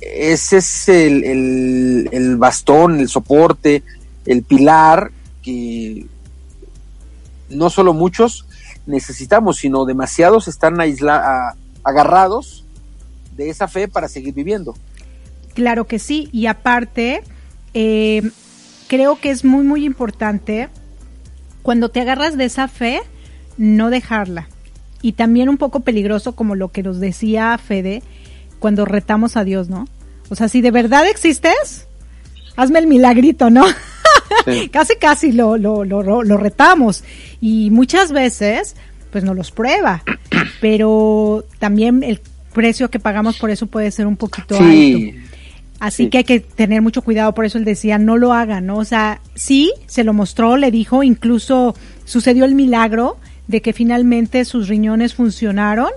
ese 0.00 0.58
es 0.58 0.88
el, 0.88 1.24
el, 1.24 2.08
el 2.10 2.36
bastón, 2.36 3.00
el 3.00 3.08
soporte, 3.08 3.82
el 4.26 4.42
pilar 4.42 5.10
que 5.42 6.06
no 7.50 7.70
solo 7.70 7.92
muchos 7.92 8.46
necesitamos, 8.86 9.58
sino 9.58 9.84
demasiados 9.84 10.48
están 10.48 10.80
aislados 10.80 11.56
agarrados 11.84 12.64
de 13.36 13.50
esa 13.50 13.68
fe 13.68 13.88
para 13.88 14.08
seguir 14.08 14.34
viviendo. 14.34 14.74
Claro 15.54 15.86
que 15.86 15.98
sí, 15.98 16.28
y 16.32 16.46
aparte, 16.46 17.22
eh, 17.74 18.30
creo 18.88 19.18
que 19.20 19.30
es 19.30 19.44
muy, 19.44 19.64
muy 19.64 19.84
importante 19.84 20.68
cuando 21.62 21.90
te 21.90 22.00
agarras 22.00 22.36
de 22.36 22.44
esa 22.44 22.68
fe, 22.68 23.00
no 23.56 23.90
dejarla. 23.90 24.48
Y 25.00 25.12
también 25.12 25.48
un 25.48 25.58
poco 25.58 25.80
peligroso 25.80 26.34
como 26.34 26.54
lo 26.54 26.68
que 26.68 26.82
nos 26.82 27.00
decía 27.00 27.56
Fede, 27.58 28.02
cuando 28.58 28.84
retamos 28.84 29.36
a 29.36 29.44
Dios, 29.44 29.68
¿no? 29.68 29.86
O 30.28 30.34
sea, 30.34 30.48
si 30.48 30.60
de 30.60 30.70
verdad 30.70 31.06
existes, 31.08 31.86
hazme 32.56 32.78
el 32.78 32.86
milagrito, 32.86 33.50
¿no? 33.50 33.64
casi, 34.72 34.96
casi 34.96 35.32
lo, 35.32 35.56
lo, 35.56 35.84
lo, 35.84 36.22
lo 36.22 36.36
retamos. 36.36 37.04
Y 37.40 37.70
muchas 37.70 38.12
veces 38.12 38.76
pues 39.12 39.22
no 39.22 39.34
los 39.34 39.52
prueba. 39.52 40.02
Pero 40.60 41.44
también 41.60 42.02
el 42.02 42.20
precio 42.52 42.90
que 42.90 42.98
pagamos 42.98 43.38
por 43.38 43.50
eso 43.50 43.66
puede 43.66 43.90
ser 43.92 44.06
un 44.06 44.16
poquito 44.16 44.56
alto. 44.56 45.18
Así 45.78 46.08
que 46.08 46.18
hay 46.18 46.24
que 46.24 46.38
tener 46.38 46.80
mucho 46.80 47.02
cuidado, 47.02 47.34
por 47.34 47.44
eso 47.44 47.58
él 47.58 47.64
decía, 47.64 47.98
no 47.98 48.16
lo 48.16 48.32
hagan, 48.32 48.66
¿no? 48.66 48.76
O 48.76 48.84
sea, 48.84 49.20
sí, 49.34 49.72
se 49.86 50.04
lo 50.04 50.12
mostró, 50.12 50.56
le 50.56 50.70
dijo, 50.70 51.02
incluso 51.02 51.74
sucedió 52.04 52.44
el 52.44 52.54
milagro 52.54 53.16
de 53.48 53.62
que 53.62 53.72
finalmente 53.72 54.44
sus 54.44 54.68
riñones 54.68 55.14
funcionaron 55.14 55.90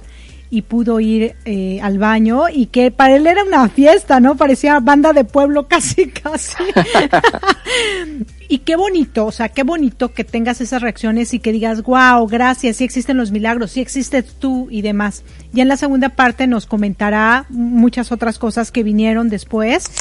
y 0.56 0.62
pudo 0.62 1.02
ir 1.02 1.36
eh, 1.44 1.82
al 1.82 2.00
baño 2.00 2.44
y 2.48 2.68
que 2.68 2.90
para 2.90 3.18
él 3.18 3.28
era 3.28 3.44
una 3.44 3.68
fiesta, 3.68 4.22
¿no? 4.22 4.38
Parecía 4.38 4.80
banda 4.80 5.12
de 5.12 5.26
pueblo 5.26 5.68
casi, 5.68 6.08
casi. 6.08 6.56
y 8.48 8.60
qué 8.60 8.78
bonito, 8.78 9.26
o 9.26 9.32
sea, 9.34 9.50
qué 9.50 9.64
bonito 9.64 10.14
que 10.14 10.24
tengas 10.24 10.62
esas 10.62 10.82
reacciones 10.82 11.34
y 11.34 11.40
que 11.40 11.52
digas, 11.52 11.84
wow, 11.84 12.26
gracias, 12.26 12.78
sí 12.78 12.86
existen 12.86 13.18
los 13.18 13.32
milagros, 13.32 13.72
sí 13.72 13.82
existes 13.82 14.36
tú 14.40 14.70
y 14.72 14.82
demás. 14.82 15.24
Ya 15.52 15.64
en 15.64 15.68
la 15.68 15.76
segunda 15.76 16.08
parte 16.08 16.48
nos 16.48 16.68
comentará 16.68 17.48
muchas 17.50 18.14
otras 18.14 18.40
cosas 18.40 18.72
que 18.72 18.84
vinieron 18.84 19.28
después, 19.28 19.92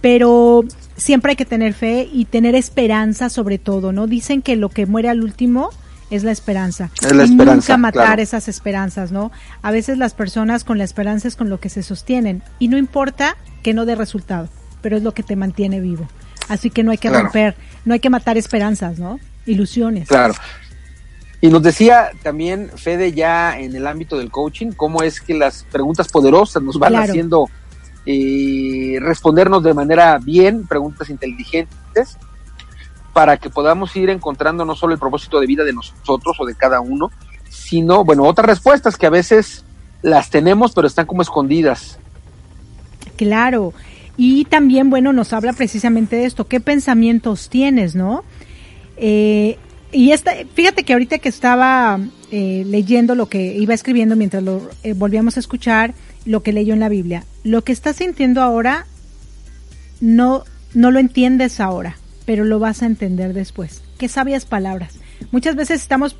pero 0.00 0.64
siempre 0.96 1.30
hay 1.30 1.36
que 1.36 1.44
tener 1.44 1.74
fe 1.74 2.08
y 2.12 2.26
tener 2.26 2.54
esperanza 2.54 3.30
sobre 3.30 3.58
todo, 3.58 3.90
¿no? 3.90 4.06
Dicen 4.06 4.42
que 4.42 4.54
lo 4.54 4.68
que 4.68 4.86
muere 4.86 5.08
al 5.08 5.24
último 5.24 5.70
es 6.10 6.24
la 6.24 6.32
esperanza. 6.32 6.90
Es 7.02 7.12
la 7.14 7.24
esperanza, 7.24 7.76
nunca 7.76 7.76
matar 7.76 8.20
esas 8.20 8.48
esperanzas, 8.48 9.12
¿no? 9.12 9.30
A 9.62 9.70
veces 9.70 9.98
las 9.98 10.14
personas 10.14 10.64
con 10.64 10.78
la 10.78 10.84
esperanza 10.84 11.28
es 11.28 11.36
con 11.36 11.50
lo 11.50 11.60
que 11.60 11.68
se 11.68 11.82
sostienen 11.82 12.42
y 12.58 12.68
no 12.68 12.78
importa 12.78 13.36
que 13.62 13.74
no 13.74 13.84
dé 13.84 13.94
resultado, 13.94 14.48
pero 14.80 14.96
es 14.96 15.02
lo 15.02 15.12
que 15.12 15.22
te 15.22 15.36
mantiene 15.36 15.80
vivo. 15.80 16.08
Así 16.48 16.70
que 16.70 16.82
no 16.82 16.90
hay 16.90 16.98
que 16.98 17.10
romper, 17.10 17.56
no 17.84 17.94
hay 17.94 18.00
que 18.00 18.10
matar 18.10 18.38
esperanzas, 18.38 18.98
¿no? 18.98 19.20
Ilusiones. 19.46 20.08
Claro. 20.08 20.34
Y 21.40 21.48
nos 21.48 21.62
decía 21.62 22.10
también 22.22 22.70
Fede 22.74 23.12
ya 23.12 23.58
en 23.58 23.76
el 23.76 23.86
ámbito 23.86 24.18
del 24.18 24.30
coaching, 24.30 24.72
cómo 24.72 25.02
es 25.02 25.20
que 25.20 25.34
las 25.34 25.64
preguntas 25.70 26.08
poderosas 26.08 26.62
nos 26.62 26.78
van 26.78 26.96
haciendo 26.96 27.48
eh, 28.06 28.98
respondernos 29.00 29.62
de 29.62 29.74
manera 29.74 30.18
bien, 30.18 30.66
preguntas 30.66 31.10
inteligentes, 31.10 32.16
para 33.12 33.36
que 33.36 33.50
podamos 33.50 33.94
ir 33.96 34.10
encontrando 34.10 34.64
no 34.64 34.76
solo 34.76 34.94
el 34.94 34.98
propósito 34.98 35.40
de 35.40 35.46
vida 35.46 35.64
de 35.64 35.72
nosotros 35.72 36.36
o 36.38 36.46
de 36.46 36.54
cada 36.54 36.80
uno, 36.80 37.10
sino, 37.48 38.04
bueno, 38.04 38.24
otras 38.24 38.46
respuestas 38.46 38.96
que 38.96 39.06
a 39.06 39.10
veces 39.10 39.64
las 40.02 40.30
tenemos, 40.30 40.72
pero 40.72 40.86
están 40.86 41.06
como 41.06 41.22
escondidas. 41.22 41.98
Claro. 43.16 43.72
Y 44.16 44.44
también, 44.46 44.90
bueno, 44.90 45.12
nos 45.12 45.32
habla 45.32 45.52
precisamente 45.52 46.16
de 46.16 46.24
esto, 46.24 46.46
qué 46.46 46.60
pensamientos 46.60 47.48
tienes, 47.48 47.94
¿no? 47.94 48.24
Eh, 48.96 49.58
y 49.92 50.10
esta, 50.10 50.32
fíjate 50.54 50.82
que 50.82 50.92
ahorita 50.92 51.18
que 51.18 51.28
estaba 51.28 51.98
eh, 52.30 52.64
leyendo 52.66 53.14
lo 53.14 53.26
que 53.26 53.54
iba 53.56 53.74
escribiendo 53.74 54.16
mientras 54.16 54.42
lo 54.42 54.68
eh, 54.82 54.92
volvíamos 54.92 55.36
a 55.36 55.40
escuchar, 55.40 55.94
lo 56.26 56.42
que 56.42 56.52
leyó 56.52 56.74
en 56.74 56.80
la 56.80 56.88
Biblia, 56.88 57.24
lo 57.44 57.62
que 57.62 57.72
estás 57.72 57.96
sintiendo 57.96 58.42
ahora 58.42 58.86
no, 60.00 60.44
no 60.74 60.90
lo 60.90 60.98
entiendes 60.98 61.60
ahora, 61.60 61.96
pero 62.28 62.44
lo 62.44 62.58
vas 62.58 62.82
a 62.82 62.86
entender 62.86 63.32
después. 63.32 63.80
Qué 63.96 64.06
sabias 64.06 64.44
palabras. 64.44 64.96
Muchas 65.32 65.56
veces 65.56 65.80
estamos 65.80 66.14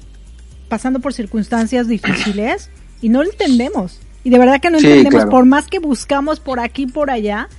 pasando 0.71 1.01
por 1.01 1.13
circunstancias 1.13 1.87
difíciles 1.87 2.71
y 3.03 3.11
no 3.11 3.23
lo 3.23 3.31
entendemos. 3.31 4.01
Y 4.25 4.31
de 4.31 4.39
verdad 4.39 4.59
que 4.59 4.71
no 4.71 4.79
entendemos, 4.79 5.27
por 5.27 5.45
más 5.45 5.67
que 5.67 5.81
buscamos 5.81 6.41
por 6.41 6.61
aquí 6.61 6.87
por 6.87 7.11
allá, 7.11 7.51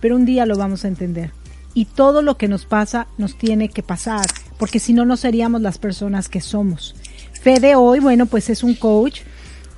pero 0.00 0.16
un 0.16 0.24
día 0.24 0.46
lo 0.46 0.56
vamos 0.56 0.84
a 0.84 0.88
entender. 0.88 1.30
Y 1.74 1.84
todo 1.84 2.22
lo 2.22 2.36
que 2.36 2.48
nos 2.48 2.66
pasa 2.66 3.06
nos 3.18 3.38
tiene 3.38 3.68
que 3.68 3.84
pasar, 3.84 4.26
porque 4.58 4.80
si 4.80 4.92
no, 4.94 5.04
no 5.04 5.16
seríamos 5.16 5.60
las 5.60 5.78
personas 5.78 6.28
que 6.28 6.40
somos. 6.40 6.96
Fede 7.40 7.76
hoy, 7.76 8.00
bueno, 8.00 8.26
pues 8.26 8.50
es 8.50 8.64
un 8.64 8.74
coach 8.74 9.20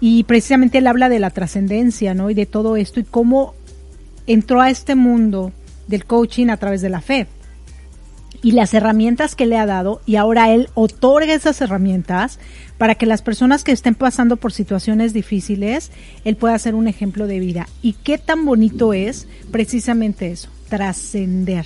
y 0.01 0.25
precisamente 0.25 0.79
él 0.79 0.87
habla 0.87 1.11
de 1.11 1.19
la 1.19 1.29
trascendencia, 1.29 2.15
¿no? 2.15 2.31
Y 2.31 2.35
de 2.35 2.47
todo 2.47 2.77
esto 2.77 3.01
y 3.01 3.05
cómo 3.05 3.53
entró 4.27 4.63
a 4.63 4.71
este 4.71 4.95
mundo 4.95 5.53
del 5.89 6.07
coaching 6.07 6.49
a 6.49 6.57
través 6.57 6.81
de 6.81 6.89
la 6.89 7.03
fe 7.03 7.27
y 8.45 8.51
las 8.51 8.75
herramientas 8.75 9.37
que 9.37 9.47
le 9.47 9.57
ha 9.57 9.65
dado 9.65 10.03
y 10.05 10.17
ahora 10.17 10.53
él 10.53 10.69
otorga 10.75 11.33
esas 11.33 11.63
herramientas 11.63 12.39
para 12.77 12.95
que 12.95 13.07
las 13.07 13.23
personas 13.23 13.65
que 13.65 13.73
estén 13.73 13.95
pasando 13.95 14.37
por 14.37 14.53
situaciones 14.53 15.15
difíciles, 15.15 15.91
él 16.27 16.37
pueda 16.37 16.59
ser 16.59 16.75
un 16.75 16.87
ejemplo 16.87 17.27
de 17.27 17.41
vida. 17.41 17.67
Y 17.81 17.95
qué 17.95 18.19
tan 18.19 18.45
bonito 18.45 18.93
es 18.93 19.27
precisamente 19.51 20.31
eso, 20.31 20.51
trascender, 20.69 21.65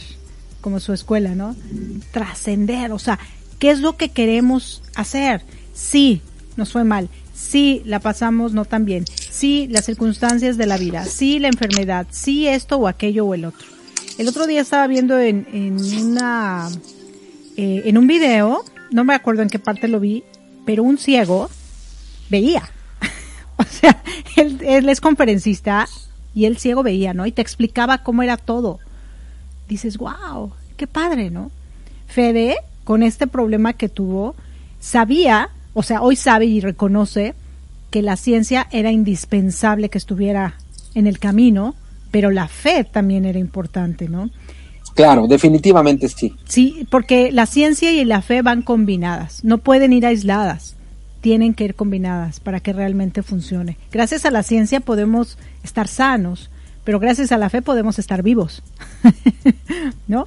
como 0.60 0.78
su 0.78 0.92
escuela, 0.92 1.34
¿no? 1.34 1.56
Trascender, 2.12 2.92
o 2.92 3.00
sea, 3.00 3.18
¿qué 3.58 3.70
es 3.72 3.80
lo 3.80 3.96
que 3.96 4.10
queremos 4.10 4.80
hacer? 4.94 5.42
Sí, 5.74 6.22
nos 6.56 6.70
fue 6.70 6.84
mal, 6.84 7.08
sí, 7.34 7.82
la 7.86 7.98
pasamos 7.98 8.52
no 8.52 8.64
tan 8.64 8.84
bien, 8.84 9.04
sí, 9.30 9.66
las 9.68 9.86
circunstancias 9.86 10.56
de 10.56 10.66
la 10.66 10.76
vida, 10.76 11.04
sí, 11.06 11.40
la 11.40 11.48
enfermedad, 11.48 12.06
sí, 12.12 12.46
esto 12.46 12.76
o 12.76 12.86
aquello 12.86 13.26
o 13.26 13.34
el 13.34 13.46
otro 13.46 13.77
el 14.18 14.28
otro 14.28 14.46
día 14.46 14.60
estaba 14.60 14.86
viendo 14.88 15.18
en, 15.18 15.46
en 15.52 15.76
una, 16.06 16.68
eh, 17.56 17.82
en 17.84 17.96
un 17.96 18.08
video, 18.08 18.64
no 18.90 19.04
me 19.04 19.14
acuerdo 19.14 19.42
en 19.42 19.48
qué 19.48 19.60
parte 19.60 19.86
lo 19.86 20.00
vi, 20.00 20.24
pero 20.66 20.82
un 20.82 20.98
ciego 20.98 21.48
veía. 22.28 22.68
o 23.56 23.62
sea, 23.62 24.02
él, 24.36 24.58
él 24.62 24.88
es 24.88 25.00
conferencista 25.00 25.88
y 26.34 26.46
el 26.46 26.58
ciego 26.58 26.82
veía, 26.82 27.14
¿no? 27.14 27.26
Y 27.26 27.32
te 27.32 27.42
explicaba 27.42 27.98
cómo 27.98 28.24
era 28.24 28.36
todo. 28.36 28.80
Dices, 29.68 29.98
wow, 29.98 30.52
qué 30.76 30.88
padre, 30.88 31.30
¿no? 31.30 31.52
Fede, 32.08 32.56
con 32.82 33.04
este 33.04 33.28
problema 33.28 33.74
que 33.74 33.88
tuvo, 33.88 34.34
sabía, 34.80 35.50
o 35.74 35.84
sea, 35.84 36.02
hoy 36.02 36.16
sabe 36.16 36.46
y 36.46 36.60
reconoce 36.60 37.34
que 37.90 38.02
la 38.02 38.16
ciencia 38.16 38.66
era 38.72 38.90
indispensable 38.90 39.90
que 39.90 39.98
estuviera 39.98 40.54
en 40.94 41.06
el 41.06 41.20
camino 41.20 41.76
pero 42.10 42.30
la 42.30 42.48
fe 42.48 42.84
también 42.84 43.24
era 43.24 43.38
importante, 43.38 44.08
¿no? 44.08 44.30
Claro, 44.94 45.26
definitivamente 45.28 46.08
sí. 46.08 46.34
Sí, 46.46 46.86
porque 46.90 47.30
la 47.30 47.46
ciencia 47.46 47.92
y 47.92 48.04
la 48.04 48.22
fe 48.22 48.42
van 48.42 48.62
combinadas, 48.62 49.44
no 49.44 49.58
pueden 49.58 49.92
ir 49.92 50.04
aisladas, 50.04 50.74
tienen 51.20 51.54
que 51.54 51.64
ir 51.64 51.74
combinadas 51.74 52.40
para 52.40 52.60
que 52.60 52.72
realmente 52.72 53.22
funcione. 53.22 53.76
Gracias 53.92 54.24
a 54.24 54.30
la 54.30 54.42
ciencia 54.42 54.80
podemos 54.80 55.38
estar 55.62 55.86
sanos, 55.86 56.50
pero 56.84 56.98
gracias 56.98 57.32
a 57.32 57.38
la 57.38 57.50
fe 57.50 57.62
podemos 57.62 57.98
estar 57.98 58.22
vivos, 58.22 58.62
¿no? 60.08 60.24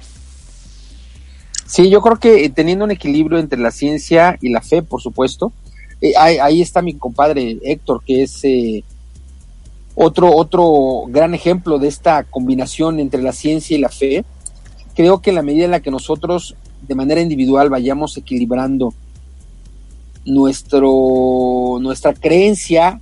Sí, 1.66 1.88
yo 1.90 2.02
creo 2.02 2.16
que 2.16 2.48
teniendo 2.50 2.84
un 2.84 2.90
equilibrio 2.90 3.38
entre 3.38 3.58
la 3.58 3.70
ciencia 3.70 4.38
y 4.40 4.50
la 4.50 4.60
fe, 4.60 4.82
por 4.82 5.00
supuesto, 5.00 5.52
eh, 6.02 6.12
ahí, 6.18 6.60
está 6.60 6.82
mi 6.82 6.94
compadre 6.94 7.58
Héctor, 7.62 8.02
que 8.04 8.24
es 8.24 8.44
eh, 8.44 8.84
otro, 9.94 10.34
otro 10.34 11.02
gran 11.08 11.34
ejemplo 11.34 11.78
de 11.78 11.88
esta 11.88 12.24
combinación 12.24 12.98
entre 12.98 13.22
la 13.22 13.32
ciencia 13.32 13.76
y 13.76 13.80
la 13.80 13.88
fe, 13.88 14.24
creo 14.94 15.20
que 15.20 15.30
en 15.30 15.36
la 15.36 15.42
medida 15.42 15.64
en 15.64 15.70
la 15.70 15.80
que 15.80 15.90
nosotros 15.90 16.56
de 16.80 16.94
manera 16.94 17.20
individual 17.20 17.70
vayamos 17.70 18.16
equilibrando 18.16 18.92
nuestro, 20.24 21.78
nuestra 21.80 22.14
creencia 22.14 23.00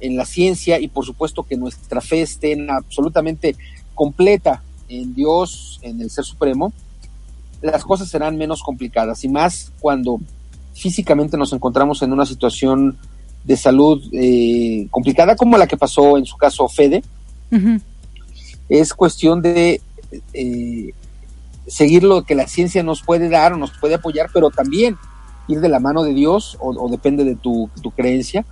en 0.00 0.16
la 0.16 0.24
ciencia 0.24 0.80
y 0.80 0.88
por 0.88 1.04
supuesto 1.04 1.42
que 1.42 1.56
nuestra 1.56 2.00
fe 2.00 2.22
esté 2.22 2.56
absolutamente 2.70 3.56
completa 3.94 4.62
en 4.88 5.14
Dios, 5.14 5.78
en 5.82 6.00
el 6.00 6.10
Ser 6.10 6.24
Supremo, 6.24 6.72
las 7.60 7.84
cosas 7.84 8.08
serán 8.08 8.36
menos 8.36 8.62
complicadas. 8.62 9.22
Y 9.24 9.28
más 9.28 9.72
cuando 9.80 10.20
físicamente 10.74 11.36
nos 11.36 11.52
encontramos 11.52 12.02
en 12.02 12.12
una 12.12 12.26
situación 12.26 12.98
de 13.44 13.56
salud 13.56 14.02
eh, 14.12 14.86
complicada 14.90 15.36
como 15.36 15.56
la 15.56 15.66
que 15.66 15.76
pasó 15.76 16.16
en 16.18 16.26
su 16.26 16.36
caso 16.36 16.68
Fede, 16.68 17.02
es 18.68 18.94
cuestión 18.94 19.42
de 19.42 19.80
eh, 20.32 20.94
seguir 21.66 22.04
lo 22.04 22.22
que 22.24 22.34
la 22.34 22.46
ciencia 22.46 22.82
nos 22.82 23.02
puede 23.02 23.28
dar 23.28 23.52
o 23.52 23.56
nos 23.56 23.72
puede 23.72 23.94
apoyar, 23.94 24.30
pero 24.32 24.50
también 24.50 24.96
ir 25.48 25.60
de 25.60 25.68
la 25.68 25.80
mano 25.80 26.02
de 26.02 26.14
Dios 26.14 26.56
o, 26.60 26.88
depende 26.88 27.24
de 27.24 27.34
tu, 27.34 27.70
creencia 27.96 28.44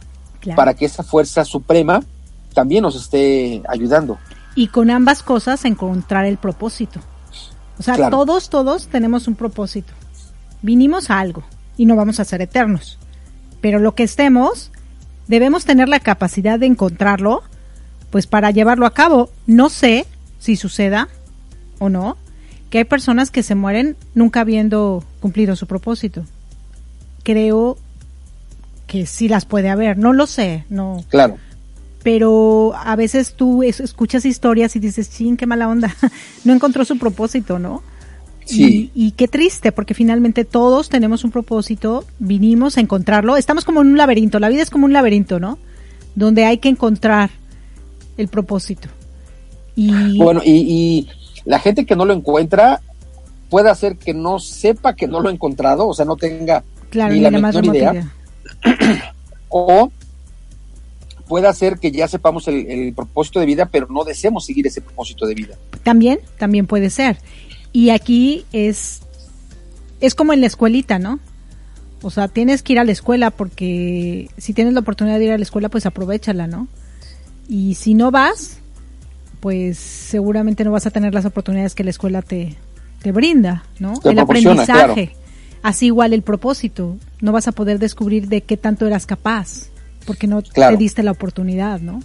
para 0.57 0.74
que 0.74 0.84
esa 0.84 1.03
fuerza 1.03 1.45
suprema 1.45 2.03
también 2.55 2.82
nos 2.82 2.97
esté 2.97 3.62
ayudando. 3.68 4.18
Y 4.55 4.68
con 4.68 4.91
ambas 4.91 5.22
cosas 5.22 5.64
encontrar 5.64 6.24
el 6.24 6.39
propósito. 6.39 7.01
O 7.78 7.82
sea, 7.82 8.11
todos, 8.11 8.51
todos 8.51 8.89
tenemos 8.89 9.28
un 9.28 9.36
propósito. 9.36 9.93
Vinimos 10.62 11.11
a 11.11 11.20
algo 11.20 11.45
y 11.76 11.86
no 11.86 11.95
vamos 11.95 12.18
a 12.18 12.24
ser 12.24 12.43
eternos. 12.43 12.99
Pero 13.61 13.78
lo 13.78 13.95
que 13.95 14.03
estemos, 14.03 14.72
debemos 15.29 15.64
tener 15.64 15.89
la 15.89 16.01
capacidad 16.01 16.59
de 16.59 16.66
encontrarlo, 16.66 17.43
pues 18.11 18.26
para 18.26 18.51
llevarlo 18.51 18.87
a 18.87 18.95
cabo. 18.95 19.31
No 19.47 19.68
sé 19.68 20.07
si 20.39 20.57
suceda 20.57 21.09
o 21.79 21.89
no, 21.89 22.16
que 22.70 22.79
hay 22.79 22.85
personas 22.85 23.31
que 23.31 23.43
se 23.43 23.55
mueren 23.55 23.97
nunca 24.14 24.41
habiendo 24.41 25.05
cumplido 25.20 25.57
su 25.57 25.66
propósito. 25.66 26.24
Creo 27.22 27.79
que 28.87 29.07
sí 29.07 29.29
las 29.29 29.45
puede 29.45 29.68
haber, 29.68 29.99
no 29.99 30.12
lo 30.12 30.26
sé, 30.26 30.64
no. 30.70 31.05
Claro. 31.09 31.37
Pero 32.03 32.72
a 32.74 32.97
veces 32.97 33.35
tú 33.35 33.62
escuchas 33.62 34.24
historias 34.24 34.74
y 34.76 34.81
dices, 34.81 35.11
ching, 35.11 35.37
qué 35.37 35.47
mala 35.47 35.68
onda, 35.68 35.95
no 36.45 36.53
encontró 36.53 36.85
su 36.85 36.99
propósito, 36.99 37.59
¿no? 37.59 37.83
Y, 38.51 39.12
qué 39.12 39.28
triste, 39.28 39.72
porque 39.72 39.94
finalmente 39.94 40.44
todos 40.44 40.88
tenemos 40.88 41.24
un 41.24 41.30
propósito, 41.30 42.05
vinimos 42.18 42.76
a 42.76 42.80
encontrarlo. 42.80 43.36
Estamos 43.36 43.64
como 43.64 43.82
en 43.82 43.88
un 43.88 43.99
laberinto, 43.99 44.38
la 44.38 44.49
vida 44.49 44.62
es 44.62 44.70
como 44.70 44.86
un 44.86 44.92
laberinto, 44.92 45.38
¿no? 45.38 45.59
Donde 46.14 46.44
hay 46.44 46.59
que 46.59 46.68
encontrar 46.68 47.30
el 48.16 48.28
propósito. 48.28 48.88
Y... 49.76 50.18
Bueno, 50.18 50.40
y, 50.44 51.09
la 51.44 51.59
gente 51.59 51.86
que 51.86 51.96
no 51.96 52.05
lo 52.05 52.12
encuentra 52.12 52.82
puede 53.49 53.70
hacer 53.70 53.96
que 53.96 54.12
no 54.12 54.38
sepa 54.38 54.94
que 54.94 55.07
no 55.07 55.20
lo 55.20 55.30
ha 55.30 55.32
encontrado, 55.32 55.88
o 55.88 55.94
sea, 55.94 56.05
no 56.05 56.16
tenga 56.16 56.62
ni, 56.92 57.20
la, 57.20 57.30
menor 57.30 57.64
idea. 57.64 58.12
o 59.49 59.90
puede 61.26 61.49
hacer 61.49 61.78
que 61.78 61.90
ya 61.90 62.07
sepamos 62.07 62.49
el, 62.49 62.66
el, 62.70 62.92
propósito 62.92 63.40
de 63.40 63.46
vida, 63.46 63.66
pero 63.66 63.86
no 63.88 64.05
deseemos 64.05 64.44
seguir 64.44 64.66
ese 64.66 64.82
propósito 64.82 65.26
de 65.26 65.34
vida. 65.34 65.55
También, 65.82 66.18
también 66.38 66.66
puede 66.66 66.90
ser. 66.90 67.18
Y 67.72 67.90
aquí 67.90 68.44
es, 68.52 69.02
es 70.00 70.14
como 70.14 70.32
en 70.32 70.40
la 70.40 70.46
escuelita, 70.46 70.98
¿no? 70.98 71.20
O 72.02 72.10
sea, 72.10 72.28
tienes 72.28 72.62
que 72.62 72.74
ir 72.74 72.78
a 72.78 72.84
la 72.84 72.92
escuela 72.92 73.30
porque 73.30 74.30
si 74.38 74.52
tienes 74.52 74.74
la 74.74 74.80
oportunidad 74.80 75.18
de 75.18 75.24
ir 75.26 75.32
a 75.32 75.38
la 75.38 75.42
escuela, 75.42 75.68
pues 75.68 75.86
aprovechala, 75.86 76.46
¿no? 76.46 76.68
Y 77.48 77.74
si 77.74 77.94
no 77.94 78.10
vas, 78.10 78.58
pues 79.40 79.78
seguramente 79.78 80.64
no 80.64 80.70
vas 80.70 80.86
a 80.86 80.90
tener 80.90 81.14
las 81.14 81.24
oportunidades 81.24 81.74
que 81.74 81.84
la 81.84 81.90
escuela 81.90 82.22
te, 82.22 82.56
te 83.02 83.12
brinda, 83.12 83.64
¿no? 83.78 83.94
el 84.04 84.18
aprendizaje. 84.18 85.16
Así 85.62 85.86
igual 85.86 86.12
el 86.12 86.22
propósito. 86.22 86.96
No 87.20 87.32
vas 87.32 87.48
a 87.48 87.52
poder 87.52 87.78
descubrir 87.78 88.28
de 88.28 88.42
qué 88.42 88.56
tanto 88.56 88.86
eras 88.86 89.06
capaz 89.06 89.70
porque 90.06 90.26
no 90.26 90.40
te 90.40 90.76
diste 90.76 91.02
la 91.02 91.10
oportunidad, 91.10 91.80
¿no? 91.80 92.00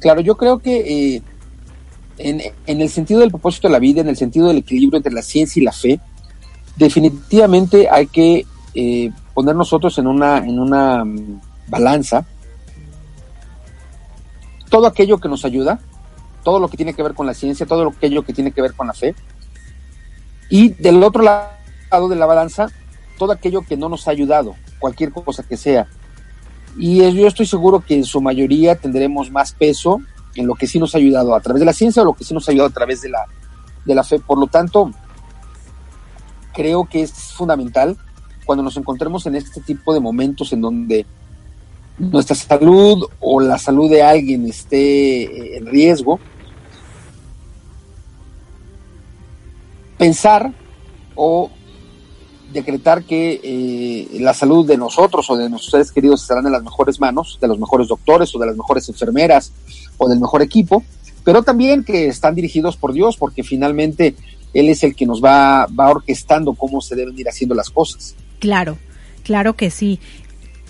Claro, 0.00 0.20
yo 0.20 0.36
creo 0.36 0.58
que 0.58 1.14
eh, 1.16 1.22
en, 2.18 2.40
el 2.66 2.88
sentido 2.88 3.20
del 3.20 3.30
propósito 3.30 3.68
de 3.68 3.72
la 3.72 3.78
vida, 3.78 4.00
en 4.00 4.08
el 4.08 4.16
sentido 4.16 4.48
del 4.48 4.58
equilibrio 4.58 4.98
entre 4.98 5.12
la 5.12 5.22
ciencia 5.22 5.60
y 5.60 5.64
la 5.64 5.72
fe, 5.72 6.00
definitivamente 6.76 7.88
hay 7.90 8.06
que 8.06 8.46
eh, 8.74 9.10
poner 9.32 9.54
nosotros 9.54 9.98
en 9.98 10.06
una, 10.06 10.38
en 10.38 10.58
una 10.58 11.04
mm, 11.04 11.40
balanza 11.68 12.26
todo 14.74 14.88
aquello 14.88 15.18
que 15.18 15.28
nos 15.28 15.44
ayuda, 15.44 15.78
todo 16.42 16.58
lo 16.58 16.66
que 16.66 16.76
tiene 16.76 16.94
que 16.94 17.02
ver 17.04 17.14
con 17.14 17.28
la 17.28 17.34
ciencia, 17.34 17.64
todo 17.64 17.88
aquello 17.88 18.24
que 18.24 18.32
tiene 18.32 18.50
que 18.50 18.60
ver 18.60 18.74
con 18.74 18.88
la 18.88 18.92
fe, 18.92 19.14
y 20.50 20.70
del 20.70 21.00
otro 21.04 21.22
lado 21.22 22.08
de 22.08 22.16
la 22.16 22.26
balanza, 22.26 22.66
todo 23.16 23.30
aquello 23.30 23.62
que 23.62 23.76
no 23.76 23.88
nos 23.88 24.08
ha 24.08 24.10
ayudado, 24.10 24.56
cualquier 24.80 25.12
cosa 25.12 25.44
que 25.44 25.56
sea. 25.56 25.86
Y 26.76 26.98
yo 27.12 27.28
estoy 27.28 27.46
seguro 27.46 27.84
que 27.86 27.94
en 27.94 28.04
su 28.04 28.20
mayoría 28.20 28.74
tendremos 28.74 29.30
más 29.30 29.52
peso 29.52 30.00
en 30.34 30.46
lo 30.46 30.54
que 30.54 30.66
sí 30.66 30.78
nos 30.78 30.94
ha 30.94 30.98
ayudado 30.98 31.34
a 31.34 31.40
través 31.40 31.60
de 31.60 31.66
la 31.66 31.72
ciencia 31.72 32.02
o 32.02 32.06
lo 32.06 32.14
que 32.14 32.24
sí 32.24 32.34
nos 32.34 32.48
ha 32.48 32.52
ayudado 32.52 32.70
a 32.70 32.74
través 32.74 33.02
de 33.02 33.08
la, 33.08 33.24
de 33.84 33.94
la 33.94 34.04
fe. 34.04 34.18
Por 34.18 34.38
lo 34.38 34.46
tanto, 34.46 34.90
creo 36.52 36.84
que 36.84 37.02
es 37.02 37.12
fundamental 37.12 37.96
cuando 38.44 38.62
nos 38.62 38.76
encontremos 38.76 39.26
en 39.26 39.36
este 39.36 39.60
tipo 39.60 39.94
de 39.94 40.00
momentos 40.00 40.52
en 40.52 40.60
donde 40.60 41.06
nuestra 41.98 42.34
salud 42.34 43.06
o 43.20 43.40
la 43.40 43.58
salud 43.58 43.90
de 43.90 44.02
alguien 44.02 44.46
esté 44.46 45.56
en 45.56 45.66
riesgo, 45.66 46.18
pensar 49.96 50.52
o 51.14 51.50
decretar 52.54 53.04
que 53.04 53.40
eh, 53.42 54.20
la 54.20 54.32
salud 54.32 54.66
de 54.66 54.78
nosotros 54.78 55.28
o 55.28 55.36
de 55.36 55.50
nuestros 55.50 55.72
seres 55.72 55.92
queridos 55.92 56.22
estarán 56.22 56.46
en 56.46 56.52
las 56.52 56.62
mejores 56.62 56.98
manos, 57.00 57.38
de 57.40 57.48
los 57.48 57.58
mejores 57.58 57.88
doctores 57.88 58.34
o 58.34 58.38
de 58.38 58.46
las 58.46 58.56
mejores 58.56 58.88
enfermeras 58.88 59.52
o 59.98 60.08
del 60.08 60.20
mejor 60.20 60.40
equipo, 60.40 60.82
pero 61.24 61.42
también 61.42 61.84
que 61.84 62.06
están 62.06 62.34
dirigidos 62.34 62.76
por 62.76 62.92
Dios, 62.92 63.16
porque 63.16 63.42
finalmente 63.42 64.14
Él 64.54 64.68
es 64.68 64.84
el 64.84 64.94
que 64.94 65.04
nos 65.04 65.22
va, 65.22 65.66
va 65.66 65.90
orquestando 65.90 66.54
cómo 66.54 66.80
se 66.80 66.94
deben 66.94 67.18
ir 67.18 67.28
haciendo 67.28 67.54
las 67.54 67.70
cosas. 67.70 68.14
Claro, 68.38 68.78
claro 69.24 69.54
que 69.54 69.70
sí. 69.70 70.00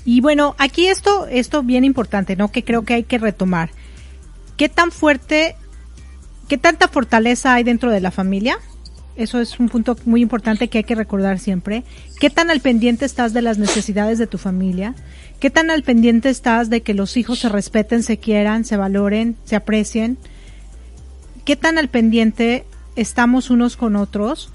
Y 0.05 0.21
bueno, 0.21 0.55
aquí 0.59 0.87
esto, 0.87 1.27
esto 1.27 1.63
bien 1.63 1.85
importante, 1.85 2.35
¿no? 2.35 2.51
Que 2.51 2.65
creo 2.65 2.83
que 2.83 2.95
hay 2.95 3.05
que 3.05 3.19
retomar. 3.19 3.71
¿Qué 4.57 4.69
tan 4.69 4.91
fuerte, 4.91 5.57
qué 6.49 6.59
tanta 6.59 6.89
fortaleza 6.89 7.55
hay 7.55 7.65
dentro 7.65 7.91
de 7.91 8.01
la 8.01 8.11
familia? 8.11 8.59
Eso 9.17 9.41
es 9.41 9.61
un 9.61 9.69
punto 9.69 9.97
muy 10.07 10.23
importante 10.23 10.69
que 10.69 10.79
hay 10.79 10.85
que 10.85 10.97
recordar 10.97 11.39
siempre. 11.39 11.85
¿Qué 12.19 12.31
tan 12.31 12.51
al 12.51 12.61
pendiente 12.61 13.05
estás 13.05 13.33
de 13.33 13.43
las 13.43 13.59
necesidades 13.59 14.19
de 14.19 14.27
tu 14.27 14.39
familia? 14.39 14.95
¿Qué 15.39 15.51
tan 15.51 15.71
al 15.71 15.83
pendiente 15.85 16.31
estás 16.31 16.69
de 16.69 16.83
que 16.83 16.95
los 16.95 17.17
hijos 17.17 17.39
se 17.39 17.49
respeten, 17.49 18.03
se 18.03 18.19
quieran, 18.19 18.65
se 18.65 18.77
valoren, 18.77 19.37
se 19.45 19.55
aprecien? 19.55 20.19
¿Qué 21.45 21.55
tan 21.55 21.79
al 21.79 21.89
pendiente 21.89 22.65
estamos 22.97 23.51
unos 23.51 23.77
con 23.77 23.95
otros 23.95 24.51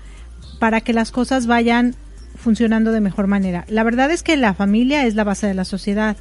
para 0.59 0.81
que 0.81 0.91
las 0.91 1.11
cosas 1.11 1.47
vayan 1.47 1.95
funcionando 2.35 2.91
de 2.91 2.99
mejor 2.99 3.27
manera? 3.27 3.63
La 3.69 3.83
verdad 3.83 4.11
es 4.11 4.23
que 4.23 4.35
la 4.35 4.53
familia 4.53 5.05
es 5.05 5.15
la 5.15 5.23
base 5.23 5.47
de 5.47 5.53
la 5.53 5.65
sociedad. 5.65 6.17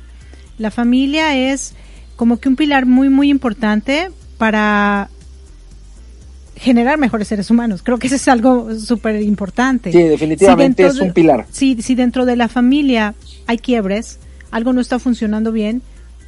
La 0.58 0.70
familia 0.70 1.34
es 1.34 1.74
como 2.14 2.38
que 2.38 2.48
un 2.48 2.56
pilar 2.56 2.86
muy, 2.86 3.08
muy 3.08 3.30
importante 3.30 4.10
para 4.38 5.08
generar 6.58 6.98
mejores 6.98 7.28
seres 7.28 7.50
humanos. 7.50 7.82
Creo 7.82 7.98
que 7.98 8.06
eso 8.06 8.16
es 8.16 8.28
algo 8.28 8.74
súper 8.78 9.20
importante. 9.22 9.92
Sí, 9.92 10.02
definitivamente 10.02 10.86
es 10.86 10.98
un 10.98 11.12
pilar. 11.12 11.46
Si, 11.50 11.80
si 11.82 11.94
dentro 11.94 12.26
de 12.26 12.36
la 12.36 12.48
familia 12.48 13.14
hay 13.46 13.58
quiebres, 13.58 14.18
algo 14.50 14.72
no 14.72 14.80
está 14.80 14.98
funcionando 14.98 15.52
bien, 15.52 15.82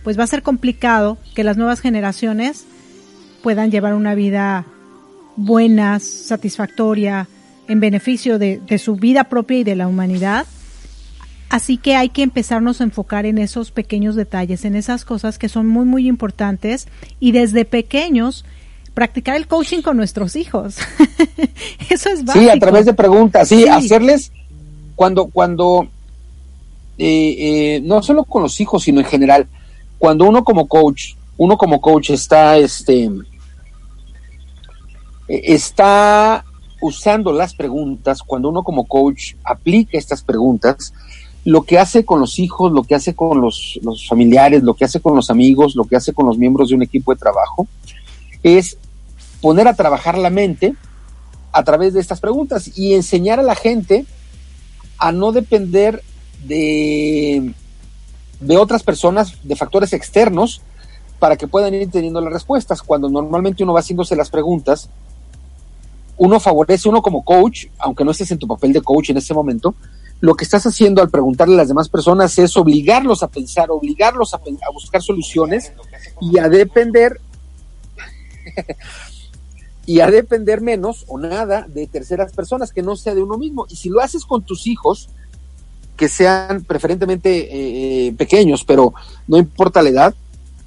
pues 0.05 0.18
va 0.18 0.24
a 0.24 0.26
ser 0.26 0.43
complicado 0.43 1.18
que 1.35 1.45
las 1.45 1.57
nuevas 1.57 1.81
generaciones 1.81 2.64
puedan 3.43 3.70
llevar 3.70 3.95
una 3.95 4.14
vida 4.14 4.66
buena, 5.37 5.99
satisfactoria, 6.01 7.28
en 7.68 7.81
beneficio 7.81 8.39
de, 8.39 8.61
de 8.66 8.78
su 8.78 8.97
vida 8.97 9.24
propia 9.24 9.59
y 9.59 9.64
de 9.64 9.76
la 9.76 9.89
humanidad. 9.89 10.47
Así 11.49 11.78
que 11.78 11.97
hay 11.97 12.11
que 12.11 12.22
empezarnos 12.22 12.81
a 12.81 12.85
enfocar 12.85 13.26
en 13.26 13.39
esos 13.39 13.72
pequeños 13.72 14.14
detalles, 14.14 14.64
en 14.64 14.76
esas 14.76 15.05
cosas 15.05 15.39
que 15.39 15.49
son 15.49 15.66
muy, 15.66 15.85
muy 15.85 16.07
importantes 16.07 16.87
y 17.18 17.33
desde 17.33 17.64
pequeños 17.64 18.45
practicar 19.01 19.34
el 19.36 19.46
coaching 19.46 19.80
con 19.80 19.96
nuestros 19.96 20.36
hijos. 20.36 20.76
Eso 21.88 22.11
es 22.11 22.22
básico. 22.22 22.44
Sí, 22.44 22.51
a 22.51 22.59
través 22.59 22.84
de 22.84 22.92
preguntas, 22.92 23.48
sí, 23.48 23.66
hacerles 23.66 24.30
cuando, 24.94 25.28
cuando, 25.28 25.88
eh, 26.98 27.34
eh, 27.38 27.80
no 27.82 28.03
solo 28.03 28.24
con 28.24 28.42
los 28.42 28.61
hijos, 28.61 28.82
sino 28.82 29.01
en 29.01 29.07
general, 29.07 29.46
cuando 29.96 30.28
uno 30.28 30.44
como 30.44 30.68
coach, 30.68 31.14
uno 31.38 31.57
como 31.57 31.80
coach 31.80 32.11
está, 32.11 32.59
este, 32.59 33.05
e, 35.28 35.55
está 35.55 36.44
usando 36.82 37.32
las 37.32 37.55
preguntas, 37.55 38.20
cuando 38.22 38.51
uno 38.51 38.62
como 38.62 38.84
coach 38.84 39.32
aplica 39.44 39.96
estas 39.96 40.22
preguntas, 40.22 40.92
lo 41.46 41.62
que 41.62 41.78
hace 41.78 42.05
con 42.05 42.20
los 42.20 42.38
hijos, 42.38 42.70
lo 42.70 42.82
que 42.82 42.96
hace 42.96 43.14
con 43.14 43.40
los, 43.40 43.80
los 43.82 44.07
familiares, 44.07 44.62
lo 44.62 44.74
que 44.74 44.84
hace 44.84 45.01
con 45.01 45.16
los 45.16 45.30
amigos, 45.30 45.74
lo 45.74 45.84
que 45.84 45.96
hace 45.96 46.12
con 46.12 46.26
los 46.26 46.36
miembros 46.36 46.68
de 46.68 46.74
un 46.74 46.82
equipo 46.82 47.14
de 47.14 47.18
trabajo, 47.18 47.66
es 48.42 48.76
poner 49.41 49.68
a 49.68 49.74
trabajar 49.74 50.18
la 50.18 50.30
mente 50.30 50.74
a 51.53 51.64
través 51.64 51.95
de 51.95 52.01
estas 52.01 52.20
preguntas 52.20 52.70
y 52.76 52.95
enseñar 52.95 53.41
a 53.41 53.43
la 53.43 53.55
gente 53.55 54.07
a 54.99 55.12
no 55.12 55.32
depender 55.32 56.03
de, 56.45 57.53
de 58.41 58.57
otras 58.57 58.82
personas, 58.82 59.36
de 59.43 59.57
factores 59.57 59.93
externos, 59.93 60.62
para 61.18 61.36
que 61.36 61.49
puedan 61.49 61.74
ir 61.74 61.91
teniendo 61.91 62.20
las 62.20 62.32
respuestas. 62.32 62.82
Cuando 62.82 63.09
normalmente 63.09 63.62
uno 63.62 63.72
va 63.72 63.80
haciéndose 63.80 64.16
las 64.16 64.30
preguntas, 64.30 64.88
uno 66.16 66.38
favorece, 66.38 66.88
uno 66.88 67.03
como 67.03 67.24
coach, 67.24 67.66
aunque 67.78 68.05
no 68.05 68.11
estés 68.11 68.30
en 68.30 68.38
tu 68.38 68.47
papel 68.47 68.72
de 68.72 68.82
coach 68.82 69.11
en 69.11 69.16
ese 69.16 69.34
momento, 69.34 69.74
lo 70.20 70.34
que 70.34 70.45
estás 70.45 70.66
haciendo 70.66 71.01
al 71.01 71.09
preguntarle 71.09 71.55
a 71.55 71.59
las 71.59 71.68
demás 71.68 71.88
personas 71.88 72.38
es 72.38 72.57
obligarlos 72.57 73.22
a 73.22 73.28
pensar, 73.28 73.70
obligarlos 73.70 74.34
a, 74.34 74.36
a 74.36 74.72
buscar 74.72 75.01
soluciones 75.01 75.72
y 76.20 76.38
a 76.38 76.49
depender 76.49 77.20
y 79.87 80.01
a 80.01 80.11
depender 80.11 80.61
menos 80.61 81.05
o 81.09 81.18
nada 81.18 81.66
de 81.68 81.87
terceras 81.87 82.33
personas 82.33 82.72
que 82.72 82.83
no 82.83 82.97
sea 82.97 83.14
de 83.14 83.22
uno 83.22 83.39
mismo. 83.39 83.66
Y 83.68 83.76
si 83.76 83.89
lo 83.89 84.01
haces 84.01 84.24
con 84.24 84.43
tus 84.43 84.66
hijos, 84.66 85.09
que 85.97 86.09
sean 86.09 86.64
preferentemente 86.64 87.31
eh, 87.31 88.07
eh, 88.07 88.12
pequeños, 88.12 88.64
pero 88.64 88.95
no 89.28 89.37
importa 89.37 89.83
la 89.83 89.91
edad, 89.91 90.14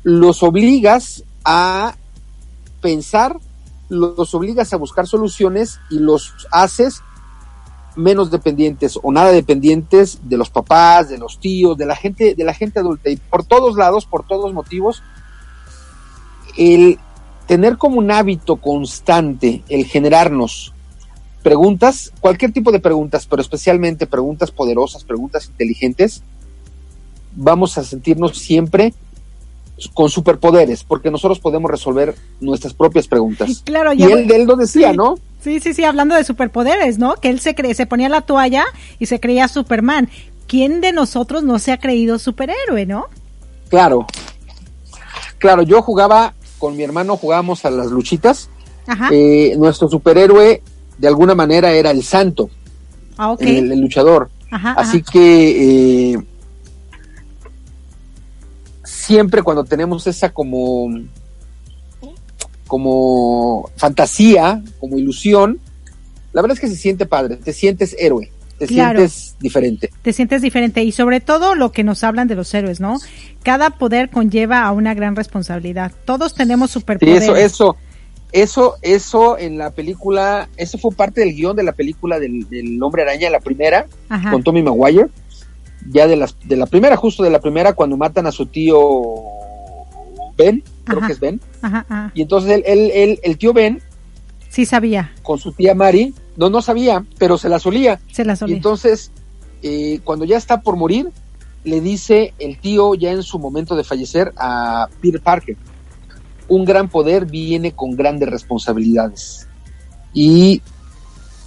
los 0.04 0.44
obligas 0.44 1.24
a 1.44 1.96
pensar, 2.82 3.40
los 3.90 4.36
obligas 4.36 4.74
a 4.74 4.78
buscar 4.78 5.08
soluciones 5.08 5.80
y 5.90 6.00
los 6.00 6.34
haces 6.52 7.02
menos 7.96 8.32
dependientes 8.32 9.00
o 9.02 9.12
nada 9.12 9.32
dependientes 9.32 10.20
de 10.24 10.38
los 10.38 10.50
papás, 10.50 11.10
de 11.10 11.18
los 11.18 11.40
tíos, 11.40 11.78
de 11.78 11.86
la 11.86 11.96
gente, 11.96 12.36
de 12.36 12.44
la 12.44 12.54
gente 12.54 12.80
adulta. 12.80 13.10
Y 13.10 13.18
por 13.18 13.44
todos 13.46 13.76
lados, 13.76 14.06
por 14.06 14.26
todos 14.28 14.54
motivos, 14.54 15.02
el 16.58 17.00
tener 17.48 17.78
como 17.78 17.98
un 17.98 18.12
hábito 18.12 18.58
constante 18.58 19.64
el 19.70 19.86
generarnos 19.86 20.74
preguntas, 21.42 22.12
cualquier 22.22 22.54
tipo 22.54 22.72
de 22.72 22.80
preguntas, 22.80 23.28
pero 23.30 23.42
especialmente 23.42 24.08
preguntas 24.08 24.50
poderosas, 24.50 25.04
preguntas 25.04 25.48
inteligentes, 25.48 26.24
vamos 27.36 27.78
a 27.78 27.84
sentirnos 27.84 28.38
siempre 28.38 28.94
con 29.94 30.10
superpoderes, 30.10 30.84
porque 30.84 31.12
nosotros 31.12 31.40
podemos 31.40 31.70
resolver 31.70 32.16
nuestras 32.40 32.74
propias 32.74 33.08
preguntas. 33.08 33.62
Claro, 33.66 33.92
y 33.92 34.04
él, 34.04 34.32
él 34.32 34.46
lo 34.46 34.56
decía, 34.56 34.94
¿no? 34.94 35.16
Sí, 35.42 35.60
sí, 35.60 35.74
sí, 35.74 35.84
hablando 35.84 36.16
de 36.16 36.24
superpoderes, 36.24 37.00
¿no? 37.00 37.16
Que 37.16 37.30
él 37.30 37.42
se, 37.42 37.54
cree, 37.54 37.74
se 37.76 37.86
ponía 37.86 38.08
la 38.08 38.22
toalla 38.22 38.66
y 39.00 39.08
se 39.08 39.20
creía 39.20 39.48
Superman. 39.50 40.10
¿Quién 40.48 40.80
de 40.80 40.94
nosotros 40.94 41.44
no 41.44 41.60
se 41.60 41.72
ha 41.74 41.80
creído 41.80 42.20
superhéroe, 42.20 42.86
no? 42.86 43.08
Claro. 43.68 44.06
Claro, 45.40 45.64
yo 45.64 45.82
jugaba 45.82 46.34
con 46.64 46.78
mi 46.78 46.84
hermano 46.84 47.18
jugábamos 47.18 47.66
a 47.66 47.72
las 47.72 47.92
luchitas. 47.92 48.48
Eh, 49.12 49.54
nuestro 49.58 49.90
superhéroe, 49.90 50.62
de 50.98 51.08
alguna 51.10 51.36
manera, 51.36 51.74
era 51.74 51.92
el 51.92 52.04
santo, 52.04 52.50
ah, 53.18 53.36
el, 53.38 53.68
luchador. 53.82 54.30
Así 54.50 55.04
que 55.04 56.14
eh, 56.14 56.18
siempre 58.86 59.44
cuando 59.44 59.66
tenemos 59.66 60.08
esa 60.08 60.30
como, 60.30 60.88
como 62.66 63.70
fantasía, 63.76 64.64
como 64.80 64.98
ilusión, 64.98 65.60
la 66.32 66.42
verdad 66.42 66.56
es 66.56 66.62
que 66.62 66.70
se 66.70 66.78
siente 66.78 67.06
padre, 67.06 67.36
te 67.36 67.52
sientes 67.52 67.94
héroe 68.00 68.32
te 68.58 68.68
sientes 68.68 69.36
diferente. 69.40 69.90
Te 70.02 70.14
sientes 70.14 70.42
diferente 70.42 70.84
y 70.84 70.92
sobre 70.92 71.20
todo 71.20 71.56
lo 71.56 71.72
que 71.72 71.84
nos 71.84 72.04
hablan 72.04 72.28
de 72.28 72.36
los 72.36 72.54
héroes, 72.54 72.80
¿no? 72.80 72.98
Cada 73.44 73.72
poder 73.72 74.10
conlleva 74.10 74.64
a 74.64 74.72
una 74.72 74.94
gran 74.94 75.16
responsabilidad. 75.16 75.92
Todos 76.06 76.34
tenemos 76.34 76.72
superpoderes. 76.72 77.24
eso, 77.24 77.36
eso, 77.36 77.78
eso, 78.32 78.76
eso 78.82 79.38
en 79.38 79.58
la 79.58 79.72
película, 79.72 80.50
eso 80.58 80.78
fue 80.78 80.92
parte 80.92 81.22
del 81.22 81.36
guion 81.36 81.56
de 81.56 81.64
la 81.64 81.74
película 81.74 82.20
del, 82.20 82.80
Hombre 82.82 83.04
Araña, 83.04 83.30
la 83.30 83.40
primera, 83.40 83.86
con 84.32 84.44
Tommy 84.44 84.64
Maguire. 84.64 85.08
Ya 85.90 86.08
de, 86.08 86.16
las, 86.16 86.38
de 86.46 86.56
la 86.56 86.66
primera, 86.66 86.96
justo 86.96 87.24
de 87.24 87.30
la 87.30 87.42
primera, 87.42 87.74
cuando 87.74 87.98
matan 87.98 88.26
a 88.26 88.32
su 88.32 88.46
tío 88.46 88.80
Ben, 90.38 90.64
creo 90.86 91.02
que 91.02 91.12
es 91.12 91.20
Ben. 91.20 91.42
Y 92.14 92.22
entonces 92.22 92.64
él, 92.66 93.20
el 93.22 93.38
tío 93.38 93.52
Ben 93.52 93.82
Sí 94.54 94.68
sabía. 94.68 95.12
Con 95.24 95.40
su 95.40 95.52
tía 95.52 95.74
Mari. 95.74 96.14
No, 96.36 96.50
no 96.50 96.62
sabía, 96.62 97.06
pero 97.18 97.38
se 97.38 97.50
la 97.50 97.60
solía. 97.60 98.00
Se 98.12 98.26
la 98.26 98.36
solía. 98.36 98.54
Y 98.54 98.58
entonces, 98.58 99.12
eh, 99.62 100.00
cuando 100.04 100.26
ya 100.26 100.38
está 100.38 100.62
por 100.62 100.76
morir, 100.76 101.10
le 101.64 101.82
dice 101.82 102.34
el 102.40 102.58
tío 102.58 102.96
ya 102.96 103.12
en 103.12 103.24
su 103.24 103.40
momento 103.40 103.76
de 103.76 103.84
fallecer 103.84 104.34
a 104.38 104.88
Peter 105.02 105.22
Parker, 105.22 105.58
un 106.48 106.66
gran 106.66 106.90
poder 106.90 107.26
viene 107.26 107.72
con 107.72 107.92
grandes 107.92 108.30
responsabilidades. 108.30 109.48
Y 110.14 110.62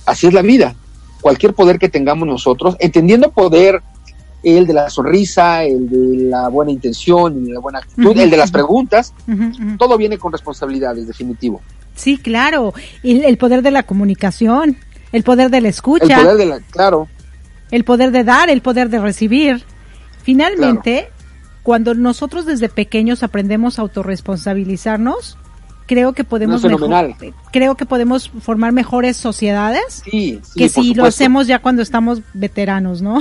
así 0.07 0.26
es 0.26 0.32
la 0.32 0.43
vida. 0.43 0.74
Cualquier 1.20 1.55
poder 1.55 1.78
que 1.78 1.89
tengamos 1.89 2.26
nosotros, 2.26 2.76
entendiendo 2.78 3.30
poder, 3.30 3.82
el 4.43 4.66
de 4.66 4.74
la 4.74 4.91
sonrisa, 4.91 5.64
el 5.64 5.89
de 5.89 6.28
la 6.28 6.49
buena 6.49 6.70
intención, 6.70 7.37
el 7.37 7.45
de 7.47 7.53
la 7.55 7.61
buena 7.61 7.78
actitud, 7.80 8.16
el 8.16 8.30
de 8.30 8.37
las 8.37 8.51
preguntas, 8.51 9.12
todo 9.76 9.97
viene 9.97 10.18
con 10.18 10.30
responsabilidades, 10.30 11.07
definitivo. 11.07 11.61
Sí, 11.97 12.18
claro. 12.18 12.72
El, 13.03 13.24
el, 13.24 13.36
poder 13.38 13.62
de 13.62 13.72
la 13.72 13.82
comunicación, 13.82 14.76
el 15.12 15.24
poder 15.24 15.51
de 15.51 15.61
la 15.61 15.68
escucha. 15.68 16.20
El 16.20 16.24
poder 16.24 16.36
de 16.36 16.47
la, 16.47 16.61
claro. 16.61 17.09
el 17.72 17.84
poder 17.84 18.12
de 18.12 18.22
dar, 18.22 18.51
el 18.51 18.61
poder 18.61 18.88
de 18.88 19.01
recibir. 19.01 19.64
Finalmente, 20.22 21.09
cuando 21.62 21.94
nosotros 21.94 22.47
desde 22.47 22.68
pequeños 22.68 23.22
aprendemos 23.24 23.78
a 23.78 23.82
autorresponsabilizarnos, 23.82 25.36
creo 25.86 26.12
que 26.12 26.24
podemos 26.24 26.62
creo 27.53 27.74
que 27.76 27.86
podemos 27.86 28.30
formar 28.40 28.72
mejores 28.72 29.16
sociedades 29.16 30.03
que 30.05 30.68
si 30.68 30.94
lo 30.94 31.05
hacemos 31.05 31.47
ya 31.47 31.61
cuando 31.61 31.82
estamos 31.82 32.20
veteranos, 32.34 33.03
¿no? 33.03 33.20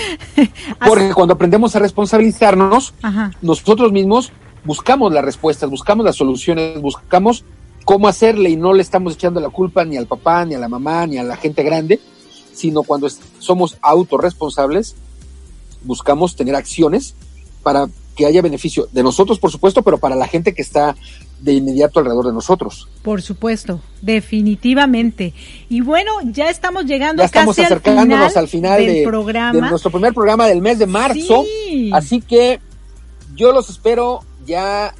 Porque 0.86 1.12
cuando 1.14 1.34
aprendemos 1.34 1.74
a 1.76 1.78
responsabilizarnos, 1.78 2.94
nosotros 3.42 3.90
mismos 3.92 4.32
buscamos 4.64 5.12
las 5.12 5.24
respuestas, 5.24 5.68
buscamos 5.70 6.04
las 6.04 6.16
soluciones, 6.16 6.80
buscamos 6.80 7.44
cómo 7.84 8.08
hacerle 8.08 8.50
y 8.50 8.56
no 8.56 8.72
le 8.72 8.82
estamos 8.82 9.14
echando 9.14 9.40
la 9.40 9.50
culpa 9.50 9.84
ni 9.84 9.96
al 9.96 10.06
papá, 10.06 10.44
ni 10.44 10.54
a 10.54 10.58
la 10.58 10.68
mamá, 10.68 11.06
ni 11.06 11.18
a 11.18 11.22
la 11.22 11.36
gente 11.36 11.62
grande, 11.62 12.00
sino 12.52 12.82
cuando 12.82 13.08
somos 13.38 13.78
autorresponsables, 13.80 14.96
buscamos 15.82 16.36
tener 16.36 16.54
acciones 16.54 17.14
para 17.62 17.88
que 18.18 18.26
haya 18.26 18.42
beneficio 18.42 18.88
de 18.92 19.04
nosotros, 19.04 19.38
por 19.38 19.52
supuesto, 19.52 19.82
pero 19.82 19.98
para 19.98 20.16
la 20.16 20.26
gente 20.26 20.52
que 20.52 20.60
está 20.60 20.96
de 21.40 21.52
inmediato 21.52 22.00
alrededor 22.00 22.26
de 22.26 22.32
nosotros. 22.32 22.88
Por 23.02 23.22
supuesto, 23.22 23.80
definitivamente. 24.02 25.34
Y 25.68 25.82
bueno, 25.82 26.12
ya 26.24 26.50
estamos 26.50 26.84
llegando 26.86 27.22
ya 27.22 27.26
estamos 27.26 27.54
casi 27.54 27.66
acercándonos 27.66 28.36
al 28.36 28.48
final, 28.48 28.84
del 28.84 28.92
de, 28.92 29.04
programa. 29.04 29.52
de 29.52 29.70
nuestro 29.70 29.92
primer 29.92 30.12
programa 30.14 30.48
del 30.48 30.60
mes 30.60 30.80
de 30.80 30.86
marzo. 30.86 31.44
Así 31.92 32.20
que 32.20 32.60
yo 33.36 33.52
los 33.52 33.70
espero 33.70 34.20
ya 34.44 34.92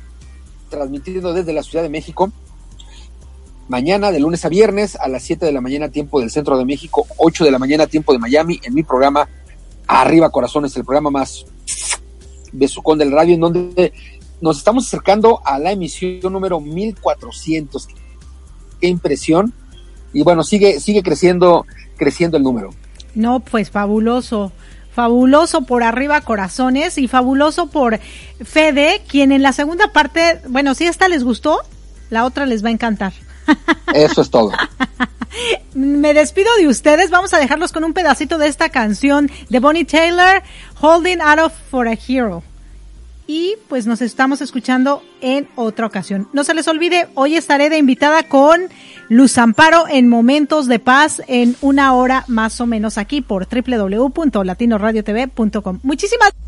transmitiendo 0.70 1.32
desde 1.32 1.52
la 1.52 1.64
Ciudad 1.64 1.82
de 1.82 1.88
México. 1.88 2.30
Mañana, 3.68 4.10
de 4.10 4.20
lunes 4.20 4.44
a 4.44 4.48
viernes, 4.48 4.96
a 4.96 5.08
las 5.08 5.22
7 5.24 5.44
de 5.44 5.52
la 5.52 5.60
mañana, 5.60 5.90
tiempo 5.90 6.20
del 6.20 6.30
centro 6.30 6.56
de 6.56 6.64
México, 6.64 7.06
8 7.18 7.44
de 7.44 7.50
la 7.50 7.58
mañana, 7.58 7.86
tiempo 7.86 8.12
de 8.12 8.18
Miami, 8.18 8.58
en 8.62 8.74
mi 8.74 8.82
programa 8.82 9.28
Arriba 9.86 10.30
Corazones, 10.30 10.74
el 10.76 10.84
programa 10.84 11.10
más 11.10 11.44
besucón 12.52 12.98
del 12.98 13.12
radio, 13.12 13.34
en 13.34 13.40
donde 13.40 13.92
nos 14.40 14.58
estamos 14.58 14.86
acercando 14.86 15.40
a 15.44 15.58
la 15.58 15.72
emisión 15.72 16.32
número 16.32 16.60
1400. 16.60 17.88
Qué 18.80 18.88
impresión. 18.88 19.52
Y 20.12 20.22
bueno, 20.22 20.44
sigue, 20.44 20.80
sigue 20.80 21.02
creciendo, 21.02 21.66
creciendo 21.96 22.36
el 22.36 22.42
número. 22.42 22.70
No, 23.14 23.40
pues 23.40 23.70
fabuloso. 23.70 24.52
Fabuloso 24.92 25.62
por 25.62 25.82
arriba 25.82 26.20
corazones 26.22 26.98
y 26.98 27.06
fabuloso 27.06 27.68
por 27.68 28.00
Fede, 28.42 29.02
quien 29.06 29.30
en 29.30 29.42
la 29.42 29.52
segunda 29.52 29.92
parte, 29.92 30.40
bueno, 30.48 30.74
si 30.74 30.86
esta 30.86 31.08
les 31.08 31.22
gustó, 31.22 31.58
la 32.10 32.24
otra 32.24 32.46
les 32.46 32.64
va 32.64 32.68
a 32.68 32.72
encantar. 32.72 33.12
Eso 33.94 34.22
es 34.22 34.30
todo. 34.30 34.52
Me 35.74 36.14
despido 36.14 36.48
de 36.56 36.68
ustedes. 36.68 37.10
Vamos 37.10 37.34
a 37.34 37.38
dejarlos 37.38 37.72
con 37.72 37.84
un 37.84 37.92
pedacito 37.92 38.38
de 38.38 38.48
esta 38.48 38.70
canción 38.70 39.30
de 39.48 39.60
Bonnie 39.60 39.84
Taylor, 39.84 40.42
Holding 40.80 41.20
Out 41.20 41.40
of 41.40 41.52
for 41.70 41.88
a 41.88 41.92
Hero 41.92 42.42
y 43.28 43.54
pues 43.68 43.86
nos 43.86 44.00
estamos 44.00 44.40
escuchando 44.40 45.04
en 45.20 45.46
otra 45.54 45.86
ocasión. 45.86 46.28
No 46.32 46.42
se 46.44 46.54
les 46.54 46.66
olvide, 46.66 47.08
hoy 47.14 47.36
estaré 47.36 47.68
de 47.68 47.76
invitada 47.76 48.22
con 48.24 48.62
Luz 49.10 49.36
Amparo 49.36 49.84
en 49.86 50.08
Momentos 50.08 50.66
de 50.66 50.78
Paz 50.78 51.20
en 51.28 51.54
una 51.60 51.92
hora 51.94 52.24
más 52.26 52.62
o 52.62 52.66
menos 52.66 52.96
aquí 52.96 53.20
por 53.20 53.46
www.latinoradiotv.com. 53.46 55.80
Muchísimas 55.82 56.30
Gracias 56.30 56.47